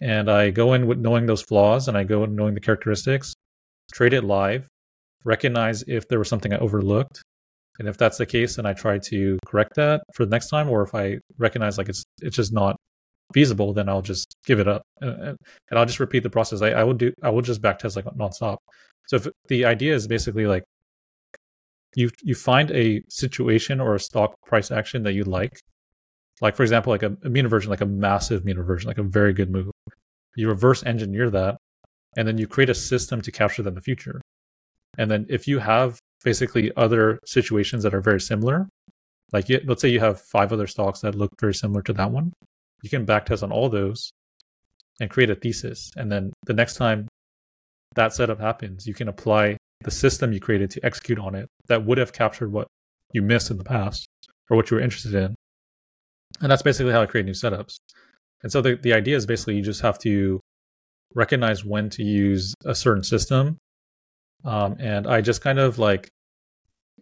[0.00, 3.34] And I go in with knowing those flaws and I go in knowing the characteristics,
[3.92, 4.66] trade it live,
[5.24, 7.20] recognize if there was something I overlooked.
[7.78, 10.68] And if that's the case, then I try to correct that for the next time.
[10.68, 12.76] Or if I recognize like it's it's just not
[13.32, 16.62] feasible, then I'll just give it up and, and I'll just repeat the process.
[16.62, 18.58] I, I will do I will just backtest like nonstop.
[19.08, 20.64] So if the idea is basically like
[21.94, 25.58] you you find a situation or a stock price action that you like,
[26.40, 29.02] like for example, like a, a mean reversion, like a massive mean reversion, like a
[29.02, 29.70] very good move.
[30.36, 31.56] You reverse engineer that,
[32.16, 34.20] and then you create a system to capture them in the future.
[34.98, 38.68] And then if you have basically other situations that are very similar,
[39.32, 42.32] like let's say you have five other stocks that look very similar to that one,
[42.82, 44.10] you can backtest on all those
[45.00, 45.90] and create a thesis.
[45.96, 47.08] And then the next time
[47.94, 51.84] that setup happens, you can apply the system you created to execute on it that
[51.84, 52.68] would have captured what
[53.12, 54.06] you missed in the past
[54.48, 55.34] or what you were interested in.
[56.40, 57.76] and that's basically how I create new setups.
[58.42, 60.40] And so the, the idea is basically you just have to
[61.14, 63.58] recognize when to use a certain system.
[64.44, 66.08] Um, and I just kind of like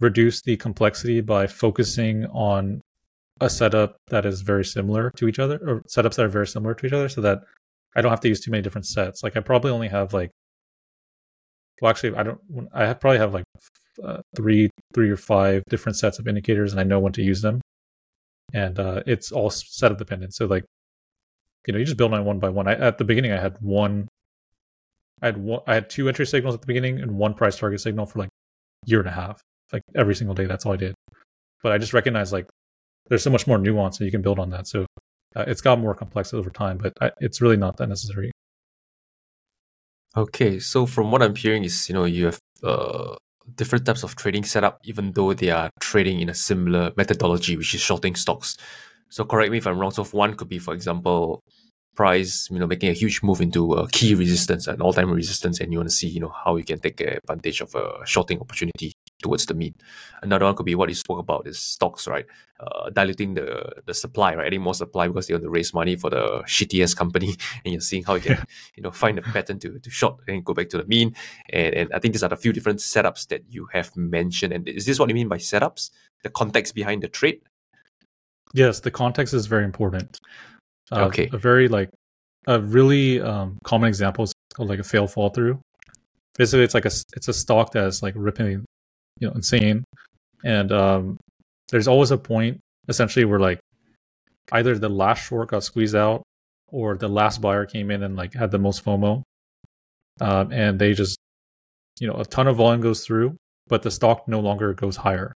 [0.00, 2.80] reduce the complexity by focusing on
[3.40, 6.74] a setup that is very similar to each other or setups that are very similar
[6.74, 7.40] to each other so that
[7.94, 9.22] I don't have to use too many different sets.
[9.22, 10.30] Like I probably only have like
[11.80, 12.40] well actually I don't
[12.72, 13.44] I probably have like
[14.02, 17.42] uh, three three or five different sets of indicators and I know when to use
[17.42, 17.60] them.
[18.54, 20.34] And uh, it's all set setup dependent.
[20.34, 20.64] So like
[21.66, 22.66] you know, you just build on one by one.
[22.66, 24.08] I, at the beginning I had one
[25.20, 27.80] I had one, I had two entry signals at the beginning and one price target
[27.80, 28.30] signal for like
[28.86, 29.40] year and a half.
[29.72, 30.94] Like every single day that's all I did.
[31.62, 32.46] But I just recognized like
[33.08, 34.66] there's so much more nuance and you can build on that.
[34.66, 34.86] So
[35.36, 38.30] uh, it's got more complex over time, but I, it's really not that necessary.
[40.18, 43.14] Okay, so from what I'm hearing is you know you have uh,
[43.54, 47.72] different types of trading setup, even though they are trading in a similar methodology, which
[47.72, 48.56] is shorting stocks.
[49.10, 49.92] So correct me if I'm wrong.
[49.92, 51.44] So if one could be, for example,
[51.98, 55.72] price, you know, making a huge move into a key resistance, an all-time resistance, and
[55.72, 58.92] you want to see, you know, how you can take advantage of a shorting opportunity
[59.20, 59.74] towards the mean.
[60.22, 62.24] Another one could be what you spoke about is stocks, right?
[62.60, 63.48] Uh, diluting the
[63.84, 64.46] the supply, right?
[64.46, 67.30] Adding more supply because they want to raise money for the shittiest company,
[67.64, 68.44] and you're seeing how you can,
[68.76, 71.16] you know, find a pattern to, to short and go back to the mean.
[71.50, 74.52] And and I think these are the few different setups that you have mentioned.
[74.52, 75.90] And is this what you mean by setups?
[76.22, 77.40] The context behind the trade?
[78.54, 80.20] Yes, the context is very important.
[80.90, 81.28] Uh, okay.
[81.32, 81.90] A very like
[82.46, 85.60] a really um, common example is called like a fail fall through.
[86.36, 88.64] Basically, it's like a it's a stock that's like ripping
[89.20, 89.84] you know insane
[90.44, 91.16] and um,
[91.70, 92.58] there's always a point
[92.88, 93.58] essentially where like
[94.52, 96.22] either the last short got squeezed out
[96.70, 99.22] or the last buyer came in and like had the most fomo
[100.20, 101.18] um, and they just
[102.00, 103.36] you know a ton of volume goes through
[103.68, 105.32] but the stock no longer goes higher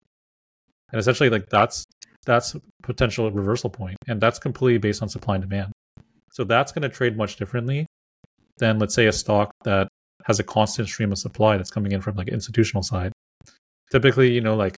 [0.92, 1.84] and essentially like that's
[2.26, 5.72] that's potential reversal point and that's completely based on supply and demand
[6.32, 7.86] so that's going to trade much differently
[8.58, 9.88] than let's say a stock that
[10.26, 13.12] has a constant stream of supply that's coming in from like institutional side
[13.90, 14.76] typically, you know, like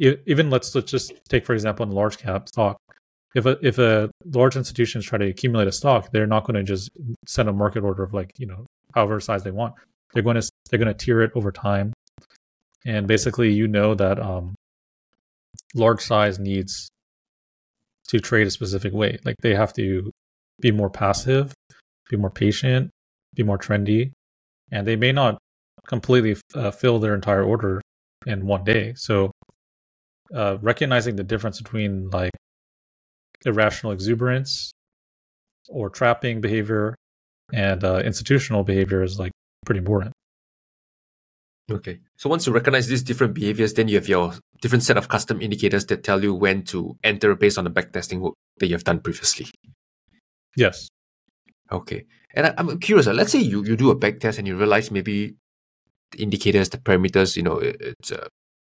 [0.00, 2.76] even let's let's just take for example in large cap stock.
[3.34, 6.62] If a if a large institutions try to accumulate a stock, they're not going to
[6.62, 6.90] just
[7.26, 9.74] send a market order of like you know however size they want.
[10.12, 11.92] They're going to they're going to tier it over time,
[12.84, 14.54] and basically you know that um,
[15.74, 16.90] large size needs
[18.08, 19.18] to trade a specific way.
[19.24, 20.10] Like they have to
[20.60, 21.54] be more passive,
[22.10, 22.90] be more patient,
[23.34, 24.12] be more trendy,
[24.70, 25.38] and they may not
[25.86, 27.80] completely uh, fill their entire order
[28.26, 28.94] in one day.
[28.94, 29.30] So
[30.34, 32.32] uh, recognizing the difference between like
[33.44, 34.72] irrational exuberance
[35.68, 36.94] or trapping behavior
[37.52, 39.32] and uh, institutional behavior is like
[39.64, 40.12] pretty important.
[41.72, 42.00] Okay.
[42.16, 45.40] So once you recognize these different behaviors, then you have your different set of custom
[45.40, 48.84] indicators that tell you when to enter based on the backtesting work that you have
[48.84, 49.46] done previously.
[50.54, 50.88] Yes.
[51.70, 52.04] Okay.
[52.34, 54.90] And I, am curious, uh, let's say you, you do a backtest and you realize
[54.90, 55.36] maybe
[56.10, 58.28] the indicators, the parameters, you know, it, it's a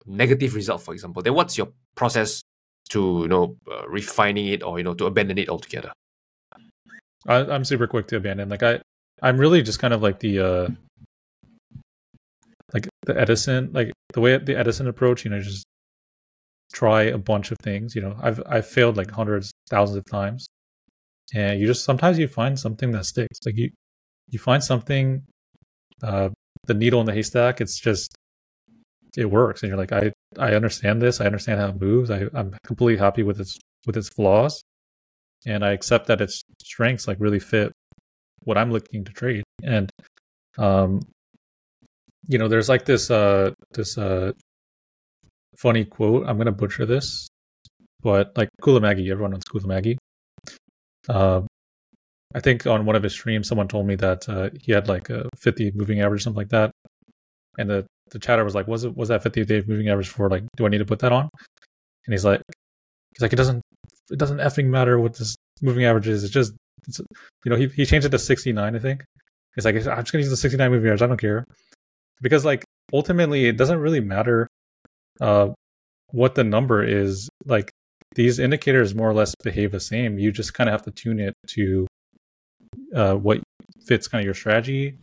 [0.05, 2.41] negative result, for example, then what's your process
[2.89, 5.93] to, you know, uh, refining it or, you know, to abandon it altogether?
[7.27, 8.49] I, I'm super quick to abandon.
[8.49, 8.81] Like I,
[9.21, 10.67] I'm really just kind of like the, uh,
[13.05, 15.65] the Edison, like the way the Edison approach, you know, just
[16.73, 17.95] try a bunch of things.
[17.95, 20.47] You know, I've I've failed like hundreds, thousands of times,
[21.34, 23.39] and you just sometimes you find something that sticks.
[23.45, 23.71] Like you
[24.30, 25.23] you find something
[26.03, 26.30] uh,
[26.65, 27.61] the needle in the haystack.
[27.61, 28.15] It's just
[29.17, 31.21] it works, and you're like, I I understand this.
[31.21, 32.11] I understand how it moves.
[32.11, 34.61] I, I'm completely happy with its with its flaws,
[35.45, 37.71] and I accept that its strengths like really fit
[38.43, 39.43] what I'm looking to trade.
[39.63, 39.89] And
[40.57, 41.01] um,
[42.30, 44.31] you know, there's like this uh this uh
[45.57, 46.27] funny quote.
[46.27, 47.27] I'm gonna butcher this,
[48.01, 49.97] but like kula Qullamaggie, everyone knows Qullamaggie.
[51.10, 51.41] Uh,
[52.35, 55.10] I think on one of his streams, someone told me that uh, he had like
[55.10, 56.72] a 50 moving average, something like that.
[57.57, 60.30] And the, the chatter was like, "Was it was that 50 day moving average for
[60.30, 60.43] like?
[60.56, 61.30] Do I need to put that on?"
[62.06, 62.41] And he's like,
[63.15, 63.61] "He's like, it doesn't
[64.11, 66.23] it doesn't effing matter what this moving average is.
[66.23, 66.53] It's just
[66.88, 66.99] it's,
[67.43, 69.03] you know he he changed it to 69, I think.
[69.56, 71.01] He's like, I'm just gonna use the 69 moving average.
[71.01, 71.43] I don't care
[72.21, 72.63] because like
[72.93, 74.47] ultimately it doesn't really matter
[75.21, 75.49] uh,
[76.11, 77.29] what the number is.
[77.45, 77.71] Like
[78.15, 80.19] these indicators more or less behave the same.
[80.19, 81.87] You just kind of have to tune it to
[82.95, 83.41] uh, what
[83.85, 84.97] fits kind of your strategy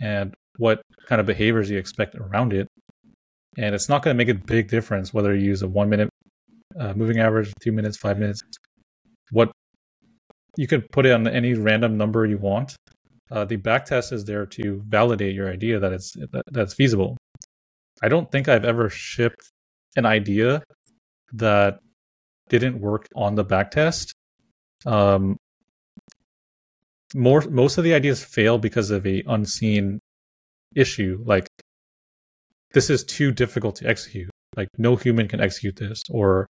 [0.00, 2.66] and what kind of behaviors you expect around it.
[3.56, 6.08] And it's not going to make a big difference whether you use a one minute
[6.78, 8.42] uh, moving average, two minutes, five minutes.
[9.32, 9.50] What
[10.56, 12.76] you can put it on any random number you want.
[13.30, 17.16] Uh, the backtest is there to validate your idea that it's that, that's feasible.
[18.02, 19.50] I don't think I've ever shipped
[19.96, 20.62] an idea
[21.32, 21.78] that
[22.48, 24.12] didn't work on the backtest
[24.86, 25.36] um,
[27.14, 30.00] more most of the ideas fail because of a unseen
[30.74, 31.48] issue like
[32.72, 34.30] this is too difficult to execute.
[34.56, 36.46] Like no human can execute this or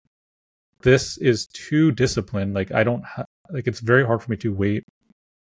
[0.82, 2.54] this is too disciplined.
[2.54, 4.82] Like i don't ha- like it's very hard for me to wait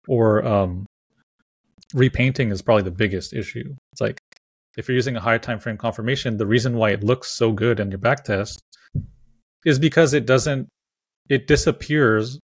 [0.08, 0.86] or um
[1.94, 3.76] repainting is probably the biggest issue.
[3.92, 4.20] It's like
[4.78, 7.80] if you're using a high time frame confirmation, the reason why it looks so good
[7.80, 8.62] in your back test
[9.66, 10.68] is because it doesn't
[11.30, 12.40] it disappears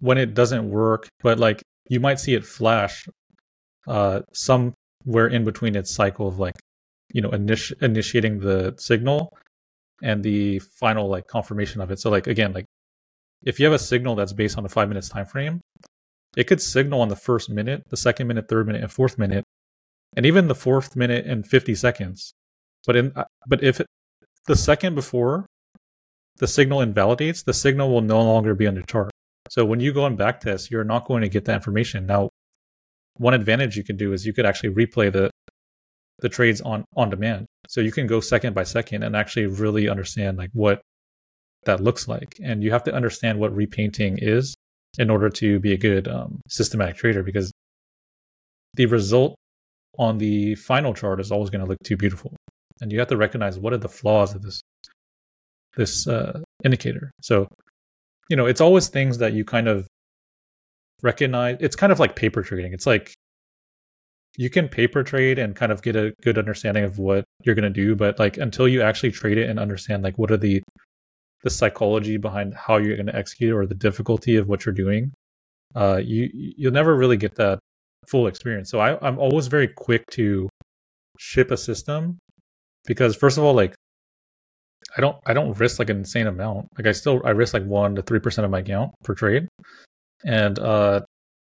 [0.00, 3.08] when it doesn't work but like you might see it flash
[3.88, 6.54] uh somewhere in between its cycle of like
[7.12, 9.32] you know initi- initiating the signal
[10.02, 11.98] and the final like confirmation of it.
[11.98, 12.66] So like again like
[13.44, 15.60] if you have a signal that's based on a five minutes time frame
[16.36, 19.44] it could signal on the first minute the second minute third minute and fourth minute
[20.16, 22.32] and even the fourth minute and 50 seconds.
[22.86, 23.86] But in uh, but if it,
[24.46, 25.46] the second before
[26.36, 29.10] the signal invalidates the signal will no longer be on the chart
[29.50, 32.06] so when you go on backtest you're not going to get that information.
[32.06, 32.30] Now
[33.16, 35.30] one advantage you can do is you could actually replay the
[36.20, 37.46] the trades on on demand.
[37.68, 40.80] So you can go second by second and actually really understand like what
[41.64, 42.36] that looks like.
[42.42, 44.54] And you have to understand what repainting is
[44.98, 47.52] in order to be a good um, systematic trader because
[48.74, 49.34] the result
[49.98, 52.34] on the final chart is always going to look too beautiful.
[52.80, 54.60] And you have to recognize what are the flaws of this
[55.76, 57.10] this uh, indicator.
[57.20, 57.48] So
[58.30, 59.86] you know it's always things that you kind of
[61.02, 61.58] recognize.
[61.60, 62.72] It's kind of like paper trading.
[62.72, 63.12] It's like
[64.36, 67.70] you can paper trade and kind of get a good understanding of what you're going
[67.70, 70.62] to do but like until you actually trade it and understand like what are the
[71.42, 75.12] the psychology behind how you're going to execute or the difficulty of what you're doing
[75.76, 77.58] uh you you'll never really get that
[78.06, 78.70] full experience.
[78.70, 80.48] So I, i'm always very quick to
[81.18, 82.18] ship a system
[82.86, 83.74] because first of all like
[84.96, 86.68] i don't i don't risk like an insane amount.
[86.76, 89.48] Like i still i risk like 1 to 3% of my account per trade.
[90.24, 91.00] And uh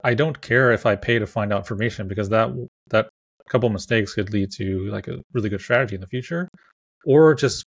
[0.04, 2.50] I don't care if I pay to find out information because that
[2.90, 3.10] that
[3.50, 6.48] couple mistakes could lead to like a really good strategy in the future,
[7.06, 7.66] or just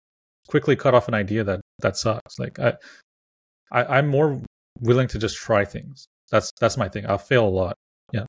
[0.48, 2.38] quickly cut off an idea that that sucks.
[2.38, 2.74] Like I,
[3.72, 4.40] I I'm more
[4.80, 6.06] willing to just try things.
[6.30, 7.06] That's that's my thing.
[7.06, 7.76] I'll fail a lot.
[8.12, 8.24] Yeah.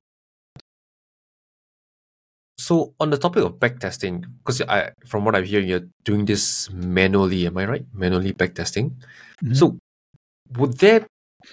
[2.58, 6.70] So on the topic of backtesting, because I from what I'm hearing, you're doing this
[6.70, 7.46] manually.
[7.46, 7.84] Am I right?
[7.92, 8.92] Manually backtesting.
[9.42, 9.56] Mhm.
[9.56, 9.78] So
[10.56, 11.06] would there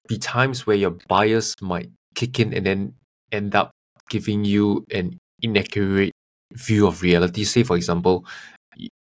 [0.08, 2.94] be times where your bias might kick in and then
[3.32, 3.72] end up
[4.10, 6.14] giving you an inaccurate
[6.54, 7.44] view of reality?
[7.44, 8.26] Say, for example,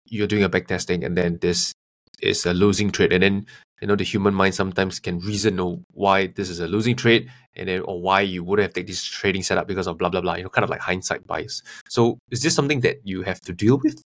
[0.06, 1.74] you're doing a backtesting and then this
[2.22, 3.46] is a losing trade, and then
[3.82, 7.30] you know the human mind sometimes can reason know why this is a losing trade,
[7.56, 10.22] and then or why you wouldn't have taken this trading setup because of blah blah
[10.22, 10.36] blah.
[10.36, 11.62] You know, kind of like hindsight bias.
[11.90, 14.02] So, is this something that you have to deal with?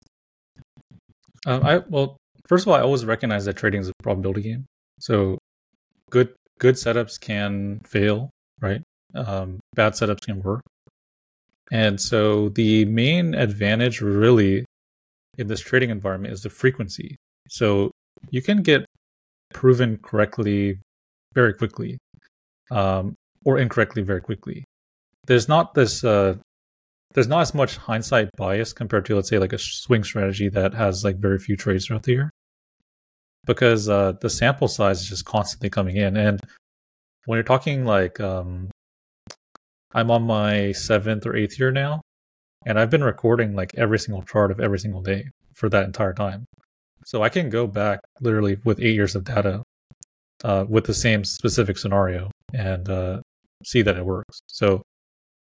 [1.45, 2.17] Um, I well,
[2.47, 4.65] first of all, I always recognize that trading is a probability game.
[4.99, 5.39] So
[6.09, 8.29] good good setups can fail,
[8.59, 8.81] right?
[9.15, 10.61] Um, bad setups can work.
[11.71, 14.65] And so the main advantage really
[15.37, 17.15] in this trading environment is the frequency.
[17.47, 17.91] So
[18.29, 18.85] you can get
[19.53, 20.79] proven correctly
[21.33, 21.97] very quickly,
[22.71, 23.15] um,
[23.45, 24.63] or incorrectly very quickly.
[25.27, 26.35] There's not this uh,
[27.13, 30.73] there's not as much hindsight bias compared to let's say like a swing strategy that
[30.73, 32.29] has like very few trades throughout the year.
[33.45, 36.15] Because uh, the sample size is just constantly coming in.
[36.15, 36.39] And
[37.25, 38.69] when you're talking like um,
[39.93, 42.01] i'm on my seventh or eighth year now
[42.65, 46.13] and i've been recording like every single chart of every single day for that entire
[46.13, 46.45] time
[47.05, 49.63] so i can go back literally with eight years of data
[50.43, 53.19] uh, with the same specific scenario and uh,
[53.63, 54.81] see that it works so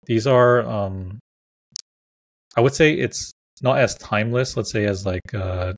[0.05, 1.19] these are um,
[2.55, 5.73] I would say it's not as timeless, let's say, as like uh,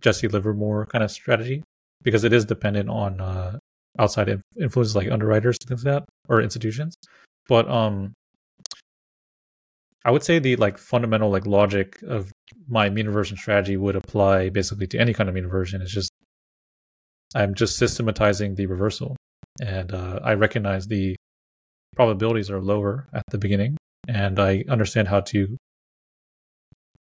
[0.00, 1.62] Jesse Livermore kind of strategy,
[2.02, 3.58] because it is dependent on uh,
[3.98, 4.28] outside
[4.60, 6.94] influences like underwriters, things like that, or institutions.
[7.48, 8.12] But um,
[10.06, 12.30] I would say the like fundamental like logic of
[12.68, 15.82] my mean reversion strategy would apply basically to any kind of mean reversion.
[15.82, 16.12] It's just
[17.34, 19.16] I'm just systematizing the reversal,
[19.60, 21.16] and uh, I recognize the
[21.96, 23.76] probabilities are lower at the beginning
[24.06, 25.56] and I understand how to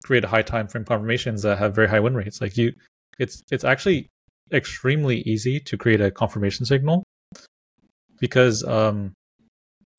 [0.05, 2.39] create high time frame confirmations that have very high win rates.
[2.39, 2.71] Like you,
[3.19, 4.07] it's it's actually
[4.53, 7.03] extremely easy to create a confirmation signal
[8.21, 9.11] because um,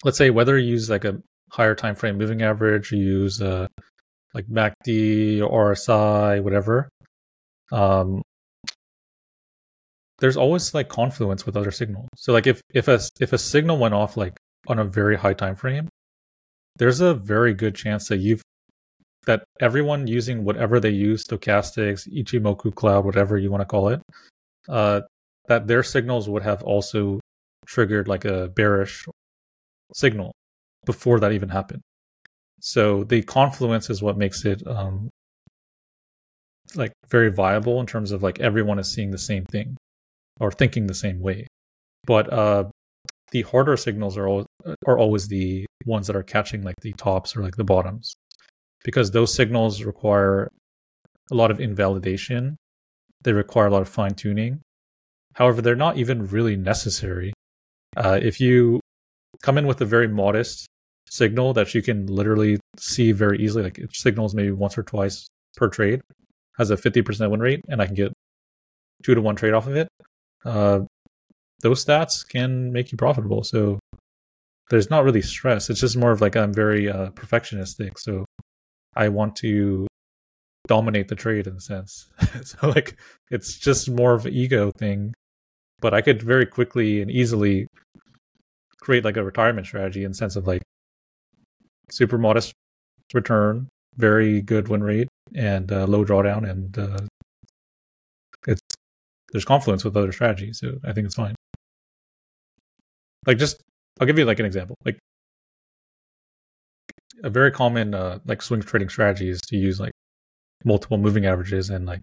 [0.05, 1.21] let's say whether you use like a
[1.55, 3.69] higher time frame moving average, you use uh,
[4.35, 6.89] like MACD or RSI, whatever.
[7.73, 8.23] Um,
[10.19, 12.09] there's always like confluence with other signals.
[12.17, 14.37] So like if if a if a signal went off like
[14.67, 15.89] on a very high time frame,
[16.77, 18.43] there's a very good chance that you've
[19.27, 24.03] that everyone using whatever they use stochastics ichimoku cloud whatever you want to call it
[24.69, 25.01] uh,
[25.49, 27.19] that their signals would have also
[27.65, 29.07] triggered like a bearish
[29.95, 30.33] signal
[30.85, 31.83] before that even happened.
[32.61, 35.11] So the confluence is what makes it um,
[36.75, 39.77] like very viable in terms of like everyone is seeing the same thing
[40.41, 41.47] or thinking the same way.
[42.07, 42.65] But uh,
[43.31, 44.47] the harder signals are always,
[44.87, 48.15] are always the ones that are catching like the tops or like the bottoms
[48.85, 50.51] because those signals require
[51.31, 52.57] a lot of invalidation.
[53.23, 54.61] They require a lot of fine tuning.
[55.35, 57.33] However, they're not even really necessary.
[57.97, 58.81] Uh, if you
[59.43, 60.67] come in with a very modest
[61.11, 65.29] signal that you can literally see very easily, like it signals maybe once or twice
[65.57, 66.01] per trade,
[66.59, 68.13] has a 50% win rate, and I can get
[69.03, 69.89] two to one trade off of it,
[70.45, 70.81] uh,
[71.61, 73.45] those stats can make you profitable.
[73.45, 73.79] So
[74.71, 75.71] there's not really stress.
[75.71, 77.99] It's just more of like I'm very uh, perfectionistic.
[77.99, 78.25] So
[78.97, 79.87] I want to
[80.67, 82.09] dominate the trade in a sense.
[82.45, 82.97] so like
[83.31, 85.15] it's just more of an ego thing.
[85.81, 87.67] But I could very quickly and easily
[88.81, 90.63] create like a retirement strategy in sense of like
[91.91, 92.53] super modest
[93.13, 96.99] return, very good win rate, and uh, low drawdown, and uh,
[98.47, 98.61] it's
[99.33, 101.35] there's confluence with other strategies, so I think it's fine.
[103.27, 103.61] Like just,
[104.01, 104.77] I'll give you like an example.
[104.85, 104.99] Like
[107.23, 109.93] a very common uh, like swing trading strategy is to use like
[110.65, 112.01] multiple moving averages and like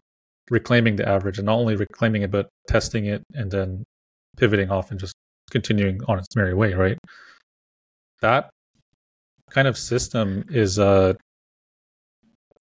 [0.50, 3.84] reclaiming the average, and not only reclaiming it but testing it and then
[4.38, 5.14] pivoting off and just
[5.50, 6.74] continuing on its merry way.
[6.74, 6.98] Right.
[8.22, 8.50] That
[9.54, 11.14] kind of system is uh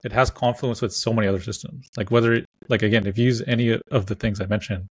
[0.03, 1.87] it has confluence with so many other systems.
[1.95, 4.87] Like whether, like again, if you use any of the things I mentioned,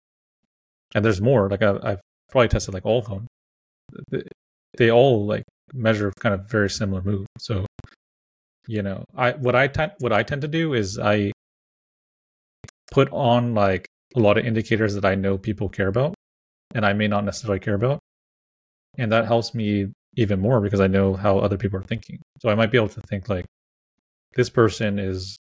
[0.94, 1.48] and there's more.
[1.48, 2.00] Like I, I've
[2.30, 3.26] probably tested like all of them.
[4.76, 7.26] They all like measure kind of very similar moves.
[7.38, 7.66] So,
[8.66, 11.32] you know, I what I tend what I tend to do is I
[12.90, 16.14] put on like a lot of indicators that I know people care about,
[16.74, 18.00] and I may not necessarily care about,
[18.98, 22.20] and that helps me even more because I know how other people are thinking.
[22.40, 23.44] So I might be able to think like,
[24.34, 25.36] this person is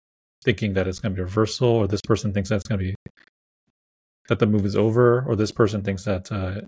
[0.44, 2.84] thinking that it's going to be reversal, or this person thinks that it's going to
[2.84, 2.94] be
[4.28, 6.60] that the move is over, or this person thinks that uh,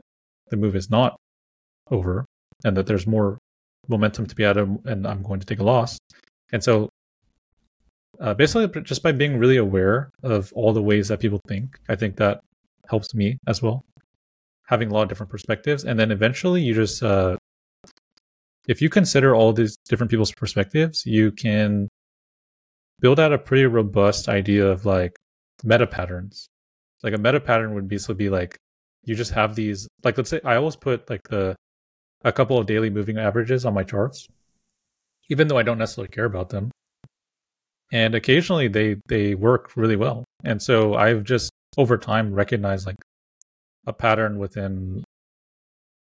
[0.50, 1.16] the move is not
[1.90, 2.24] over,
[2.64, 3.38] and that there's more
[3.88, 5.98] momentum to be added, and I'm going to take a loss.
[6.52, 6.88] And so,
[8.20, 11.96] uh, basically, just by being really aware of all the ways that people think, I
[11.96, 12.40] think that
[12.88, 13.84] helps me as well.
[14.66, 17.36] Having a lot of different perspectives, and then eventually, you just uh,
[18.66, 21.88] if you consider all these different people's perspectives, you can
[23.00, 25.16] build out a pretty robust idea of like
[25.64, 26.48] meta patterns.
[27.02, 28.56] Like a meta pattern would basically be like
[29.04, 31.54] you just have these like let's say I always put like the
[32.24, 34.26] a couple of daily moving averages on my charts,
[35.28, 36.70] even though I don't necessarily care about them.
[37.92, 40.24] And occasionally they they work really well.
[40.42, 42.96] And so I've just over time recognized like
[43.86, 45.04] a pattern within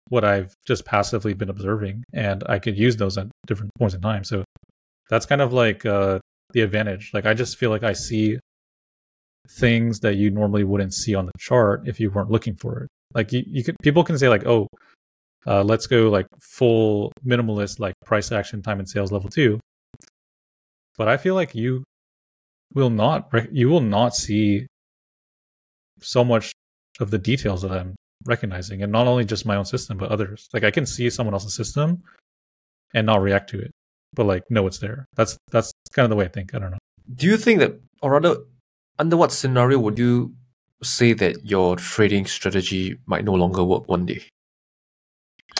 [0.08, 4.00] what I've just passively been observing, and I could use those at different points in
[4.00, 4.24] time.
[4.24, 4.44] So
[5.10, 6.18] that's kind of like uh,
[6.52, 7.10] the advantage.
[7.14, 8.38] Like I just feel like I see
[9.58, 12.88] things that you normally wouldn't see on the chart if you weren't looking for it.
[13.14, 14.68] Like you, you could people can say like, oh,
[15.46, 19.60] uh, let's go like full minimalist like price action time and sales level two.
[20.96, 21.84] But I feel like you
[22.72, 24.66] will not you will not see
[26.00, 26.52] so much
[27.00, 27.94] of the details that I'm
[28.26, 30.48] recognizing, and not only just my own system but others.
[30.52, 32.02] Like I can see someone else's system
[32.94, 33.70] and not react to it
[34.14, 35.06] but like know it's there.
[35.14, 36.54] That's that's kind of the way I think.
[36.54, 36.78] I don't know.
[37.14, 38.36] Do you think that, or rather,
[38.98, 40.34] under what scenario would you
[40.82, 44.22] say that your trading strategy might no longer work one day?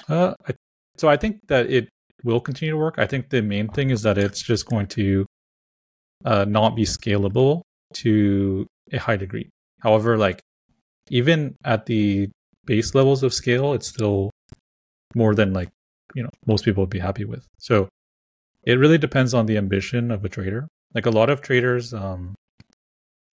[0.08, 0.52] Uh, I,
[0.96, 1.88] so I think that it
[2.22, 2.98] will continue to work.
[2.98, 5.26] I think the main thing is that it's just going to
[6.24, 7.62] uh, not be scalable
[7.94, 9.48] to a high degree.
[9.80, 10.40] However, like
[11.10, 12.30] even at the
[12.66, 14.30] base levels of scale, it's still
[15.14, 15.70] more than like
[16.14, 17.46] you know most people would be happy with.
[17.58, 17.88] So
[18.64, 20.68] it really depends on the ambition of a trader.
[20.94, 22.34] Like a lot of traders, um,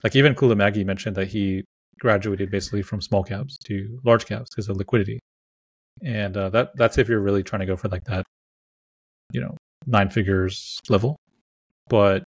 [0.03, 1.63] like even Kula Qullamaggie mentioned that he
[1.99, 5.19] graduated basically from small caps to large caps because of liquidity,
[6.03, 8.25] and uh, that that's if you're really trying to go for like that,
[9.31, 9.55] you know,
[9.85, 11.17] nine figures level.
[11.89, 12.23] But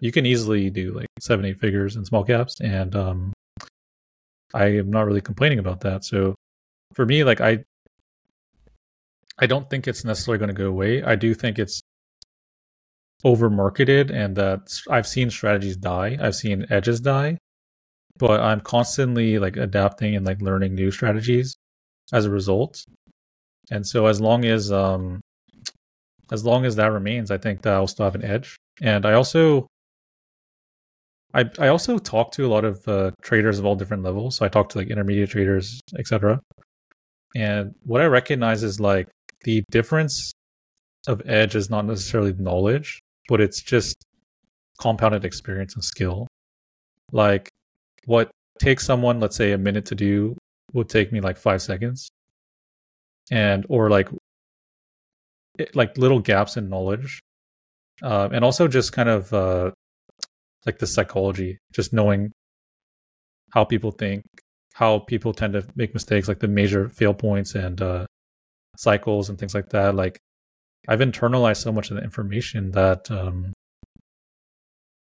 [0.00, 3.32] you can easily do like seven, eight figures in small caps, and um,
[4.54, 6.04] I am not really complaining about that.
[6.04, 6.34] So
[6.94, 7.64] for me, like I,
[9.38, 11.02] I don't think it's necessarily going to go away.
[11.02, 11.80] I do think it's
[13.24, 16.16] over marketed and that I've seen strategies die.
[16.20, 17.38] I've seen edges die,
[18.18, 21.56] but I'm constantly like adapting and like learning new strategies
[22.12, 22.84] as a result.
[23.70, 25.20] And so as long as um
[26.30, 28.56] as long as that remains, I think that I'll still have an edge.
[28.80, 29.66] And I also
[31.34, 34.36] I I also talk to a lot of uh, traders of all different levels.
[34.36, 36.40] So I talk to like intermediate traders, etc.
[37.34, 39.08] And what I recognize is like
[39.44, 40.32] the difference
[41.06, 43.96] of edge is not necessarily knowledge, but it's just
[44.78, 46.26] compounded experience and skill.
[47.12, 47.48] Like
[48.06, 50.36] what takes someone, let's say, a minute to do
[50.72, 52.08] would take me like five seconds.
[53.30, 54.08] And or like
[55.58, 57.20] it, like little gaps in knowledge.
[58.02, 59.70] Uh, and also just kind of uh,
[60.66, 62.30] like the psychology, just knowing
[63.52, 64.22] how people think,
[64.76, 68.04] how people tend to make mistakes, like the major fail points and uh,
[68.76, 69.94] cycles and things like that.
[69.94, 70.18] Like
[70.86, 73.54] I've internalized so much of the information that um,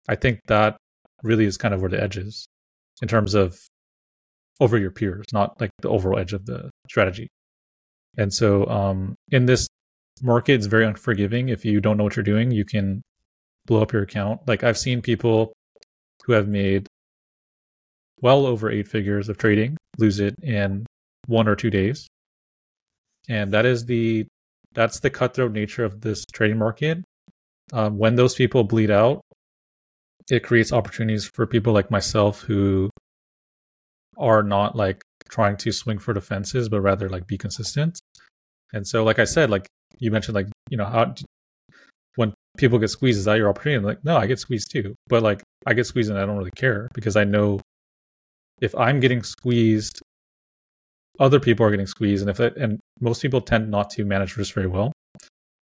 [0.07, 0.77] I think that
[1.23, 2.45] really is kind of where the edge is
[3.01, 3.57] in terms of
[4.59, 7.27] over your peers, not like the overall edge of the strategy.
[8.15, 9.67] And so um, in this
[10.21, 11.49] market, it's very unforgiving.
[11.49, 13.01] If you don't know what you're doing, you can
[13.65, 14.41] blow up your account.
[14.47, 15.51] Like I've seen people
[16.25, 16.85] who have made
[18.21, 20.85] well over eight figures of trading lose it in
[21.27, 22.07] one or two days.
[23.29, 24.25] And that is the
[24.73, 27.03] that's the cutthroat nature of this trading market.
[27.71, 29.21] Um, when those people bleed out,
[30.29, 32.89] it creates opportunities for people like myself who
[34.17, 37.99] are not like trying to swing for the fences, but rather like be consistent.
[38.73, 39.67] And so, like I said, like
[39.99, 41.13] you mentioned, like you know how
[42.15, 43.77] when people get squeezed, is that your opportunity?
[43.77, 46.37] I'm like, no, I get squeezed too, but like I get squeezed and I don't
[46.37, 47.59] really care because I know
[48.61, 50.01] if I'm getting squeezed,
[51.19, 54.53] other people are getting squeezed, and if and most people tend not to manage risk
[54.53, 54.91] very well.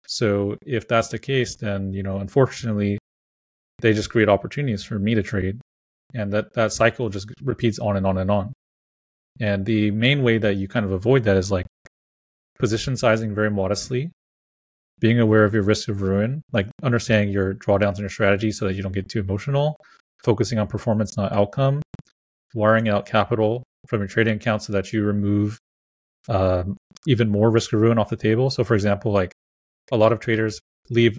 [0.08, 2.98] So if that's the case, then you know, unfortunately,
[3.82, 5.60] they just create opportunities for me to trade,
[6.14, 8.54] and that that cycle just repeats on and on and on.
[9.40, 11.66] And the main way that you kind of avoid that is like
[12.60, 14.12] position sizing very modestly,
[15.00, 18.66] being aware of your risk of ruin, like understanding your drawdowns and your strategy so
[18.66, 19.78] that you don't get too emotional,
[20.24, 21.82] focusing on performance, not outcome,
[22.54, 25.60] wiring out capital from your trading account so that you remove
[26.28, 26.78] um,
[27.08, 28.50] even more risk of ruin off the table.
[28.50, 29.34] So, for example, like
[29.92, 30.60] a lot of traders
[30.90, 31.18] leave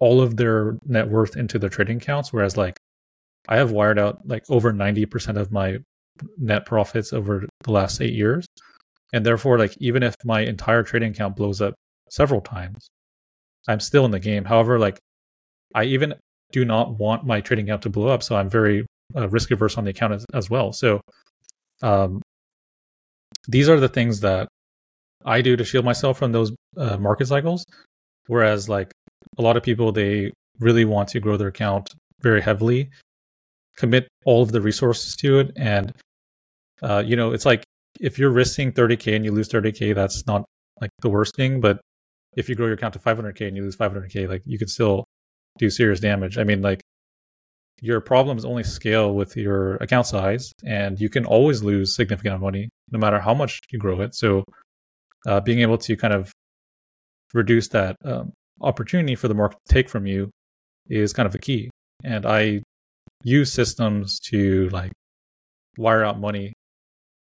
[0.00, 2.76] all of their net worth into their trading accounts, whereas like
[3.48, 5.78] I have wired out like over 90% of my
[6.38, 8.46] net profits over the last eight years.
[9.12, 11.74] And therefore, like even if my entire trading account blows up
[12.10, 12.88] several times,
[13.68, 14.44] I'm still in the game.
[14.44, 14.98] However, like
[15.74, 16.14] I even
[16.50, 18.86] do not want my trading account to blow up, so I'm very
[19.16, 20.72] uh, risk averse on the account as, as well.
[20.72, 21.00] So,
[21.82, 22.20] um,
[23.48, 24.48] these are the things that
[25.24, 27.64] I do to shield myself from those uh, market cycles.
[28.26, 28.92] Whereas, like
[29.38, 31.90] a lot of people, they really want to grow their account
[32.20, 32.90] very heavily,
[33.76, 35.92] commit all of the resources to it, and
[36.82, 37.64] uh, you know, it's like
[38.00, 40.44] if you're risking 30k and you lose 30k, that's not
[40.80, 41.60] like the worst thing.
[41.60, 41.80] But
[42.36, 45.04] if you grow your account to 500k and you lose 500k, like you could still
[45.58, 46.38] do serious damage.
[46.38, 46.80] I mean, like
[47.82, 52.68] your problems only scale with your account size, and you can always lose significant money
[52.92, 54.14] no matter how much you grow it.
[54.14, 54.44] So,
[55.26, 56.32] uh, being able to kind of
[57.34, 60.30] reduce that um, opportunity for the market to take from you
[60.88, 61.70] is kind of the key.
[62.04, 62.62] And I
[63.24, 64.92] use systems to like
[65.76, 66.52] wire out money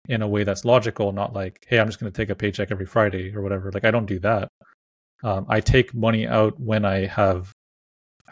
[0.07, 2.71] in a way that's logical, not like, hey, I'm just going to take a paycheck
[2.71, 3.71] every Friday or whatever.
[3.71, 4.47] Like, I don't do that.
[5.23, 7.51] Um, I take money out when I have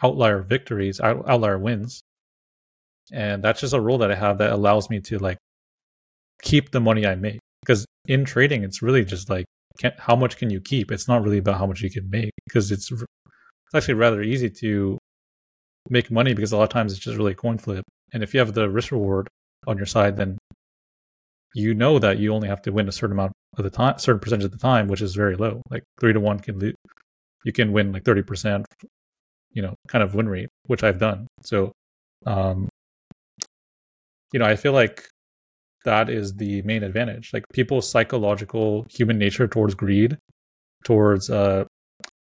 [0.01, 2.01] outlier victories, outlier wins,
[3.11, 5.37] and that's just a rule that I have that allows me to like
[6.41, 7.39] keep the money I make.
[7.61, 9.45] Because in trading, it's really just like
[9.99, 10.91] how much can you keep?
[10.91, 14.49] It's not really about how much you can make because it's it's actually rather easy
[14.49, 14.97] to
[15.89, 17.83] make money because a lot of times it's just really a coin flip.
[18.13, 19.27] And if you have the risk reward
[19.67, 20.37] on your side, then
[21.53, 24.19] you know that you only have to win a certain amount of the time, certain
[24.19, 25.61] percentage of the time, which is very low.
[25.69, 26.71] Like three to one can lo-
[27.43, 28.65] you can win like thirty percent,
[29.51, 31.27] you know, kind of win rate, which I've done.
[31.41, 31.71] So,
[32.25, 32.69] um,
[34.33, 35.07] you know, I feel like
[35.85, 37.31] that is the main advantage.
[37.33, 40.17] Like people's psychological human nature towards greed,
[40.83, 41.65] towards uh,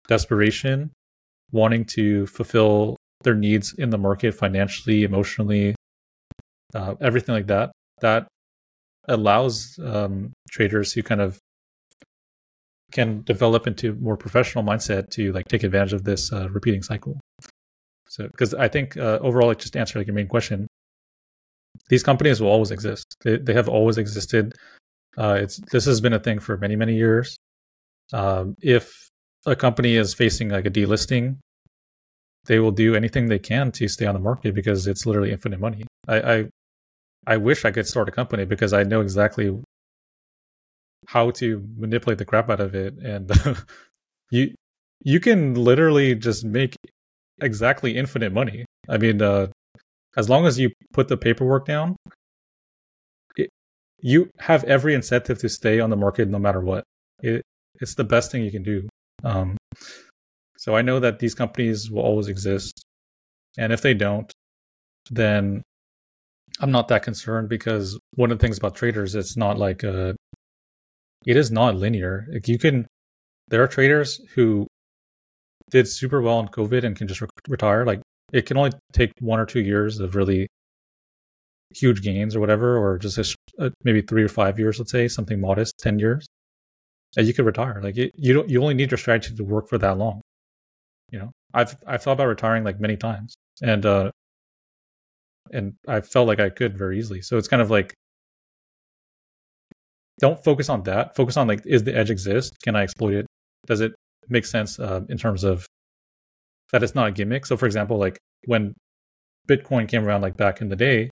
[0.08, 0.90] desperation,
[1.52, 5.74] wanting to fulfill their needs in the market financially, emotionally,
[6.74, 7.70] uh, everything like that.
[8.00, 8.28] That
[9.08, 11.38] allows um, traders who kind of
[12.92, 17.20] can develop into more professional mindset to like take advantage of this uh, repeating cycle.
[18.08, 20.66] So, because I think uh, overall, like just to answer like your main question,
[21.90, 23.16] these companies will always exist.
[23.22, 24.54] They they have always existed.
[25.18, 27.36] Uh, it's this has been a thing for many many years.
[28.12, 29.10] Um, if
[29.44, 31.36] a company is facing like a delisting,
[32.46, 35.60] they will do anything they can to stay on the market because it's literally infinite
[35.60, 35.84] money.
[36.08, 36.48] I, I
[37.26, 39.58] I wish I could start a company because I know exactly
[41.08, 43.30] how to manipulate the crap out of it, and
[44.30, 44.54] you
[45.02, 46.76] you can literally just make
[47.42, 48.64] exactly infinite money.
[48.88, 49.48] I mean, uh,
[50.16, 51.96] as long as you put the paperwork down,
[53.36, 53.48] it,
[54.00, 56.84] you have every incentive to stay on the market no matter what.
[57.22, 57.42] It,
[57.80, 58.88] it's the best thing you can do.
[59.24, 59.56] Um,
[60.56, 62.82] so I know that these companies will always exist,
[63.56, 64.30] and if they don't,
[65.10, 65.62] then
[66.60, 70.14] I'm not that concerned because one of the things about traders, it's not like a,
[71.26, 72.26] it is not linear.
[72.32, 72.86] Like you can,
[73.48, 74.66] there are traders who
[75.70, 77.86] did super well in COVID and can just re- retire.
[77.86, 78.02] Like
[78.32, 80.48] it can only take one or two years of really
[81.70, 85.08] huge gains or whatever, or just a, uh, maybe three or five years, let's say
[85.08, 86.26] something modest, ten years,
[87.16, 87.80] and you could retire.
[87.82, 90.20] Like it, you don't, you only need your strategy to work for that long.
[91.10, 94.10] You know, I've I've thought about retiring like many times, and uh,
[95.52, 97.22] and I felt like I could very easily.
[97.22, 97.94] So it's kind of like
[100.20, 101.16] don't focus on that.
[101.16, 102.54] Focus on like, is the edge exist?
[102.62, 103.26] Can I exploit it?
[103.66, 103.92] Does it
[104.28, 105.66] make sense uh, in terms of
[106.72, 107.46] that it's not a gimmick?
[107.46, 108.74] So for example, like when
[109.48, 111.10] Bitcoin came around, like back in the day,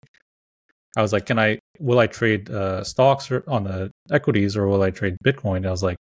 [0.96, 4.66] I was like, can I, will I trade uh, stocks or on the equities or
[4.68, 5.58] will I trade Bitcoin?
[5.58, 5.96] And I was like,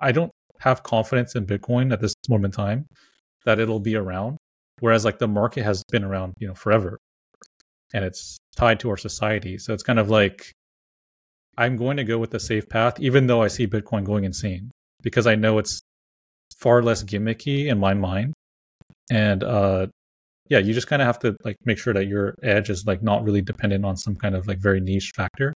[0.00, 2.86] I don't have confidence in Bitcoin at this moment in time
[3.44, 4.36] that it'll be around.
[4.80, 6.98] Whereas like the market has been around, you know, forever
[7.94, 9.58] and it's tied to our society.
[9.58, 10.52] So it's kind of like
[11.56, 14.70] I'm going to go with the safe path, even though I see Bitcoin going insane,
[15.02, 15.80] because I know it's
[16.56, 18.34] far less gimmicky in my mind.
[19.10, 19.86] And uh,
[20.48, 23.02] yeah, you just kind of have to like make sure that your edge is like
[23.02, 25.52] not really dependent on some kind of like very niche factor,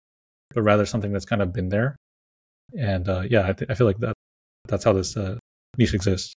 [0.54, 1.96] but rather something that's kind of been there.
[2.78, 4.14] And uh, yeah, I, th- I feel like that
[4.68, 5.38] that's how this uh,
[5.78, 6.34] niche exists.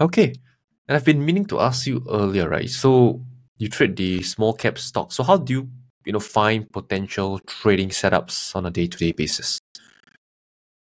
[0.00, 0.34] Okay.
[0.88, 2.68] And I've been meaning to ask you earlier, right?
[2.70, 3.22] So
[3.58, 5.12] you trade the small cap stock.
[5.12, 5.70] So how do you
[6.04, 9.58] you know find potential trading setups on a day to day basis?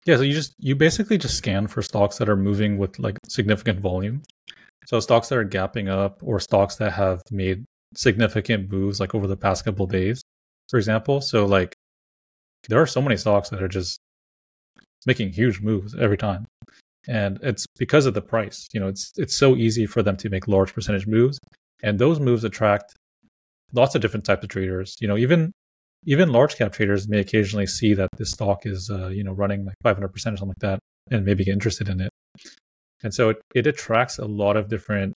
[0.04, 3.18] Yeah, so you just you basically just scan for stocks that are moving with like
[3.28, 4.22] significant volume.
[4.86, 7.64] So stocks that are gapping up or stocks that have made
[7.94, 10.22] significant moves like over the past couple days,
[10.68, 11.20] for example.
[11.20, 11.74] So like
[12.68, 13.98] there are so many stocks that are just
[15.06, 16.46] making huge moves every time.
[17.08, 18.68] And it's because of the price.
[18.72, 21.38] You know, it's it's so easy for them to make large percentage moves
[21.82, 22.94] and those moves attract
[23.72, 24.96] lots of different types of traders.
[25.00, 25.52] You know, even
[26.04, 29.64] even large cap traders may occasionally see that this stock is uh, you know running
[29.64, 30.78] like 500% or something like that,
[31.10, 32.10] and maybe get interested in it.
[33.02, 35.14] And so it, it attracts a lot of different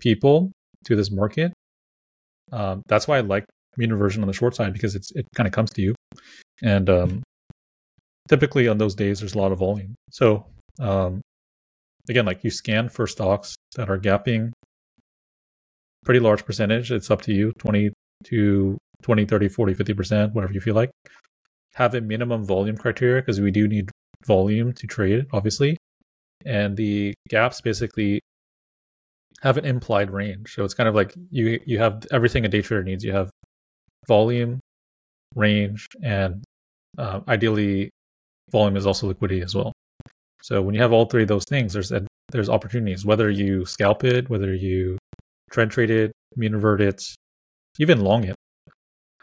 [0.00, 0.52] people
[0.84, 1.52] to this market.
[2.52, 3.44] Um, that's why I like
[3.76, 5.94] mean reversion on the short side because it's it kind of comes to you,
[6.62, 7.22] and um,
[8.28, 9.94] typically on those days there's a lot of volume.
[10.10, 10.46] So
[10.80, 11.20] um,
[12.08, 14.52] again, like you scan for stocks that are gapping
[16.04, 16.92] pretty large percentage.
[16.92, 17.90] It's up to you 20
[18.24, 20.90] to 20, 30, 40, 50%, whatever you feel like.
[21.74, 23.90] Have a minimum volume criteria because we do need
[24.26, 25.76] volume to trade, obviously.
[26.46, 28.20] And the gaps basically
[29.42, 30.54] have an implied range.
[30.54, 33.04] So it's kind of like you you have everything a day trader needs.
[33.04, 33.30] You have
[34.08, 34.58] volume,
[35.34, 36.42] range, and
[36.96, 37.90] uh, ideally
[38.50, 39.72] volume is also liquidity as well.
[40.42, 41.92] So when you have all three of those things, there's
[42.30, 43.04] there's opportunities.
[43.04, 44.98] Whether you scalp it, whether you
[45.50, 47.02] trend trade it, mean revert it,
[47.78, 48.36] even long it.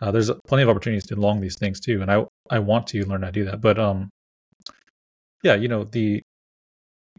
[0.01, 3.05] Uh, there's plenty of opportunities to long these things too, and I I want to
[3.05, 3.61] learn how to do that.
[3.61, 4.09] But um,
[5.43, 6.21] yeah, you know the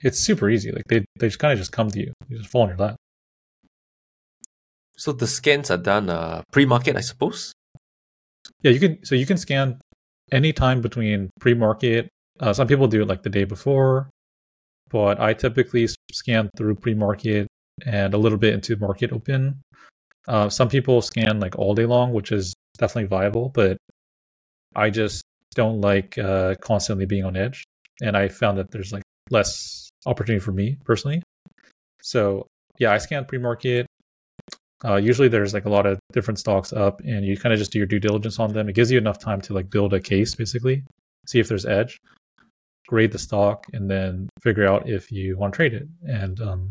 [0.01, 0.73] it's super easy.
[0.73, 2.13] Like they they just kind of just come to you.
[2.29, 2.97] You just fall on your lap.
[4.97, 7.53] So the scans are done uh, pre-market, I suppose.
[8.63, 9.05] Yeah, you can.
[9.05, 9.81] So you can scan
[10.33, 12.09] any time between pre-market.
[12.41, 14.11] Uh, some people do it like the day before,
[14.91, 17.47] but I typically scan through pre-market
[17.87, 19.61] and a little bit into market open.
[20.27, 23.77] Uh, some people scan like all day long, which is definitely viable, but
[24.75, 25.23] I just
[25.55, 27.65] don't like uh, constantly being on edge.
[28.01, 31.23] And I found that there's like less opportunity for me personally.
[32.03, 32.47] So
[32.79, 33.87] yeah, I scan pre-market.
[34.85, 37.71] Uh, usually there's like a lot of different stocks up and you kind of just
[37.71, 38.69] do your due diligence on them.
[38.69, 40.83] It gives you enough time to like build a case basically,
[41.29, 42.01] see if there's edge,
[42.89, 45.87] grade the stock, and then figure out if you want to trade it.
[46.05, 46.71] And um,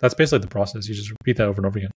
[0.00, 0.88] that's basically the process.
[0.88, 1.90] You just repeat that over and over again.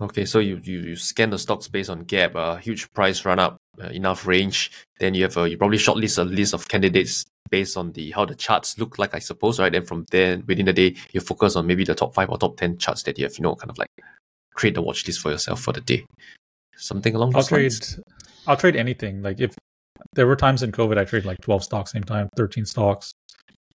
[0.00, 3.24] Okay, so you, you, you scan the stocks based on gap, a uh, huge price
[3.24, 4.70] run up, uh, enough range.
[5.00, 8.24] Then you have a, you probably shortlist a list of candidates based on the how
[8.24, 9.72] the charts look like, I suppose, right?
[9.72, 12.56] Then from there, within the day, you focus on maybe the top five or top
[12.56, 13.88] ten charts that you have, you know, kind of like
[14.54, 16.04] create the watch list for yourself for the day.
[16.76, 17.94] Something along those I'll lines.
[17.94, 18.04] trade.
[18.46, 19.22] I'll trade anything.
[19.22, 19.54] Like if
[20.12, 23.10] there were times in COVID, I trade like twelve stocks same time, thirteen stocks.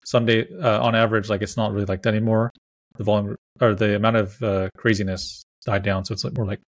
[0.06, 2.52] Some day, uh, on average, like it's not really like that anymore
[2.98, 6.06] the volume or the amount of uh, craziness died down.
[6.06, 6.60] So it's like more like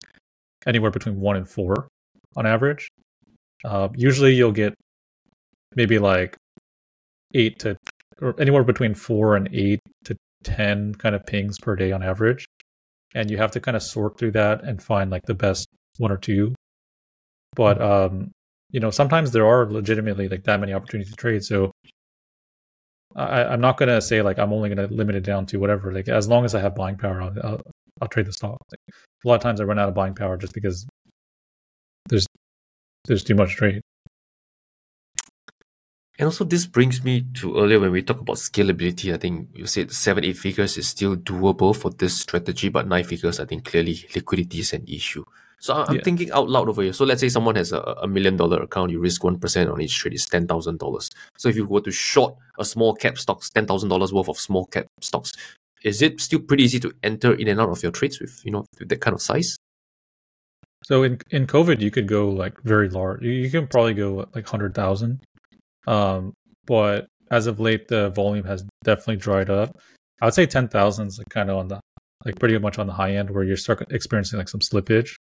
[0.66, 1.88] anywhere between one and four
[2.36, 2.88] on average.
[3.64, 4.74] Uh, usually you'll get
[5.74, 6.36] maybe like
[7.34, 7.76] eight to
[8.20, 12.46] or anywhere between four and eight to 10 kind of pings per day on average.
[13.14, 15.68] And you have to kind of sort through that and find like the best
[15.98, 16.54] one or two
[17.54, 18.32] but um,
[18.70, 21.44] you know sometimes there are legitimately like that many opportunities to trade.
[21.44, 21.72] So
[23.14, 25.92] I, I'm not gonna say like I'm only gonna limit it down to whatever.
[25.92, 27.60] Like as long as I have buying power, I'll,
[28.00, 28.58] I'll, trade the stock.
[28.72, 30.86] A lot of times I run out of buying power just because
[32.08, 32.26] there's
[33.06, 33.80] there's too much trade.
[36.18, 39.12] And also, this brings me to earlier when we talk about scalability.
[39.12, 43.02] I think you said seven, eight figures is still doable for this strategy, but nine
[43.02, 45.24] figures, I think clearly liquidity is an issue.
[45.58, 46.02] So I'm Yeah.
[46.04, 46.92] thinking out loud over here.
[46.92, 49.98] So let's say someone has a, a million dollar account, you risk 1% on each
[49.98, 51.10] trade, is $10,000.
[51.36, 54.86] So if you were to short a small cap stocks, $10,000 worth of small cap
[55.00, 55.32] stocks,
[55.84, 58.50] is it still pretty easy to enter in and out of your trades with, you
[58.50, 59.56] know, that kind of size?
[60.84, 63.22] So in in COVID, you could go like very large.
[63.22, 65.20] You, can probably go like hundred thousand.
[65.86, 66.34] Um,
[66.66, 69.78] but as of late, the volume has definitely dried up.
[70.20, 71.80] I would say ten thousand is kind of on the
[72.24, 75.14] like pretty much on the high end where you're start experiencing like some slippage.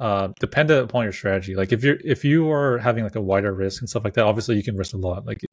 [0.00, 1.54] Uh, dependent upon your strategy.
[1.54, 4.24] Like if you're if you are having like a wider risk and stuff like that,
[4.24, 5.26] obviously you can risk a lot.
[5.26, 5.48] Like you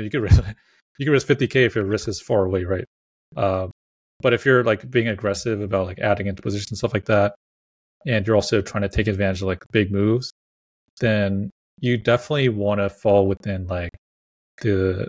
[0.00, 0.42] know you could risk
[0.98, 2.84] you could risk fifty k if your risk is far away, right?
[3.36, 3.68] Uh,
[4.20, 7.34] but if you're like being aggressive about like adding into positions and stuff like that,
[8.06, 10.30] and you're also trying to take advantage of like big moves,
[11.00, 11.50] then
[11.80, 13.90] you definitely want to fall within like
[14.62, 15.06] the.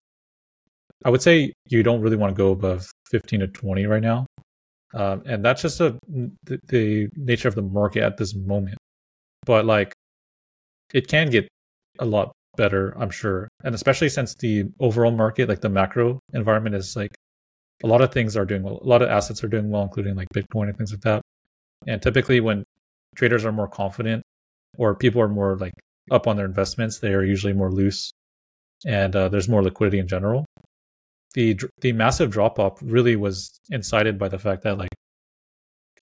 [1.04, 4.26] I would say you don't really want to go above 15 to 20 right now.
[4.96, 8.78] Um, and that's just a, the, the nature of the market at this moment.
[9.46, 9.94] But like,
[10.94, 11.48] it can get
[12.00, 13.50] a lot better, I'm sure.
[13.64, 17.14] And especially since the overall market, like the macro environment is like
[17.84, 18.80] a lot of things are doing well.
[18.82, 21.22] A lot of assets are doing well, including like Bitcoin and things like that.
[21.88, 22.64] And typically, when
[23.16, 24.24] traders are more confident
[24.78, 25.74] or people are more like
[26.12, 28.12] up on their investments, they are usually more loose,
[28.86, 30.46] and uh, there's more liquidity in general.
[31.34, 34.90] The the massive drop off really was incited by the fact that like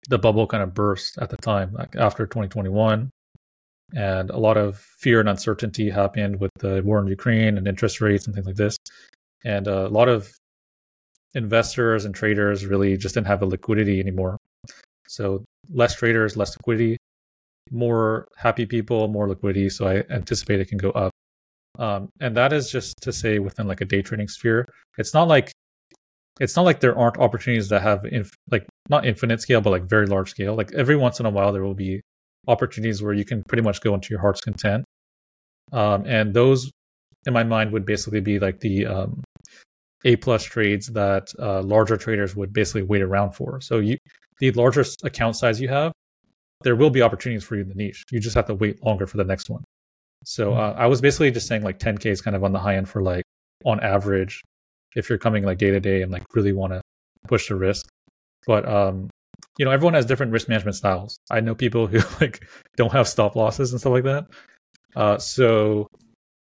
[0.08, 3.10] the bubble kind of burst at the time, like after 2021,
[3.94, 8.00] and a lot of fear and uncertainty happened with the war in Ukraine and interest
[8.00, 8.76] rates and things like this,
[9.44, 10.32] and uh, a lot of
[11.34, 14.36] investors and traders really just didn't have the liquidity anymore.
[15.08, 16.96] So less traders, less liquidity,
[17.70, 19.68] more happy people, more liquidity.
[19.70, 21.12] So I anticipate it can go up.
[21.78, 24.66] Um, and that is just to say within like a day trading sphere.
[24.98, 25.52] It's not like
[26.40, 29.84] it's not like there aren't opportunities that have inf- like not infinite scale, but like
[29.84, 30.54] very large scale.
[30.54, 32.00] Like every once in a while, there will be
[32.48, 34.84] opportunities where you can pretty much go into your heart's content.
[35.72, 36.70] Um, and those,
[37.26, 39.22] in my mind, would basically be like the um,
[40.04, 43.60] A plus trades that uh, larger traders would basically wait around for.
[43.60, 43.98] So you,
[44.40, 45.92] the larger account size you have,
[46.62, 48.04] there will be opportunities for you in the niche.
[48.10, 49.62] You just have to wait longer for the next one.
[50.24, 52.76] So uh, I was basically just saying like 10k is kind of on the high
[52.76, 53.24] end for like
[53.64, 54.42] on average,
[54.96, 56.80] if you're coming like day to day and like really want to
[57.26, 57.86] push the risk.
[58.46, 59.10] But um,
[59.58, 61.16] you know, everyone has different risk management styles.
[61.30, 62.46] I know people who like
[62.76, 64.26] don't have stop losses and stuff like that.
[64.94, 65.86] Uh, so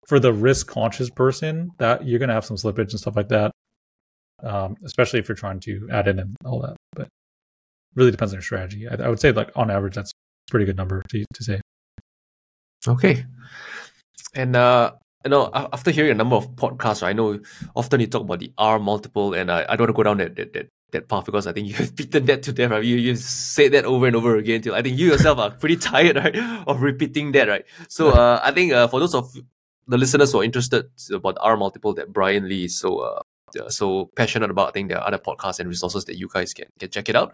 [0.07, 3.51] for the risk conscious person, that you're gonna have some slippage and stuff like that.
[4.43, 6.75] Um, especially if you're trying to add in and all that.
[6.93, 7.07] But
[7.95, 8.87] really depends on your strategy.
[8.87, 11.61] I, I would say like on average, that's a pretty good number to to say.
[12.87, 13.25] Okay.
[14.33, 17.39] And uh, you know, after hearing a number of podcasts, I know
[17.75, 20.17] often you talk about the R multiple, and I, I don't want to go down
[20.17, 22.71] that, that that that path because I think you have beaten that to death.
[22.71, 22.83] Right?
[22.83, 25.75] You you said that over and over again till I think you yourself are pretty
[25.91, 26.35] tired, right,
[26.67, 27.65] of repeating that, right?
[27.87, 29.35] So uh, I think uh, for those of
[29.87, 33.21] the listeners who are interested about the R multiple that Brian Lee is so uh,
[33.59, 36.53] uh, so passionate about, I think there are other podcasts and resources that you guys
[36.53, 37.33] can can check it out.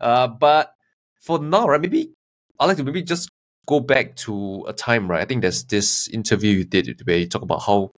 [0.00, 0.74] Uh, but
[1.20, 2.12] for now, right, maybe
[2.58, 3.30] I'd like to maybe just
[3.66, 5.20] go back to a time, right?
[5.20, 7.92] I think there's this interview you did where you talk about how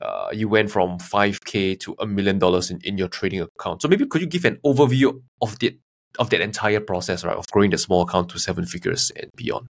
[0.00, 3.82] uh, you went from 5k to a million dollars in, in your trading account.
[3.82, 5.76] So maybe could you give an overview of the
[6.18, 7.36] of that entire process, right?
[7.36, 9.66] Of growing the small account to seven figures and beyond.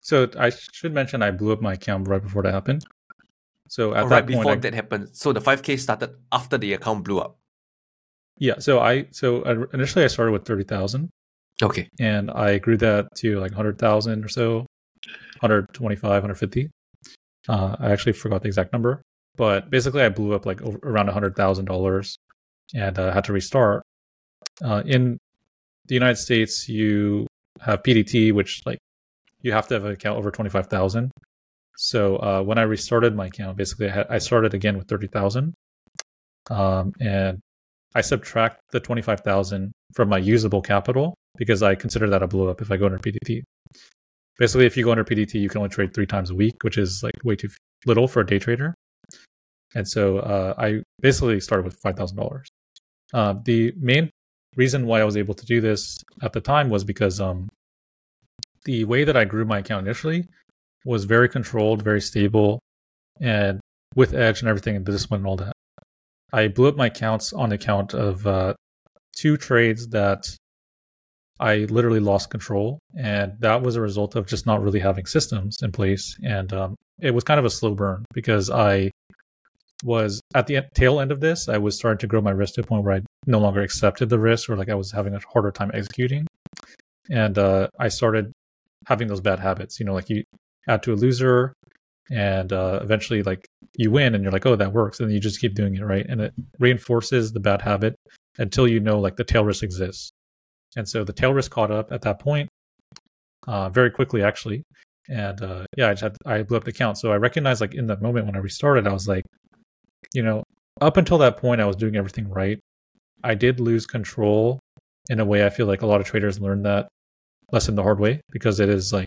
[0.00, 2.84] So I should mention I blew up my account right before that happened.
[3.68, 5.08] So at Or that right point, before I- that happened.
[5.16, 7.38] So the 5k started after the account blew up.
[8.38, 8.58] yeah.
[8.58, 9.42] So I so
[9.72, 11.08] initially I started with thirty thousand,
[11.62, 11.88] Okay.
[11.98, 14.66] and I grew that to like hundred thousand or so,
[15.40, 16.70] 125, 150.
[17.48, 19.00] Uh, I actually forgot the exact number,
[19.36, 22.16] but basically I blew up like over, around hundred thousand dollars,
[22.74, 23.82] and uh, had to restart.
[24.62, 25.18] Uh, in
[25.86, 27.26] the United States, you
[27.60, 28.78] have PDT, which like
[29.42, 31.10] you have to have an account over twenty five thousand.
[31.76, 35.06] So uh, when I restarted my account, basically I, had, I started again with thirty
[35.06, 35.54] thousand,
[36.50, 37.38] um, and
[37.94, 42.26] I subtract the twenty five thousand from my usable capital because I consider that a
[42.26, 43.42] blow up if I go under PDT.
[44.38, 46.76] Basically, if you go under PDT, you can only trade three times a week, which
[46.76, 47.48] is like way too
[47.86, 48.74] little for a day trader.
[49.74, 52.48] And so uh, I basically started with five thousand dollars.
[53.14, 54.10] Uh, the main
[54.56, 57.48] reason why I was able to do this at the time was because um,
[58.66, 60.28] the way that I grew my account initially
[60.84, 62.60] was very controlled, very stable,
[63.20, 63.60] and
[63.94, 65.52] with edge and everything and discipline and all that.
[66.32, 68.54] I blew up my accounts on account of uh,
[69.16, 70.28] two trades that
[71.38, 75.62] I literally lost control, and that was a result of just not really having systems
[75.62, 76.16] in place.
[76.24, 78.90] And um, it was kind of a slow burn because I
[79.84, 81.48] was at the tail end of this.
[81.48, 84.08] I was starting to grow my risk to a point where I no longer accepted
[84.08, 86.26] the risk, or like I was having a harder time executing.
[87.08, 88.32] And uh, I started
[88.86, 89.80] having those bad habits.
[89.80, 90.24] You know, like you
[90.68, 91.52] add to a loser,
[92.10, 93.46] and uh, eventually, like
[93.76, 96.06] you win, and you're like, oh, that works, and you just keep doing it, right?
[96.08, 97.96] And it reinforces the bad habit
[98.38, 100.10] until you know like the tail risk exists.
[100.76, 102.48] And so the tail risk caught up at that point,
[103.46, 104.62] uh, very quickly actually.
[105.08, 106.98] And uh, yeah, I just had I blew up the count.
[106.98, 109.24] So I recognized like in that moment when I restarted, I was like,
[110.12, 110.42] you know,
[110.80, 112.58] up until that point, I was doing everything right.
[113.24, 114.60] I did lose control
[115.08, 115.46] in a way.
[115.46, 116.88] I feel like a lot of traders learn that
[117.52, 119.06] lesson the hard way because it is like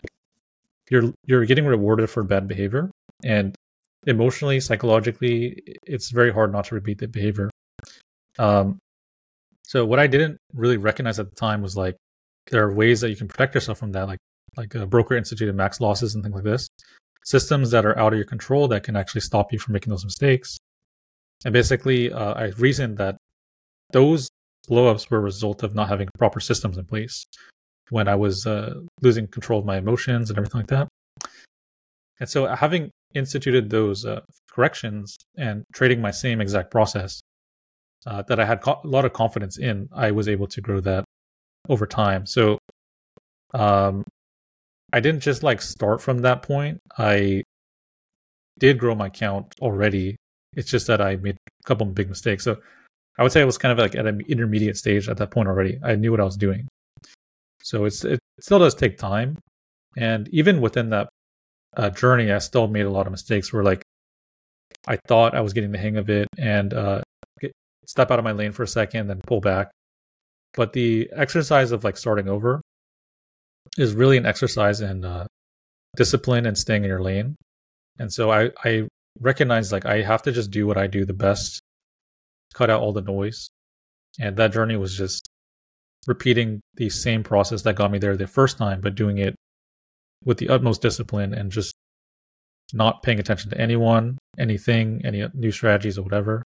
[0.90, 2.90] you're you're getting rewarded for bad behavior,
[3.24, 3.54] and
[4.06, 7.50] emotionally, psychologically, it's very hard not to repeat the behavior.
[8.38, 8.78] Um,
[9.62, 11.96] so what I didn't really recognize at the time was like
[12.50, 14.18] there are ways that you can protect yourself from that, like
[14.56, 16.68] like a broker instituted max losses and things like this.
[17.24, 20.04] Systems that are out of your control that can actually stop you from making those
[20.04, 20.58] mistakes.
[21.44, 23.16] And basically, uh, I reasoned that
[23.92, 24.28] those
[24.68, 27.24] blowups were a result of not having proper systems in place
[27.90, 30.88] when I was uh, losing control of my emotions and everything like that.
[32.20, 37.20] And so, having instituted those uh, corrections and trading my same exact process
[38.06, 40.80] uh, that I had co- a lot of confidence in, I was able to grow
[40.80, 41.04] that
[41.68, 42.26] over time.
[42.26, 42.58] So,
[43.54, 44.04] um,
[44.92, 46.78] I didn't just like start from that point.
[46.98, 47.42] I
[48.58, 50.16] did grow my count already.
[50.54, 52.44] It's just that I made a couple big mistakes.
[52.44, 52.58] So,
[53.18, 55.48] I would say I was kind of like at an intermediate stage at that point
[55.48, 55.78] already.
[55.82, 56.68] I knew what I was doing.
[57.62, 59.38] So it's it still does take time,
[59.96, 61.08] and even within that
[61.76, 63.52] uh, journey, I still made a lot of mistakes.
[63.52, 63.82] Where like
[64.86, 67.02] I thought I was getting the hang of it, and uh,
[67.86, 69.70] step out of my lane for a second, then pull back.
[70.54, 72.60] But the exercise of like starting over
[73.78, 75.26] is really an exercise in uh,
[75.96, 77.36] discipline and staying in your lane.
[77.98, 78.88] And so I, I
[79.20, 81.60] recognize like I have to just do what I do the best,
[82.54, 83.48] cut out all the noise.
[84.18, 85.28] And that journey was just
[86.06, 89.34] repeating the same process that got me there the first time, but doing it
[90.24, 91.74] with the utmost discipline and just
[92.72, 96.42] not paying attention to anyone, anything, any new strategies or whatever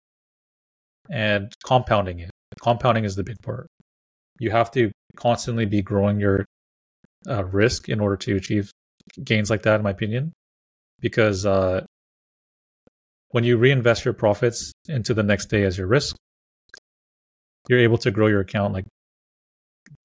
[1.11, 2.31] and compounding it.
[2.61, 3.67] Compounding is the big part.
[4.39, 6.45] You have to constantly be growing your
[7.29, 8.71] uh, risk in order to achieve
[9.23, 10.33] gains like that, in my opinion,
[11.01, 11.85] because uh,
[13.31, 16.17] when you reinvest your profits into the next day as your risk,
[17.69, 18.85] you're able to grow your account like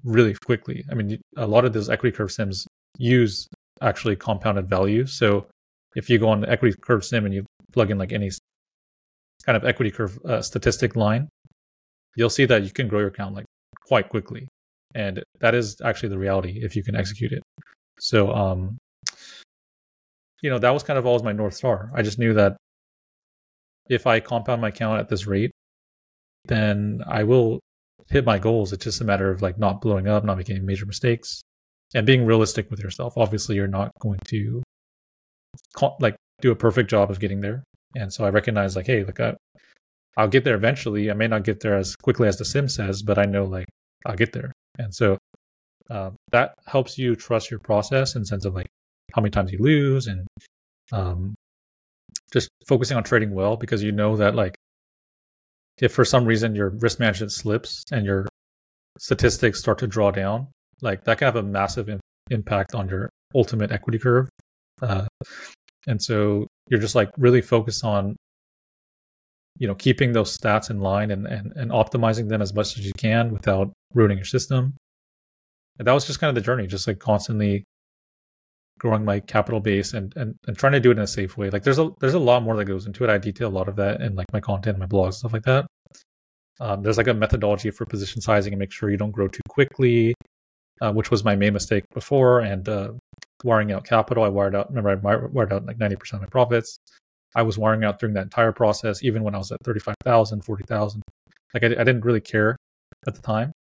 [0.04, 0.84] really quickly.
[0.92, 2.66] I mean, a lot of those equity curve sims
[2.98, 3.48] use
[3.82, 5.06] actually compounded value.
[5.06, 5.48] So
[5.96, 8.30] if you go on the equity curve sim and you plug in like any
[9.46, 11.30] kind of equity curve uh, statistic line,
[12.16, 13.46] you'll see that you can grow your account like
[13.88, 14.48] quite quickly.
[14.96, 17.44] And that is actually the reality if you can execute it.
[18.00, 18.78] So, um,
[20.42, 21.92] you know, that was kind of always my North Star.
[21.94, 22.58] I just knew that
[23.90, 25.52] if I compound my account at this rate,
[26.46, 27.60] then I will
[28.10, 28.73] hit my goals.
[28.73, 31.41] It's just a matter of like not blowing up, not making major mistakes,
[31.94, 33.14] and being realistic with yourself.
[33.18, 34.64] Obviously, you're not going to
[35.99, 37.64] like do a perfect job of getting there.
[37.95, 39.36] And so I recognize like, hey, like I,
[40.18, 41.10] I'll get there eventually.
[41.10, 43.68] I may not get there as quickly as the sim says, but I know like
[44.06, 44.52] I'll get there.
[44.77, 45.18] And so
[45.90, 48.68] uh, that helps you trust your process in sense of like
[49.14, 50.27] how many times you lose and
[50.91, 51.34] um,
[52.31, 54.56] just focusing on trading well because you know that like
[55.82, 58.28] if for some reason your risk management slips and your
[58.98, 60.48] statistics start to draw down,
[60.82, 62.00] like that can have a massive Im-
[62.30, 64.30] impact on your ultimate equity curve.
[64.82, 65.08] Uh,
[65.88, 68.16] and so you're just like really focused on
[69.58, 72.86] you know keeping those stats in line and, and and optimizing them as much as
[72.86, 74.74] you can without ruining your system
[75.78, 77.64] and that was just kind of the journey just like constantly
[78.80, 81.50] growing my capital base and, and and trying to do it in a safe way
[81.50, 83.68] like there's a there's a lot more that goes into it i detail a lot
[83.68, 85.66] of that in like my content my blogs stuff like that
[86.62, 89.42] um, there's like a methodology for position sizing and make sure you don't grow too
[89.48, 90.14] quickly
[90.82, 92.92] uh, which was my main mistake before and uh,
[93.44, 94.24] wiring out capital.
[94.24, 96.80] I wired out, remember, I wired out like 90% of my profits.
[97.36, 101.02] I was wiring out during that entire process, even when I was at 35,000, 40,000.
[101.54, 102.56] Like I, I didn't really care
[103.08, 103.52] at the time.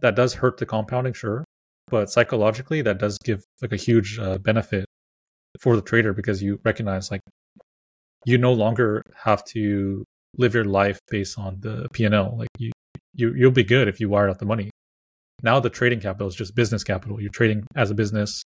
[0.00, 1.44] That does hurt the compounding, sure.
[1.88, 4.86] But psychologically, that does give like a huge uh, benefit
[5.60, 7.20] for the trader because you recognize like
[8.24, 10.04] you no longer have to
[10.38, 12.38] live your life based on the P&L.
[12.38, 12.72] Like you,
[13.14, 14.70] you, you'll be good if you wire out the money.
[15.42, 17.20] Now the trading capital is just business capital.
[17.20, 18.42] You're trading as a business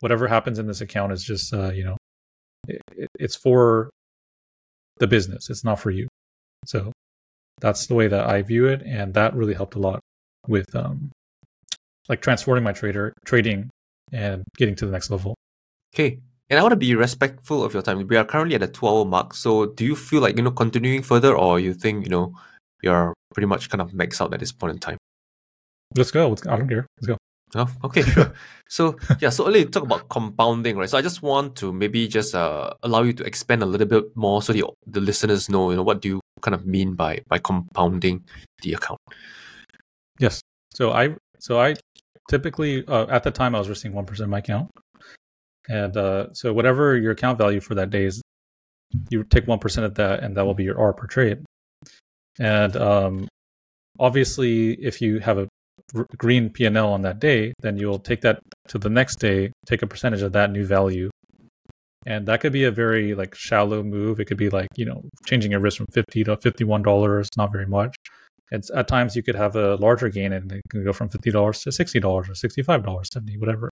[0.00, 1.96] whatever happens in this account is just uh, you know
[2.68, 2.80] it,
[3.18, 3.90] it's for
[4.98, 6.08] the business it's not for you
[6.64, 6.92] so
[7.60, 10.00] that's the way that i view it and that really helped a lot
[10.48, 11.10] with um
[12.08, 13.68] like transforming my trader trading
[14.12, 15.34] and getting to the next level
[15.94, 16.20] Okay.
[16.48, 18.06] And I want to be respectful of your time.
[18.06, 19.34] We are currently at the two hour mark.
[19.34, 22.34] So do you feel like, you know, continuing further or you think, you know,
[22.82, 24.98] you're pretty much kind of maxed out at this point in time?
[25.94, 27.16] let's go let's, i don't care let's go
[27.54, 28.34] Oh, okay, sure.
[28.68, 30.90] so yeah, so earlier you talk about compounding, right?
[30.90, 34.04] So I just want to maybe just uh, allow you to expand a little bit
[34.16, 37.22] more so the the listeners know, you know, what do you kind of mean by
[37.28, 38.24] by compounding
[38.62, 38.98] the account?
[40.18, 40.40] Yes.
[40.74, 41.76] So I so I
[42.28, 44.70] typically uh, at the time I was risking one percent of my account,
[45.68, 48.22] and uh, so whatever your account value for that day is,
[49.10, 51.44] you take one percent of that, and that will be your R per trade.
[52.38, 53.28] And um,
[53.98, 55.48] obviously, if you have a
[55.94, 59.16] r- green P and L on that day, then you'll take that to the next
[59.16, 61.10] day, take a percentage of that new value,
[62.06, 64.20] and that could be a very like shallow move.
[64.20, 67.28] It could be like you know changing your risk from fifty to fifty one dollars,
[67.36, 67.94] not very much
[68.50, 71.30] it's at times you could have a larger gain and it can go from fifty
[71.30, 73.70] dollars to sixty dollars or sixty five dollars, seventy, whatever.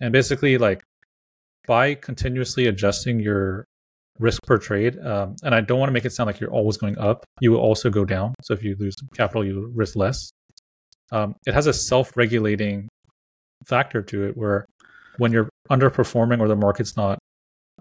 [0.00, 0.82] And basically, like
[1.66, 3.66] by continuously adjusting your
[4.18, 6.76] risk per trade, um, and I don't want to make it sound like you're always
[6.76, 7.24] going up.
[7.40, 8.34] You will also go down.
[8.42, 10.30] So if you lose capital, you risk less.
[11.12, 12.88] Um, it has a self regulating
[13.66, 14.66] factor to it where
[15.18, 17.18] when you're underperforming or the market's not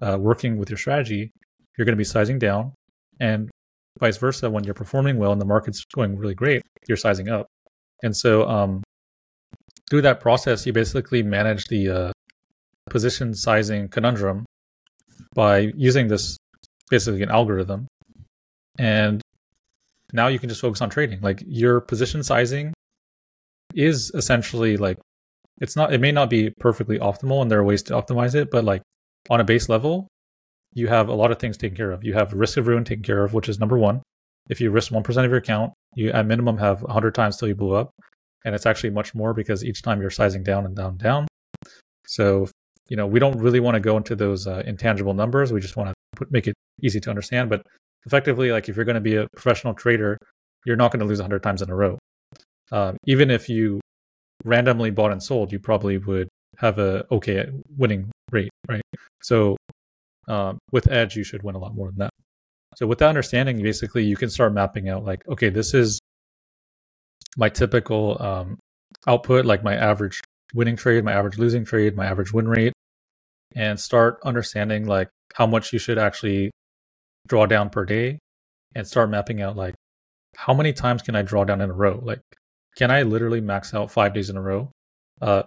[0.02, 1.32] uh, working with your strategy,
[1.78, 2.74] you're going to be sizing down,
[3.20, 3.50] and
[4.00, 7.48] vice versa when you're performing well and the market's going really great you're sizing up.
[8.02, 8.84] And so um,
[9.90, 12.12] through that process you basically manage the uh,
[12.90, 14.46] position sizing conundrum
[15.36, 16.38] by using this
[16.90, 17.88] basically an algorithm.
[18.78, 19.22] And
[20.12, 21.22] now you can just focus on trading.
[21.22, 22.74] Like your position sizing
[23.74, 24.98] is essentially like
[25.62, 28.52] it's not it may not be perfectly optimal and there are ways to optimize it
[28.52, 28.84] but like
[29.32, 30.08] on a base level
[30.74, 32.04] you have a lot of things taken care of.
[32.04, 34.02] You have risk of ruin taken care of, which is number one.
[34.50, 37.56] If you risk 1% of your account, you at minimum have 100 times till you
[37.56, 37.92] blow up.
[38.46, 41.28] And it's actually much more because each time you're sizing down and down, down.
[42.06, 42.50] So,
[42.90, 45.54] you know, we don't really want to go into those uh, intangible numbers.
[45.54, 47.50] We just want to put, make it easy to understand.
[47.50, 47.62] But
[48.06, 50.18] effectively, like if you're going to be a professional trader,
[50.66, 51.98] you're not going to lose 100 times in a row.
[52.72, 53.80] Um, even if you
[54.44, 56.28] randomly bought and sold, you probably would
[56.58, 57.46] have a okay
[57.78, 58.82] winning rate, right?
[59.22, 59.56] So
[60.28, 62.12] um, with Edge, you should win a lot more than that.
[62.76, 66.00] So with that understanding, basically, you can start mapping out like, okay, this is
[67.38, 68.58] my typical um,
[69.08, 70.22] output, like my average
[70.54, 72.74] winning trade, my average losing trade, my average win rate,
[73.56, 76.52] and start understanding like how much you should actually
[77.28, 78.20] draw down per day,
[78.76, 79.76] and start mapping out like
[80.36, 82.00] how many times can I draw down in a row?
[82.04, 82.22] Like,
[82.76, 84.72] can I literally max out five days in a row?
[85.22, 85.44] Uh,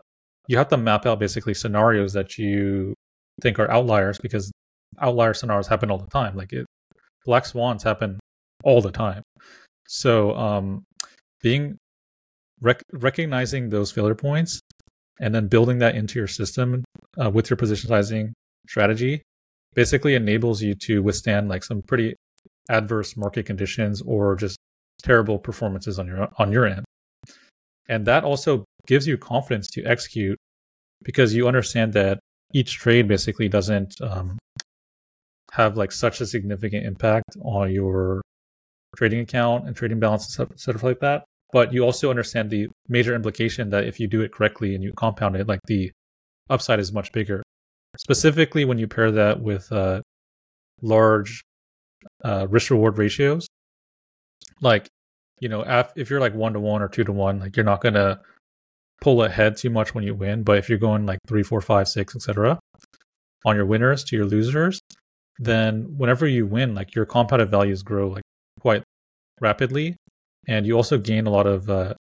[0.46, 2.94] you have to map out basically scenarios that you
[3.42, 4.52] think are outliers because
[5.01, 6.36] outlier scenarios happen all the time.
[6.36, 6.66] Like it,
[7.24, 8.18] black swans happen
[8.64, 9.23] all the time.
[9.86, 10.85] So um,
[11.43, 11.78] being
[12.60, 14.60] rec- recognizing those failure points
[15.20, 16.85] and then building that into your system
[17.23, 18.32] uh, with your position sizing
[18.68, 19.23] strategy
[19.74, 22.14] basically enables you to withstand like some pretty
[22.68, 24.59] adverse market conditions or just
[25.02, 26.85] terrible performances on your on your end.
[27.89, 30.39] And that also gives you confidence to execute
[31.05, 32.18] because you understand that
[32.52, 34.39] each trade basically doesn't um,
[35.56, 38.20] have like such a significant impact on your
[38.94, 41.24] trading account and trading balance and stuff like that.
[41.52, 44.92] But you also understand the major implication that if you do it correctly and you
[44.92, 45.90] compound it, like the
[46.50, 47.42] upside is much bigger.
[47.96, 50.02] Specifically, when you pair that with uh,
[50.82, 51.42] large
[52.22, 53.46] uh, risk reward ratios,
[54.60, 54.88] like
[55.40, 55.64] you know,
[55.96, 58.20] if you're like one to one or two to one, like you're not gonna
[59.00, 60.42] pull ahead too much when you win.
[60.42, 62.58] But if you're going like three, four, five, six, etc.,
[63.44, 64.80] on your winners to your losers,
[65.38, 68.22] then whenever you win, like your compounded values grow like
[68.60, 68.82] quite
[69.40, 69.96] rapidly,
[70.48, 71.94] and you also gain a lot of uh,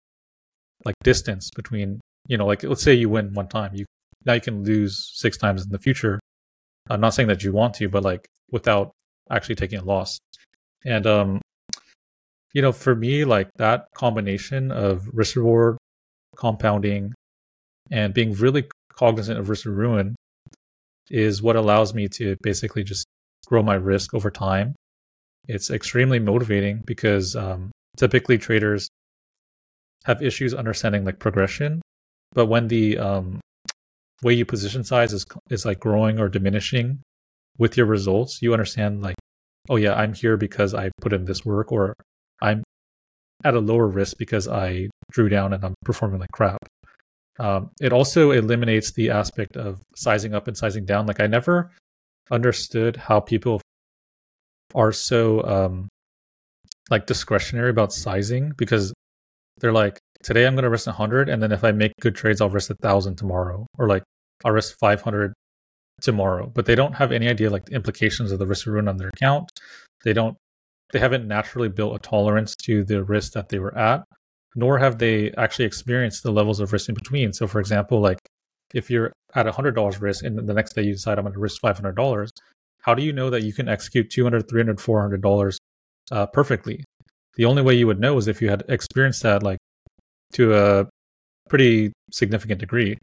[0.86, 3.86] like distance between you know like let's say you win one time, you
[4.26, 6.20] now you can lose six times in the future.
[6.90, 8.92] I'm not saying that you want to, but like without
[9.30, 10.18] actually taking a loss,
[10.86, 11.42] and um,
[12.54, 15.78] you know for me like that combination of risk reward,
[16.38, 17.14] compounding,
[17.92, 20.16] and being really cognizant of risk and ruin
[21.10, 23.06] is what allows me to basically just
[23.46, 24.76] grow my risk over time.
[25.48, 28.90] It's extremely motivating because um, typically traders
[30.06, 31.82] have issues understanding like progression,
[32.34, 33.40] but when the um,
[34.24, 37.02] way you position size is is like growing or diminishing
[37.58, 39.16] with your results, you understand like,
[39.70, 41.94] oh yeah, I'm here because I put in this work, or
[42.42, 42.64] I'm
[43.44, 46.58] at a lower risk because I drew down and I'm performing like crap.
[47.38, 51.06] Um, it also eliminates the aspect of sizing up and sizing down.
[51.06, 51.72] Like I never
[52.32, 53.62] understood how people
[54.74, 55.88] are so um,
[56.90, 58.94] like discretionary about sizing because
[59.58, 62.42] they're like, today I'm going to risk 100, and then if I make good trades,
[62.42, 64.04] I'll risk a thousand tomorrow, or like
[64.44, 65.34] I'll risk 500
[66.02, 66.52] tomorrow.
[66.54, 69.10] But they don't have any idea like the implications of the risk run on their
[69.10, 69.50] account.
[70.04, 70.36] They don't.
[70.92, 74.04] They haven't naturally built a tolerance to the risk that they were at,
[74.56, 77.34] nor have they actually experienced the levels of risk in between.
[77.34, 78.20] So, for example, like
[78.76, 81.62] if you're at $100 risk and the next day you decide I'm going to risk
[81.62, 82.30] $500,
[82.82, 85.58] how do you know that you can execute $200, $300, $400
[86.12, 86.84] uh, perfectly?
[87.38, 89.58] The only way you would know is if you had experienced that like
[90.34, 90.90] to a
[91.50, 92.98] pretty significant degree.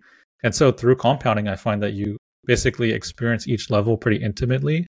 [0.45, 4.87] And so through compounding, I find that you basically experience each level pretty intimately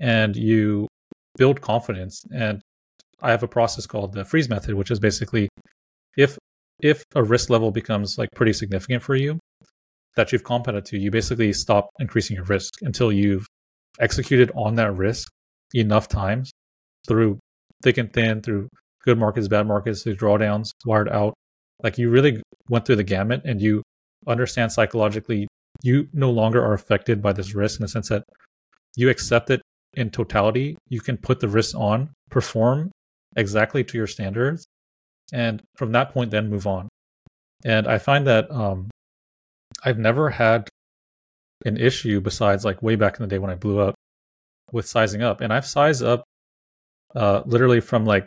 [0.00, 0.88] and you
[1.36, 2.24] build confidence.
[2.34, 2.60] And
[3.22, 5.48] I have a process called the freeze method, which is basically
[6.16, 6.38] if
[6.80, 9.38] if a risk level becomes like pretty significant for you
[10.16, 13.46] that you've compounded to, you basically stop increasing your risk until you've
[14.00, 15.28] executed on that risk
[15.74, 16.50] enough times
[17.06, 17.38] through
[17.82, 18.68] thick and thin, through
[19.04, 21.34] good markets, bad markets, through drawdowns, wired out.
[21.82, 23.82] Like you really went through the gamut and you
[24.26, 25.46] understand psychologically
[25.82, 28.24] you no longer are affected by this risk in the sense that
[28.96, 29.60] you accept it
[29.94, 30.76] in totality.
[30.88, 32.90] You can put the risk on, perform
[33.36, 34.64] exactly to your standards,
[35.32, 36.88] and from that point, then move on.
[37.64, 38.88] And I find that um,
[39.84, 40.68] I've never had
[41.64, 43.94] an issue besides like way back in the day when I blew up
[44.72, 45.40] with sizing up.
[45.40, 46.24] And I've sized up
[47.14, 48.26] uh, literally from like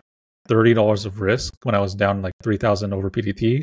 [0.49, 3.61] $30 of risk when I was down like 3000 over PTT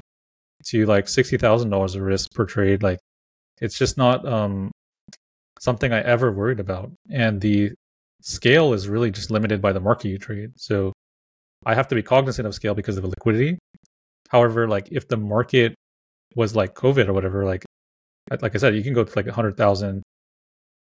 [0.66, 2.82] to like $60,000 of risk per trade.
[2.82, 2.98] Like
[3.60, 4.70] it's just not um,
[5.60, 6.90] something I ever worried about.
[7.10, 7.72] And the
[8.22, 10.52] scale is really just limited by the market you trade.
[10.56, 10.92] So
[11.66, 13.58] I have to be cognizant of scale because of the liquidity.
[14.28, 15.74] However, like if the market
[16.34, 17.64] was like COVID or whatever, like
[18.40, 20.02] like I said, you can go to like a hundred thousand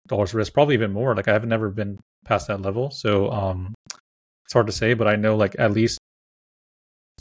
[0.08, 1.16] dollars risk, probably even more.
[1.16, 3.74] Like I've never been past that level, so um,
[4.46, 4.94] it's hard to say.
[4.94, 6.00] But I know like at least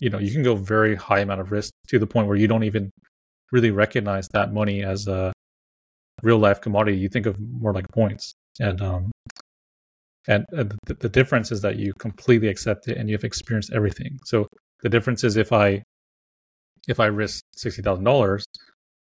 [0.00, 2.48] you know you can go very high amount of risk to the point where you
[2.48, 2.90] don't even
[3.52, 5.32] really recognize that money as a
[6.22, 6.98] real life commodity.
[6.98, 9.10] You think of more like points, and um,
[10.26, 14.18] and uh, the, the difference is that you completely accept it and you've experienced everything.
[14.24, 14.46] So
[14.82, 15.82] the difference is if I
[16.88, 18.44] if I risk sixty thousand dollars,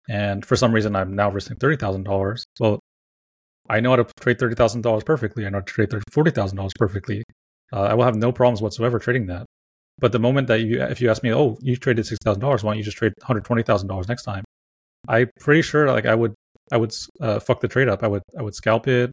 [0.09, 2.81] and for some reason I'm now risking thirty thousand dollars, well,
[3.69, 5.47] I know how to trade thirty thousand dollars perfectly.
[5.47, 7.23] I know how to trade forty thousand dollars perfectly.
[7.73, 9.47] Uh, I will have no problems whatsoever trading that.
[9.99, 12.65] But the moment that you, if you ask me, oh, you traded six thousand dollars,
[12.65, 14.45] why don't you just trade one hundred twenty thousand dollars next time?
[15.09, 16.35] I'm pretty sure, like I would,
[16.71, 18.03] I would uh, fuck the trade up.
[18.03, 19.11] I would, I would scalp it.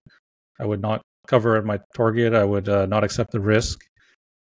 [0.59, 2.33] I would not cover my target.
[2.33, 3.79] I would uh, not accept the risk.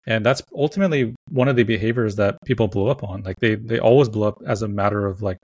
[0.07, 3.21] And that's ultimately one of the behaviors that people blow up on.
[3.21, 5.37] Like they, they always blow up as a matter of like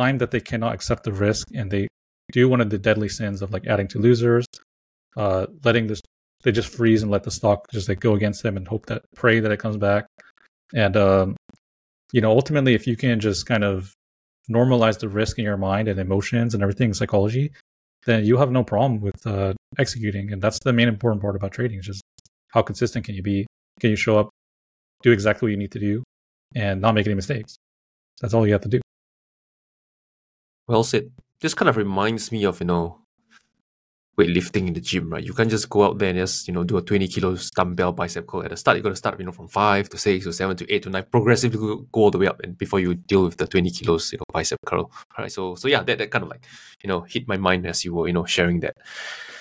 [0.00, 1.88] time that they cannot accept the risk and they
[2.32, 4.46] do one of the deadly sins of like adding to losers,
[5.16, 6.00] uh, letting this,
[6.42, 9.02] they just freeze and let the stock just like go against them and hope that,
[9.14, 10.06] pray that it comes back.
[10.74, 11.36] And, um,
[12.12, 13.92] you know, ultimately, if you can just kind of
[14.50, 17.52] normalize the risk in your mind and emotions and everything, psychology,
[18.06, 20.32] then you have no problem with uh, executing.
[20.32, 22.02] And that's the main important part about trading is just
[22.54, 23.46] how consistent can you be?
[23.80, 24.28] Can you show up,
[25.02, 26.02] do exactly what you need to do,
[26.54, 27.56] and not make any mistakes?
[28.20, 28.80] That's all you have to do.
[30.70, 31.10] Well said.
[31.40, 33.00] This kind of reminds me of, you know,
[34.16, 35.24] weightlifting in the gym, right?
[35.24, 37.90] You can't just go out there and just, you know, do a 20 kilos dumbbell
[37.90, 38.76] bicep curl at the start.
[38.76, 40.90] You got to start, you know, from five to six to seven to eight to
[40.90, 44.12] nine, progressively go all the way up and before you deal with the 20 kilos,
[44.12, 44.92] you know, bicep curl.
[45.18, 45.32] Right.
[45.32, 46.44] So, so yeah, that, that kind of like,
[46.84, 48.76] you know, hit my mind as you were, you know, sharing that.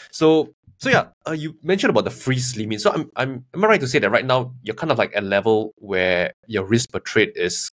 [0.10, 2.82] So, so yeah, uh, you mentioned about the freeze limit.
[2.82, 5.16] So I'm, I'm, am I right to say that right now you're kind of like
[5.16, 7.70] at a level where your risk per trade is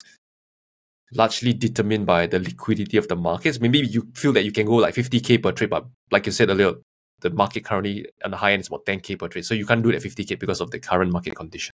[1.13, 3.59] largely determined by the liquidity of the markets.
[3.59, 6.49] Maybe you feel that you can go like 50k per trade, but like you said
[6.49, 6.73] earlier,
[7.21, 9.45] the market currently on the high end is about 10k per trade.
[9.45, 11.73] So you can't do that 50k because of the current market condition.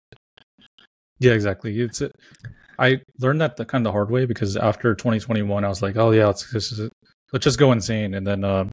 [1.20, 1.80] Yeah, exactly.
[1.80, 2.10] It's a,
[2.78, 5.96] I learned that the kind of the hard way because after 2021, I was like,
[5.96, 6.80] oh yeah, let's just
[7.32, 8.66] let's just go insane, and then uh,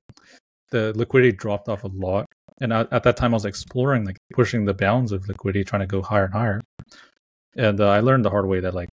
[0.72, 2.26] the liquidity dropped off a lot.
[2.62, 5.82] And at, at, that time, I was exploring like pushing the bounds of liquidity, trying
[5.82, 6.62] to go higher and higher.
[7.58, 8.90] And uh, I learned the hard way that like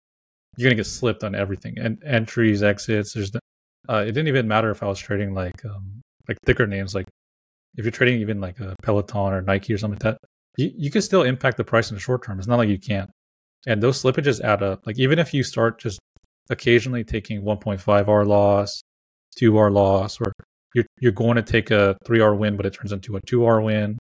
[0.57, 3.15] you're gonna get slipped on everything and entries, exits.
[3.15, 3.33] There's
[3.89, 7.07] uh, it didn't even matter if I was trading like um, like thicker names like
[7.77, 10.91] if you're trading even like a Peloton or Nike or something like that, you, you
[10.91, 12.39] can still impact the price in the short term.
[12.39, 13.11] It's not like you can't.
[13.67, 14.87] And those slippages add up.
[14.87, 15.99] Like even if you start just
[16.51, 18.83] occasionally taking 1.5 R loss,
[19.37, 20.33] 2 R loss, or
[20.75, 23.45] you're you're going to take a 3 R win, but it turns into a 2
[23.45, 23.99] R win.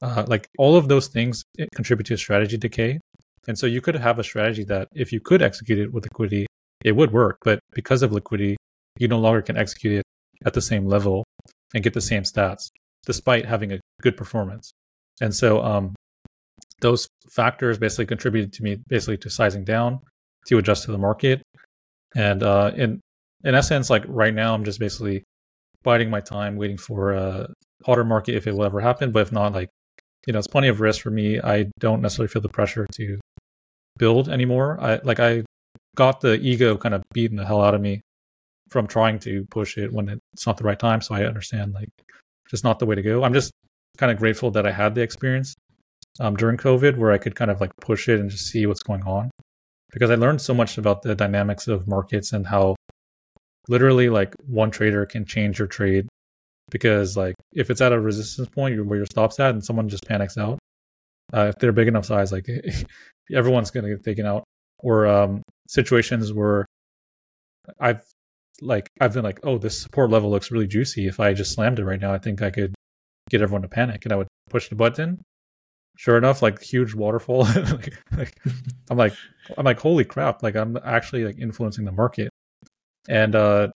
[0.00, 1.42] Uh, like all of those things
[1.74, 3.00] contribute to strategy decay.
[3.48, 6.46] And so you could have a strategy that if you could execute it with liquidity,
[6.84, 8.56] it would work, but because of liquidity,
[8.98, 10.04] you no longer can execute it
[10.44, 11.24] at the same level
[11.74, 12.68] and get the same stats,
[13.06, 14.72] despite having a good performance.
[15.20, 15.94] And so um,
[16.80, 20.00] those factors basically contributed to me basically to sizing down
[20.46, 21.42] to adjust to the market.
[22.14, 23.00] And uh, in
[23.44, 25.24] in essence, like right now, I'm just basically
[25.82, 27.48] biding my time, waiting for a
[27.84, 29.10] hotter market if it will ever happen.
[29.10, 29.68] But if not, like
[30.26, 31.40] you know, it's plenty of risk for me.
[31.40, 33.18] I don't necessarily feel the pressure to
[33.98, 34.78] build anymore.
[34.80, 35.44] I like I
[35.96, 38.00] got the ego kind of beating the hell out of me
[38.70, 41.00] from trying to push it when it's not the right time.
[41.00, 41.88] So I understand like
[42.48, 43.22] just not the way to go.
[43.22, 43.52] I'm just
[43.98, 45.54] kind of grateful that I had the experience
[46.20, 48.82] um, during COVID where I could kind of like push it and just see what's
[48.82, 49.30] going on
[49.92, 52.76] because I learned so much about the dynamics of markets and how
[53.68, 56.08] literally like one trader can change your trade
[56.70, 60.06] because like if it's at a resistance point where your stop's at and someone just
[60.06, 60.58] panics out
[61.32, 62.46] uh, if they're big enough size like
[63.34, 64.44] everyone's going to get taken out
[64.78, 66.66] or um, situations where
[67.80, 68.02] I've
[68.60, 71.06] like I've been like, oh, this support level looks really juicy.
[71.06, 72.74] If I just slammed it right now, I think I could
[73.30, 75.22] get everyone to panic, and I would push the button.
[75.96, 77.44] Sure enough, like huge waterfall.
[77.56, 78.34] like, like,
[78.90, 79.14] I'm like,
[79.56, 80.42] I'm like, holy crap!
[80.42, 82.30] Like I'm actually like influencing the market,
[83.08, 83.68] and uh,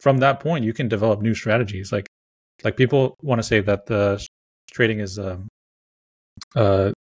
[0.00, 1.92] from that point, you can develop new strategies.
[1.92, 2.06] Like,
[2.64, 4.24] like people want to say that the
[4.70, 5.48] trading is, um,
[6.56, 6.92] uh,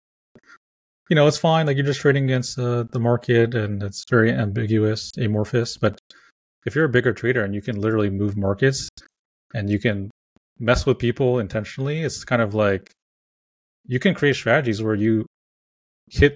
[1.09, 1.67] you know, it's fine.
[1.67, 5.77] Like you're just trading against uh, the market, and it's very ambiguous, amorphous.
[5.77, 5.99] But
[6.65, 8.89] if you're a bigger trader and you can literally move markets
[9.53, 10.09] and you can
[10.59, 12.91] mess with people intentionally, it's kind of like
[13.87, 15.25] you can create strategies where you
[16.09, 16.35] hit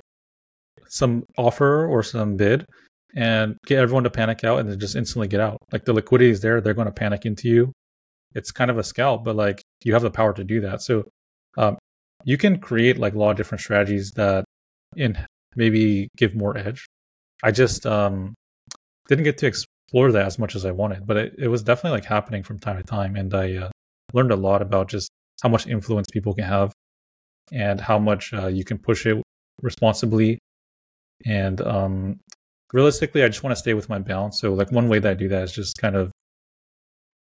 [0.88, 2.66] some offer or some bid
[3.16, 5.58] and get everyone to panic out and then just instantly get out.
[5.72, 7.72] Like the liquidity is there, they're going to panic into you.
[8.36, 10.84] It's kind of a scalp, but like you have the power to do that.
[10.84, 11.06] So
[12.24, 14.46] you can create like a lot of different strategies that
[14.96, 15.18] in
[15.56, 16.88] maybe give more edge.
[17.44, 18.34] I just um,
[19.08, 21.98] didn't get to explore that as much as I wanted, but it, it was definitely
[21.98, 23.70] like happening from time to time, and I uh,
[24.14, 25.10] learned a lot about just
[25.42, 26.74] how much influence people can have
[27.52, 29.22] and how much uh, you can push it
[29.62, 30.38] responsibly.
[31.26, 32.20] And um,
[32.74, 34.40] realistically, I just want to stay with my balance.
[34.40, 36.12] So, like one way that I do that is just kind of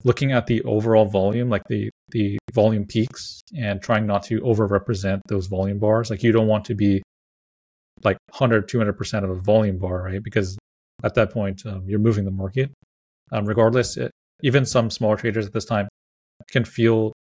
[0.04, 5.20] looking at the overall volume, like the the volume peaks, and trying not to overrepresent
[5.28, 6.10] those volume bars.
[6.10, 7.02] Like you don't want to be
[8.04, 10.22] like 100, 200% of a volume bar, right?
[10.22, 10.58] Because
[11.02, 12.70] at that point, um, you're moving the market.
[13.30, 14.10] Um, regardless, it,
[14.42, 15.88] even some small traders at this time
[16.50, 17.12] can feel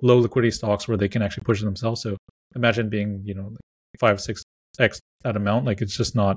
[0.00, 2.02] low liquidity stocks where they can actually push themselves.
[2.02, 2.16] So
[2.56, 3.54] imagine being, you know,
[3.98, 4.42] five, six
[4.78, 5.66] X that amount.
[5.66, 6.36] Like it's just not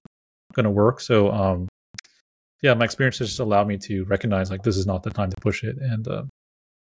[0.53, 0.99] going to work.
[0.99, 1.67] So, um,
[2.61, 5.29] yeah, my experience has just allowed me to recognize like this is not the time
[5.29, 6.23] to push it and uh,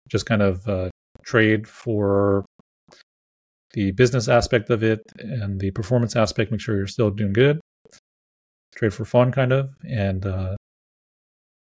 [0.08, 0.90] just kind of uh,
[1.24, 2.46] trade for
[3.74, 6.52] the business aspect of it and the performance aspect.
[6.52, 7.60] Make sure you're still doing good
[8.76, 10.56] trade for fun, kind of, and uh,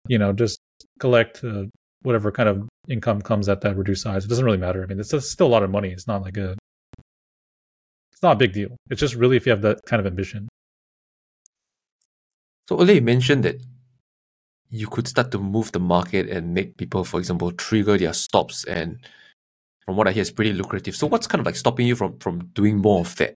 [0.08, 0.60] you know, just
[1.00, 1.64] collect uh,
[2.02, 4.26] whatever kind of income comes at that reduced size.
[4.26, 4.84] It doesn't really matter.
[4.84, 5.90] I mean, it's, it's still a lot of money.
[5.90, 6.56] It's not like a,
[8.12, 8.76] it's not a big deal.
[8.90, 10.48] It's just really if you have that kind of ambition.
[12.70, 13.62] So earlier you mentioned that
[14.70, 18.64] you could start to move the market and make people, for example, trigger their stops
[18.64, 19.00] and
[19.86, 20.96] from what I hear, is pretty lucrative.
[20.96, 23.36] So what's kind of like stopping you from from doing more of that?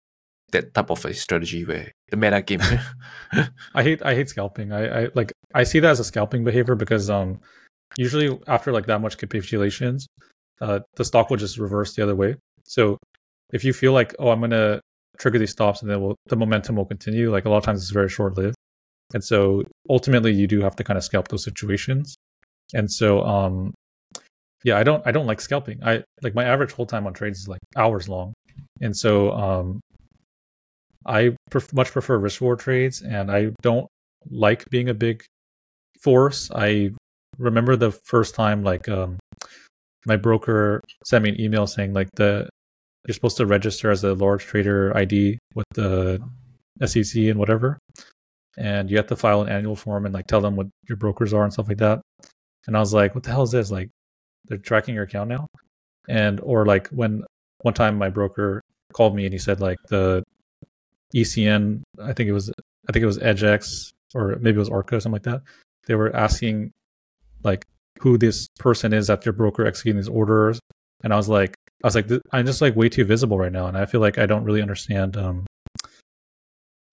[0.51, 2.61] that type of a strategy where the meta game.
[3.73, 4.71] I hate I hate scalping.
[4.71, 7.39] I, I like I see that as a scalping behavior because um
[7.97, 10.07] usually after like that much capitulations,
[10.61, 12.35] uh the stock will just reverse the other way.
[12.63, 12.97] So
[13.51, 14.79] if you feel like oh I'm gonna
[15.17, 17.81] trigger these stops and then will the momentum will continue, like a lot of times
[17.81, 18.55] it's very short lived.
[19.13, 22.15] And so ultimately you do have to kind of scalp those situations.
[22.73, 23.73] And so um
[24.63, 25.83] yeah, I don't I don't like scalping.
[25.83, 28.33] I like my average hold time on trades is like hours long.
[28.81, 29.79] And so um
[31.07, 33.87] I pref- much prefer risk reward trades, and I don't
[34.29, 35.23] like being a big
[36.01, 36.51] force.
[36.53, 36.91] I
[37.37, 39.17] remember the first time, like, um,
[40.05, 42.49] my broker sent me an email saying, like, the
[43.07, 46.19] you're supposed to register as a large trader ID with the
[46.85, 47.79] SEC and whatever,
[48.57, 51.33] and you have to file an annual form and like tell them what your brokers
[51.33, 52.01] are and stuff like that.
[52.67, 53.71] And I was like, what the hell is this?
[53.71, 53.89] Like,
[54.47, 55.47] they're tracking your account now,
[56.07, 57.23] and or like when
[57.61, 58.61] one time my broker
[58.93, 60.23] called me and he said like the
[61.15, 62.51] ECN, I think it was
[62.87, 65.41] I think it was EDGX or maybe it was Arca, something like that.
[65.87, 66.71] They were asking
[67.43, 67.65] like
[67.99, 70.59] who this person is at your broker executing these orders,
[71.03, 73.67] and I was like, I was like, I'm just like way too visible right now,
[73.67, 75.45] and I feel like I don't really understand um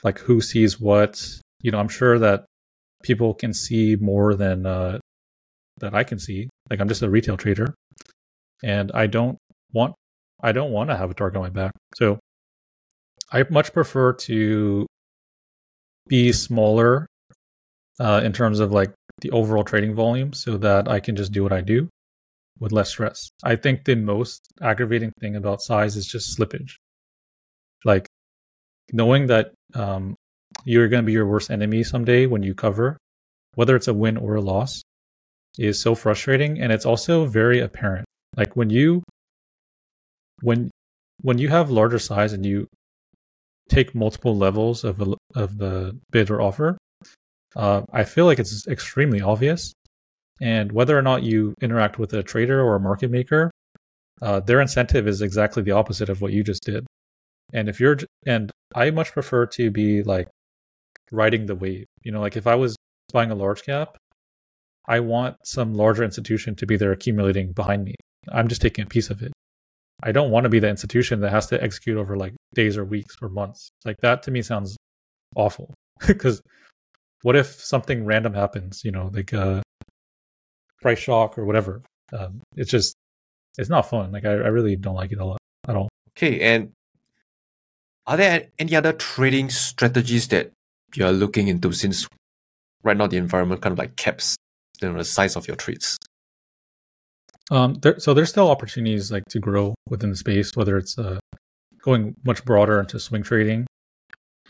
[0.02, 1.24] like who sees what.
[1.62, 2.44] You know, I'm sure that
[3.02, 4.98] people can see more than uh
[5.78, 6.48] that I can see.
[6.70, 7.74] Like I'm just a retail trader,
[8.62, 9.38] and I don't
[9.72, 9.94] want
[10.42, 11.72] I don't want to have a target on my back.
[11.94, 12.18] So
[13.32, 14.86] I much prefer to
[16.06, 17.06] be smaller
[17.98, 21.42] uh, in terms of like the overall trading volume so that I can just do
[21.42, 21.88] what I do
[22.60, 23.28] with less stress.
[23.42, 26.72] I think the most aggravating thing about size is just slippage.
[27.84, 28.06] Like
[28.92, 30.14] knowing that um,
[30.64, 32.96] you're going to be your worst enemy someday when you cover,
[33.54, 34.82] whether it's a win or a loss,
[35.58, 36.60] is so frustrating.
[36.60, 38.06] And it's also very apparent.
[38.36, 39.02] Like when you,
[40.40, 40.70] when,
[41.20, 42.66] when you have larger size and you
[43.68, 46.76] take multiple levels of, a, of the bid or offer,
[47.56, 49.72] uh, I feel like it's extremely obvious.
[50.40, 53.50] And whether or not you interact with a trader or a market maker,
[54.20, 56.86] uh, their incentive is exactly the opposite of what you just did.
[57.52, 60.28] And if you're, and I much prefer to be like
[61.12, 61.86] riding the wave.
[62.02, 62.76] You know, like if I was
[63.12, 63.96] buying a large cap,
[64.86, 67.94] I want some larger institution to be there accumulating behind me.
[68.30, 69.32] I'm just taking a piece of it.
[70.02, 72.84] I don't want to be the institution that has to execute over like days or
[72.84, 73.70] weeks or months.
[73.84, 74.76] Like that to me sounds
[75.36, 75.72] awful
[76.06, 76.42] because
[77.22, 78.82] what if something random happens?
[78.84, 79.62] You know, like a uh,
[80.82, 81.82] price shock or whatever.
[82.12, 82.94] Um, it's just
[83.56, 84.12] it's not fun.
[84.12, 85.88] Like I, I really don't like it a lot at all.
[86.16, 86.72] Okay, and
[88.06, 90.52] are there any other trading strategies that
[90.94, 92.06] you are looking into since
[92.82, 94.36] right now the environment kind of like caps
[94.80, 95.98] you know, the size of your trades?
[97.50, 101.18] Um, there, so there's still opportunities like to grow within the space, whether it's uh,
[101.82, 103.66] going much broader into swing trading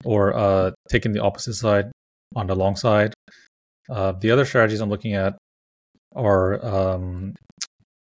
[0.04, 1.90] or uh, taking the opposite side
[2.36, 3.12] on the long side.
[3.90, 5.36] Uh, the other strategies I'm looking at
[6.14, 7.34] are um,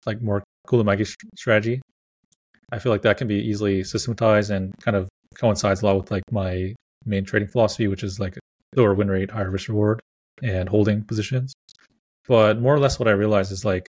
[0.06, 1.82] like more Qullamaggie strategy.
[2.72, 6.12] I feel like that can be easily systematized and kind of coincides a lot with
[6.12, 6.74] like my
[7.06, 8.38] main trading philosophy, which is like
[8.76, 10.00] lower win rate, higher risk reward,
[10.42, 11.54] and holding positions.
[12.28, 13.88] But more or less, what I realize is like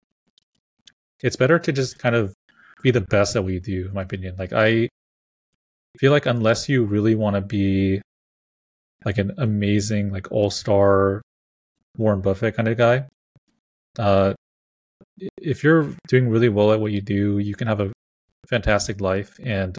[1.22, 2.34] it's better to just kind of
[2.82, 4.36] be the best at what you do, in my opinion.
[4.38, 4.88] Like I
[5.98, 8.00] feel like unless you really want to be
[9.04, 11.22] like an amazing, like all star
[11.96, 13.06] Warren Buffett kind of guy,
[13.98, 14.34] uh,
[15.40, 17.92] if you're doing really well at what you do, you can have a
[18.48, 19.76] fantastic life and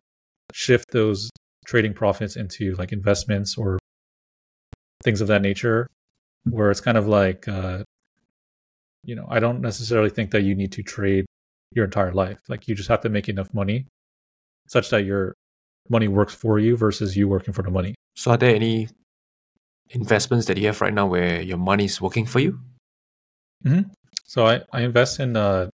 [0.53, 1.29] shift those
[1.65, 3.79] trading profits into like investments or
[5.03, 5.87] things of that nature
[6.49, 7.83] where it's kind of like uh,
[9.03, 11.25] you know i don't necessarily think that you need to trade
[11.71, 13.85] your entire life like you just have to make enough money
[14.67, 15.33] such that your
[15.89, 18.87] money works for you versus you working for the money so are there any
[19.91, 22.59] investments that you have right now where your money is working for you
[23.65, 23.89] mm-hmm.
[24.25, 25.69] so I, I invest in uh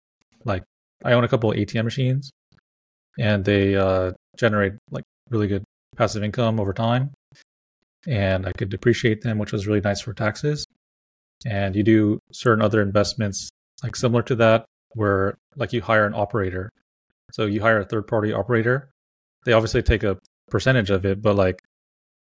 [0.44, 0.64] like
[1.04, 2.32] i own a couple of atm machines
[3.20, 5.64] and they uh generate like really good
[5.96, 7.12] passive income over time
[8.08, 10.66] and I could depreciate them, which was really nice for taxes.
[11.46, 13.50] And you do certain other investments
[13.84, 16.70] like similar to that, where like you hire an operator.
[17.32, 18.90] So you hire a third party operator.
[19.46, 20.18] They obviously take a
[20.50, 21.60] percentage of it, but like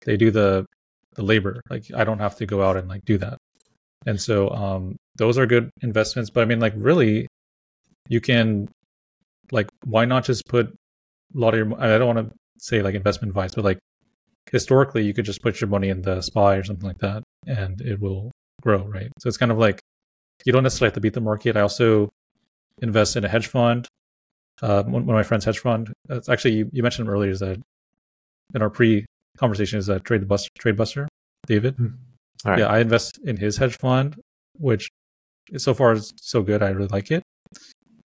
[0.04, 0.66] they do the
[1.14, 1.60] the labor.
[1.70, 3.38] Like I don't have to go out and like do that.
[4.06, 6.30] And so um those are good investments.
[6.30, 7.28] But I mean like really
[8.08, 8.68] you can
[9.52, 12.94] like why not just put a lot of your I don't want to say like
[12.94, 13.78] investment advice, but like
[14.50, 17.80] historically you could just put your money in the SPY or something like that and
[17.80, 18.30] it will
[18.64, 19.10] grow, right?
[19.20, 19.80] So it's kind of like
[20.44, 21.56] you don't necessarily have to beat the market.
[21.56, 22.10] I also
[22.82, 23.86] invest in a hedge fund.
[24.62, 25.92] Uh, one, of my friends' hedge fund.
[26.08, 27.60] It's actually you, you mentioned earlier is that
[28.54, 29.04] in our pre
[29.36, 31.08] conversation is that trade the buster, trade buster,
[31.46, 31.74] David.
[31.76, 31.88] Hmm.
[32.46, 34.16] Yeah, I invest in his hedge fund,
[34.58, 34.90] which
[35.56, 36.62] so far is so good.
[36.62, 37.22] I really like it,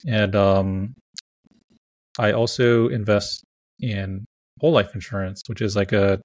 [0.07, 0.95] and um,
[2.19, 3.43] I also invest
[3.81, 4.27] in
[4.61, 6.21] whole life insurance, which is like a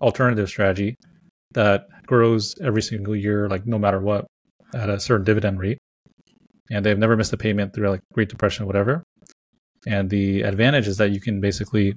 [0.00, 0.94] alternative strategy
[1.52, 4.26] that grows every single year, like no matter what,
[4.74, 5.78] at a certain dividend rate.
[6.70, 9.04] And they've never missed a payment through like Great Depression or whatever.
[9.86, 11.94] And the advantage is that you can basically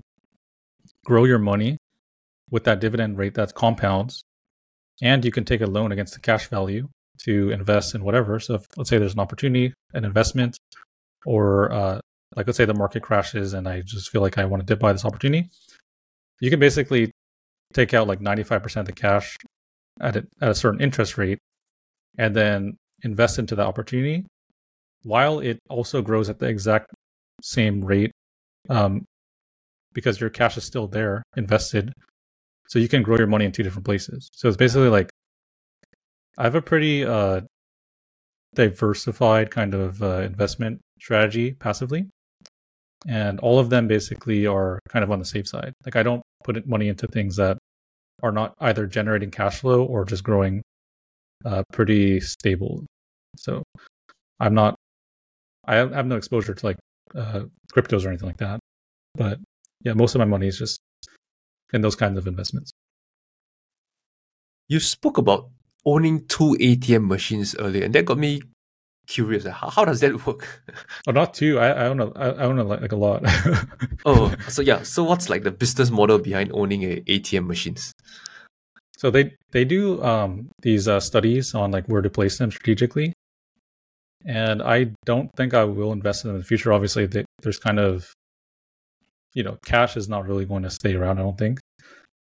[1.06, 1.78] grow your money
[2.52, 4.24] with that dividend rate that compounds.
[5.02, 6.88] And you can take a loan against the cash value
[7.24, 8.40] to invest in whatever.
[8.40, 10.58] So if let's say there's an opportunity, an investment,
[11.26, 12.00] or uh,
[12.36, 14.80] like let's say the market crashes and I just feel like I want to dip
[14.80, 15.50] by this opportunity,
[16.40, 17.12] you can basically
[17.74, 19.38] take out like 95% of the cash
[20.02, 21.40] at a, at a certain interest rate
[22.18, 24.26] and then invest into the opportunity
[25.04, 26.88] while it also grows at the exact
[27.42, 28.12] same rate
[28.70, 29.04] um,
[29.94, 31.92] because your cash is still there invested.
[32.68, 34.30] So you can grow your money in two different places.
[34.34, 35.10] So it's basically like
[36.38, 37.42] I have a pretty uh,
[38.56, 42.06] diversified kind of uh, investment strategy passively
[43.08, 45.74] and all of them basically are kind of on the safe side.
[45.86, 47.58] Like I don't put money into things that
[48.24, 50.62] are not either generating cash flow or just growing
[51.46, 52.86] uh, pretty stable.
[53.38, 53.64] So
[54.40, 54.76] I'm not,
[55.66, 56.78] I have no exposure to like
[57.16, 57.42] uh,
[57.74, 58.60] cryptos or anything like that.
[59.16, 59.40] But
[59.84, 60.80] yeah, most of my money is just
[61.74, 62.72] in those kinds of investments.
[64.68, 65.50] You spoke about
[65.86, 68.42] owning two ATM machines earlier, and that got me
[69.08, 69.46] curious.
[69.46, 70.64] How, how does that work?
[71.08, 71.58] Oh, not two.
[71.58, 73.24] I, I own a, I own a, like a lot.
[74.06, 74.84] oh, so yeah.
[74.84, 77.92] So what's like the business model behind owning a ATM machines?
[78.98, 83.14] So they they do um, these uh, studies on like where to place them strategically,
[84.26, 86.72] and I don't think I will invest in them in the future.
[86.72, 88.14] Obviously, they, there's kind of
[89.34, 91.18] you know cash is not really going to stay around.
[91.18, 91.60] I don't think,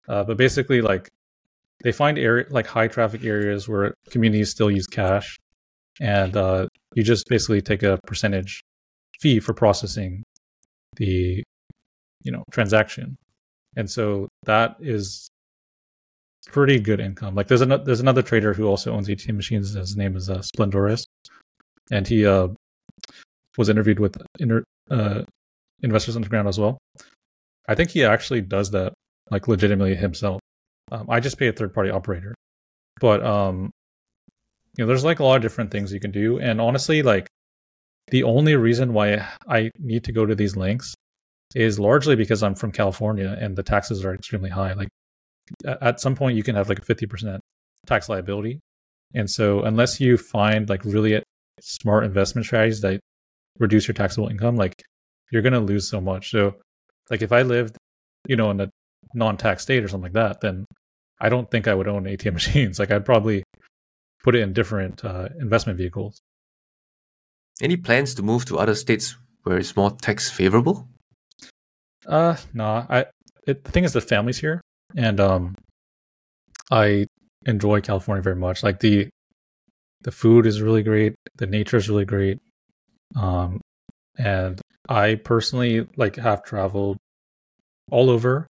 [0.07, 1.09] uh, but basically like
[1.83, 5.37] they find area like high traffic areas where communities still use cash,
[6.01, 8.61] and uh, you just basically take a percentage
[9.19, 10.23] fee for processing
[10.97, 11.43] the
[12.23, 13.15] you know transaction.
[13.77, 15.29] And so that is
[16.47, 17.35] pretty good income.
[17.35, 20.39] Like there's another there's another trader who also owns atm machines his name is uh,
[20.39, 21.05] splendoris.
[21.91, 22.49] And he uh,
[23.57, 25.23] was interviewed with inter, uh,
[25.83, 26.77] investors underground as well.
[27.67, 28.93] I think he actually does that
[29.29, 30.41] like legitimately himself.
[30.91, 32.33] Um, i just pay a third party operator.
[32.99, 33.71] But um
[34.77, 37.27] you know there's like a lot of different things you can do and honestly like
[38.09, 40.93] the only reason why i need to go to these links
[41.55, 44.73] is largely because i'm from california and the taxes are extremely high.
[44.73, 44.89] Like
[45.65, 47.39] at some point you can have like a 50%
[47.85, 48.59] tax liability
[49.13, 51.21] and so unless you find like really
[51.59, 52.99] smart investment strategies that
[53.59, 54.81] reduce your taxable income like
[55.31, 56.29] you're going to lose so much.
[56.31, 56.55] So
[57.09, 57.75] like if i lived
[58.27, 58.69] you know in a
[59.13, 60.63] non-tax state or something like that then
[61.19, 62.79] i don't think i would own atm machines.
[62.79, 63.43] Like i'd probably
[64.23, 66.21] put it in different uh, investment vehicles.
[67.61, 70.87] Any plans to move to other states where it's more tax favorable?
[72.05, 72.63] Uh, no.
[72.63, 73.05] Nah, I
[73.47, 74.61] it, the thing is, the family's here,
[74.95, 75.55] and um,
[76.69, 77.05] I
[77.45, 78.63] enjoy California very much.
[78.63, 79.09] Like the
[80.01, 82.39] the food is really great, the nature is really great,
[83.15, 83.61] um,
[84.17, 84.59] and
[84.89, 86.97] I personally like have traveled
[87.91, 88.47] all over.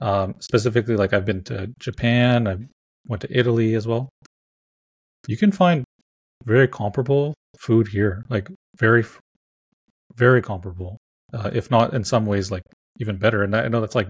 [0.00, 2.56] Um, specifically, like I've been to Japan, I
[3.06, 4.08] went to Italy as well,
[5.26, 5.84] you can find
[6.44, 9.04] very comparable food here, like very,
[10.16, 10.96] very comparable.
[11.32, 12.62] Uh, if not in some ways, like
[12.98, 13.42] even better.
[13.42, 14.08] And I know that's like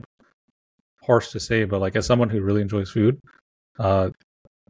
[1.03, 3.19] harsh to say, but like as someone who really enjoys food,
[3.79, 4.11] uh,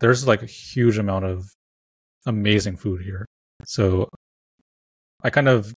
[0.00, 1.44] there's like a huge amount of
[2.26, 3.26] amazing food here.
[3.64, 4.08] So
[5.22, 5.74] I kind of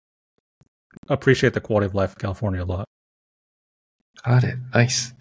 [1.09, 2.85] appreciate the quality of life in California a lot.
[4.25, 4.55] Got it.
[4.73, 5.13] Nice.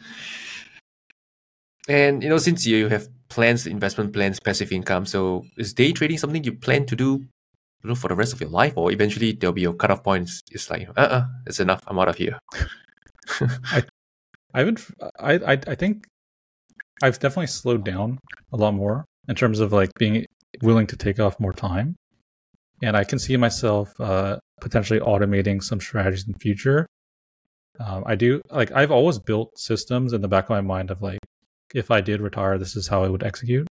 [1.89, 5.07] And you know, since you have plans, investment plans, passive income.
[5.07, 7.25] So is day trading something you plan to do,
[7.83, 10.31] you know, for the rest of your life, or eventually there'll be a cutoff point?
[10.51, 11.83] It's like, uh, uh-uh, it's enough.
[11.86, 12.39] I'm out of here.
[13.41, 13.85] I,
[14.55, 14.85] I haven't.
[15.19, 16.05] I, I, I think
[17.02, 18.19] I've definitely slowed down
[18.52, 20.27] a lot more in terms of like being
[20.62, 21.97] willing to take off more time,
[22.83, 26.86] and I can see myself uh, potentially automating some strategies in the future.
[27.81, 31.01] Um, I do like I've always built systems in the back of my mind of
[31.01, 31.19] like
[31.75, 33.67] if I did retire, this is how I would execute.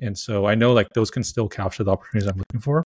[0.00, 2.84] And so I know like those can still capture the opportunities I'm looking for.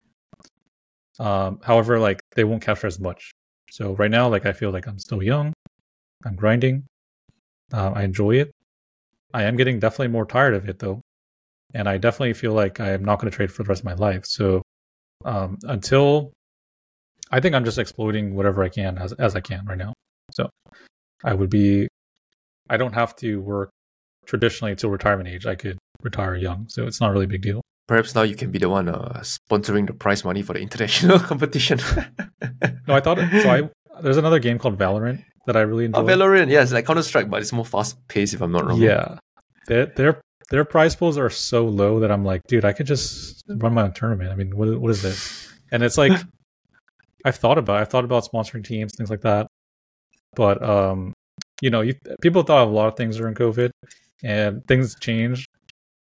[1.18, 3.30] Um, however, like they won't capture as much.
[3.70, 5.52] So right now, like I feel like I'm still young.
[6.24, 6.86] I'm grinding.
[7.72, 8.50] Uh, I enjoy it.
[9.32, 11.00] I am getting definitely more tired of it though,
[11.74, 13.84] and I definitely feel like I am not going to trade for the rest of
[13.84, 14.24] my life.
[14.26, 14.62] So
[15.24, 16.32] um, until
[17.30, 19.92] I think I'm just exploiting whatever I can as as I can right now.
[20.32, 20.48] So
[21.24, 21.88] I would be.
[22.70, 23.70] I don't have to work
[24.26, 26.66] traditionally until retirement age, I could retire young.
[26.68, 27.60] So it's not really a big deal.
[27.86, 31.18] Perhaps now you can be the one uh, sponsoring the prize money for the international
[31.30, 31.80] competition.
[32.88, 33.50] no, I thought so.
[33.50, 33.68] I
[34.02, 36.00] there's another game called Valorant that I really enjoy.
[36.00, 38.34] Oh, Valorant, yeah, it's like Counter Strike, but it's more fast paced.
[38.34, 38.80] If I'm not wrong.
[38.80, 39.18] Yeah,
[39.66, 40.20] their their
[40.50, 43.82] their prize pools are so low that I'm like, dude, I could just run my
[43.82, 44.30] own tournament.
[44.30, 45.52] I mean, what what is this?
[45.70, 46.12] And it's like,
[47.24, 49.46] I've thought about I've thought about sponsoring teams, things like that,
[50.34, 51.12] but um,
[51.60, 53.70] you know, you, people thought of a lot of things during COVID,
[54.24, 55.46] and things changed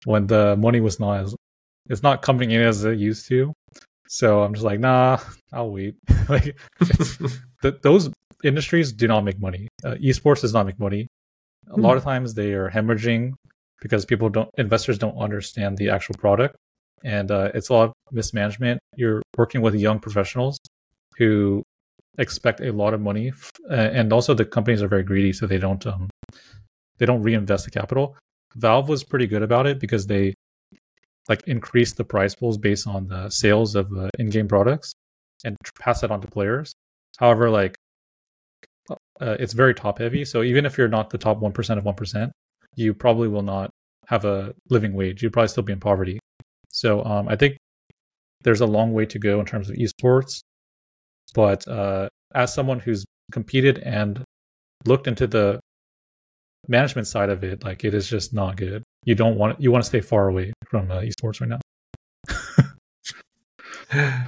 [0.05, 1.35] when the money was not as
[1.89, 3.53] it's not coming in as it used to.
[4.07, 5.17] So I'm just like, nah,
[5.51, 5.95] I'll wait.
[6.29, 6.57] like
[7.61, 8.09] th- those
[8.43, 9.67] industries do not make money.
[9.83, 11.07] Uh, esports does not make money.
[11.69, 11.81] A hmm.
[11.81, 13.33] lot of times they are hemorrhaging
[13.81, 16.55] because people don't, investors don't understand the actual product,
[17.03, 18.79] and uh, it's a lot of mismanagement.
[18.95, 20.59] You're working with young professionals
[21.17, 21.63] who
[22.17, 23.33] expect a lot of money,
[23.69, 26.09] uh, and also the companies are very greedy, so they don't um,
[27.01, 28.15] they don't reinvest the capital.
[28.55, 30.35] Valve was pretty good about it because they
[31.27, 34.93] like increase the price pools based on the sales of uh, in-game products
[35.43, 36.71] and pass that on to players.
[37.17, 37.75] However, like
[39.19, 41.85] uh, it's very top heavy, so even if you're not the top one percent of
[41.85, 42.31] one percent,
[42.75, 43.71] you probably will not
[44.05, 45.23] have a living wage.
[45.23, 46.19] You'd probably still be in poverty.
[46.69, 47.57] So um, I think
[48.43, 50.41] there's a long way to go in terms of esports.
[51.33, 54.23] But uh, as someone who's competed and
[54.85, 55.59] looked into the
[56.67, 58.83] management side of it, like it is just not good.
[59.05, 61.59] you don't want you want to stay far away from uh, esports right now.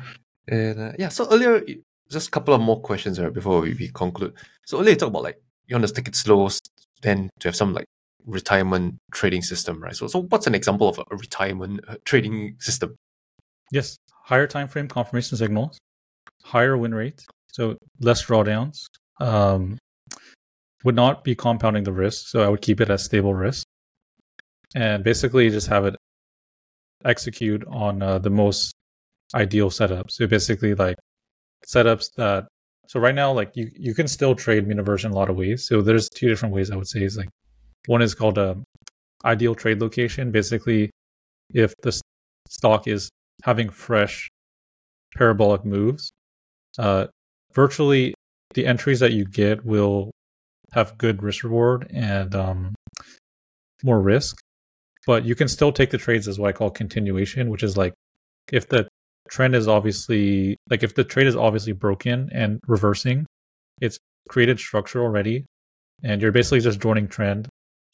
[0.48, 1.64] and uh, yeah, so earlier,
[2.10, 4.34] just a couple of more questions right before we, we conclude.
[4.66, 6.50] So earlier you talked about like you want to take it slow,
[7.02, 7.86] then to have some like
[8.26, 9.96] retirement trading system, right?
[9.96, 12.96] So, so what's an example of a retirement uh, trading system?
[13.72, 15.78] Yes, higher time frame confirmation signals,
[16.44, 18.86] higher win rate, so less drawdowns.
[19.20, 19.78] Um,
[20.84, 23.66] would not be compounding the risk, so I would keep it as stable risk,
[24.76, 25.96] and basically just have it
[27.06, 28.74] execute on uh, the most
[29.36, 30.12] ideal setup.
[30.12, 30.98] So basically, like
[31.66, 32.48] setups that.
[32.88, 35.66] So right now, like you, you can still trade Metaverse in a lot of ways.
[35.66, 37.30] So there's two different ways I would say is like
[37.88, 38.58] one is called a
[39.26, 40.32] ideal trade location.
[40.32, 40.92] Basically,
[41.54, 42.00] if the
[42.50, 43.10] stock is
[43.44, 44.30] having fresh
[45.16, 46.12] parabolic moves,
[46.78, 47.08] uh,
[47.54, 48.14] virtually
[48.54, 50.12] the entries that you get will
[50.74, 52.76] have good risk reward and um,
[53.84, 54.38] more risk.
[55.06, 57.94] But you can still take the trades as what I call continuation, which is like
[58.52, 58.88] if the
[59.30, 63.26] trend is obviously like if the trade is obviously broken and reversing,
[63.82, 63.98] it's
[64.30, 65.46] created structure already,
[66.04, 67.48] and you're basically just joining trend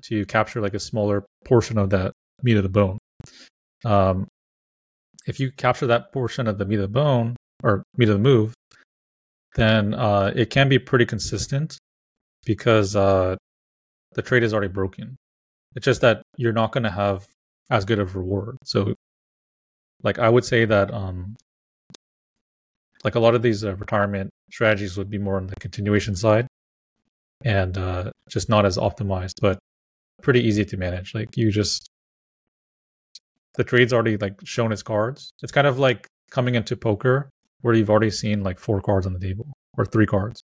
[0.03, 2.97] to capture like a smaller portion of that meat of the bone.
[3.83, 4.27] Um,
[5.27, 8.23] if you capture that portion of the meat of the bone or meat of the
[8.23, 8.53] move,
[9.55, 11.77] then uh, it can be pretty consistent
[12.49, 13.35] because uh,
[14.15, 15.15] the trade is already broken.
[15.75, 17.27] It's just that you're not going to have
[17.69, 18.57] as good of reward.
[18.63, 18.95] So,
[20.01, 21.35] like I would say that um,
[23.03, 26.47] like a lot of these uh, retirement strategies would be more on the continuation side
[27.45, 29.35] and uh, just not as optimized.
[29.39, 29.59] But
[30.23, 31.13] pretty easy to manage.
[31.13, 31.87] Like you just
[33.57, 35.29] the trade's already like shown its cards.
[35.43, 37.29] It's kind of like coming into poker
[37.61, 40.41] where you've already seen like four cards on the table or three cards,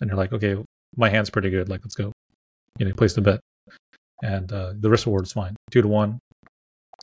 [0.00, 0.56] and you're like, okay,
[0.96, 1.68] my hand's pretty good.
[1.68, 2.12] Like let's go.
[2.78, 3.40] You know, place the bet,
[4.22, 5.54] and uh, the risk reward is fine.
[5.70, 6.18] Two to one,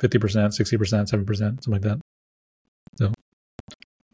[0.02, 2.00] 50%, 60%, 7%, something like that.
[2.96, 3.14] So,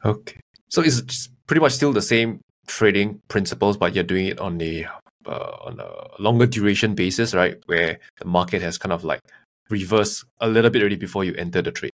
[0.04, 0.40] okay.
[0.70, 4.86] So it's pretty much still the same trading principles, but you're doing it on the
[5.26, 7.58] uh, on a longer duration basis, right?
[7.68, 9.22] Where the market has kind of like
[9.70, 11.92] reversed a little bit already before you enter the trade.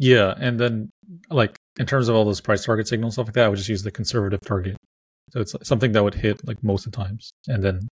[0.00, 0.90] Yeah, and then
[1.30, 3.68] like in terms of all those price target signals stuff like that, I would just
[3.68, 4.76] use the conservative target.
[5.30, 7.88] So it's something that would hit like most of the times, and then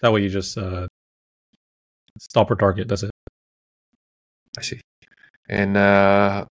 [0.00, 0.86] that way you just uh,
[2.18, 2.88] stop or target.
[2.88, 3.10] That's it.
[4.58, 4.80] I see.
[5.48, 6.46] And uh,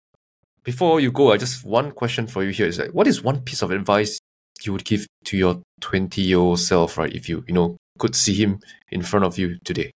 [0.64, 3.42] before you go, I just one question for you here is like, what is one
[3.42, 4.20] piece of advice
[4.64, 7.14] you would give to your 20 year old self, right?
[7.14, 8.60] If you, you know, could see him
[8.92, 9.92] in front of you today?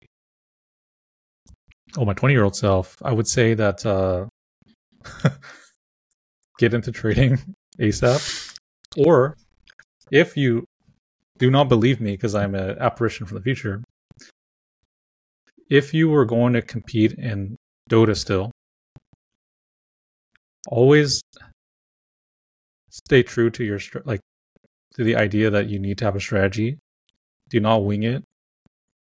[1.98, 4.28] Oh, my 20 year old self, I would say that uh,
[6.60, 7.40] get into trading
[7.80, 8.58] ASAP.
[8.98, 9.38] Or
[10.12, 10.66] if you
[11.38, 13.84] do not believe me because I'm an apparition from the future,
[15.70, 17.56] if you were going to compete in
[17.90, 18.52] Dota still,
[20.68, 21.22] always
[22.90, 24.20] stay true to your like
[24.96, 26.78] to the idea that you need to have a strategy.
[27.50, 28.24] Do not wing it.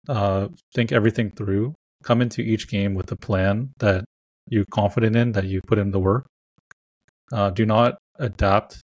[0.07, 1.73] Uh, think everything through.
[2.03, 4.05] Come into each game with a plan that
[4.47, 6.25] you're confident in, that you put in the work.
[7.31, 8.81] Uh, do not adapt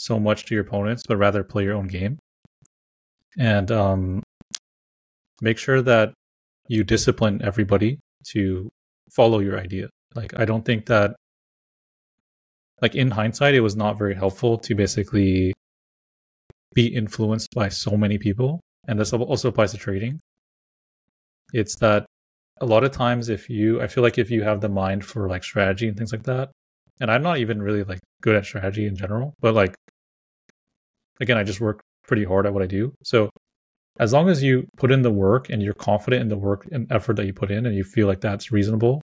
[0.00, 2.18] so much to your opponents, but rather play your own game.
[3.38, 4.22] And um,
[5.42, 6.14] make sure that
[6.68, 7.98] you discipline everybody
[8.32, 8.70] to
[9.12, 9.88] follow your idea.
[10.14, 11.16] Like, I don't think that,
[12.80, 15.52] like, in hindsight, it was not very helpful to basically
[16.74, 20.18] be influenced by so many people, and this also applies to trading.
[21.52, 22.06] It's that
[22.60, 25.28] a lot of times, if you, I feel like if you have the mind for
[25.28, 26.50] like strategy and things like that,
[27.00, 29.74] and I'm not even really like good at strategy in general, but like,
[31.20, 32.92] again, I just work pretty hard at what I do.
[33.02, 33.30] So
[33.98, 36.90] as long as you put in the work and you're confident in the work and
[36.90, 39.02] effort that you put in and you feel like that's reasonable,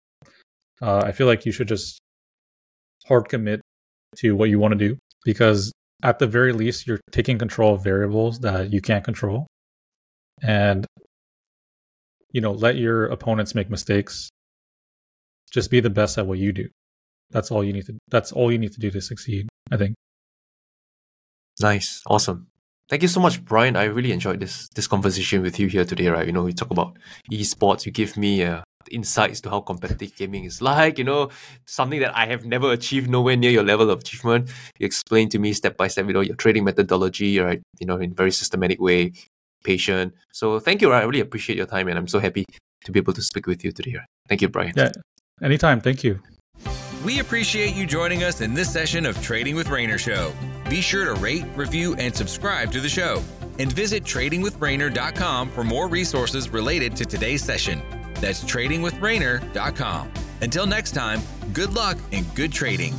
[0.82, 2.00] uh, I feel like you should just
[3.08, 3.62] hard commit
[4.18, 5.72] to what you want to do because
[6.04, 9.48] at the very least, you're taking control of variables that you can't control.
[10.42, 10.86] And,
[12.32, 14.30] you know, let your opponents make mistakes.
[15.52, 16.68] Just be the best at what you do.
[17.32, 19.96] That's all you need to, that's all you need to do to succeed, I think.
[21.62, 22.02] Nice.
[22.08, 22.48] Awesome.
[22.90, 23.76] Thank you so much, Brian.
[23.76, 26.26] I really enjoyed this this conversation with you here today, right?
[26.26, 26.98] You know, we talk about
[27.32, 27.86] esports.
[27.86, 31.30] You give me a insights to how competitive gaming is like, you know,
[31.66, 34.50] something that I have never achieved, nowhere near your level of achievement.
[34.78, 37.62] You explain to me step by step, you know, your trading methodology, right?
[37.80, 39.14] You know, in very systematic way,
[39.64, 40.14] patient.
[40.32, 40.92] So thank you.
[40.92, 41.02] right?
[41.02, 42.46] I really appreciate your time and I'm so happy
[42.86, 43.96] to be able to speak with you today.
[43.98, 44.08] Right?
[44.30, 44.74] Thank you, Brian.
[44.76, 44.92] Yeah,
[45.42, 45.82] anytime.
[45.82, 46.20] Thank you.
[47.06, 50.34] We appreciate you joining us in this session of Trading with Rayner Show.
[50.68, 53.22] Be sure to rate, review, and subscribe to the show.
[53.60, 57.84] And visit tradingwithrayner.com for more resources related to today's session.
[58.16, 60.12] That's tradingwithrayner.com.
[60.42, 61.22] Until next time,
[61.54, 62.96] good luck and good trading.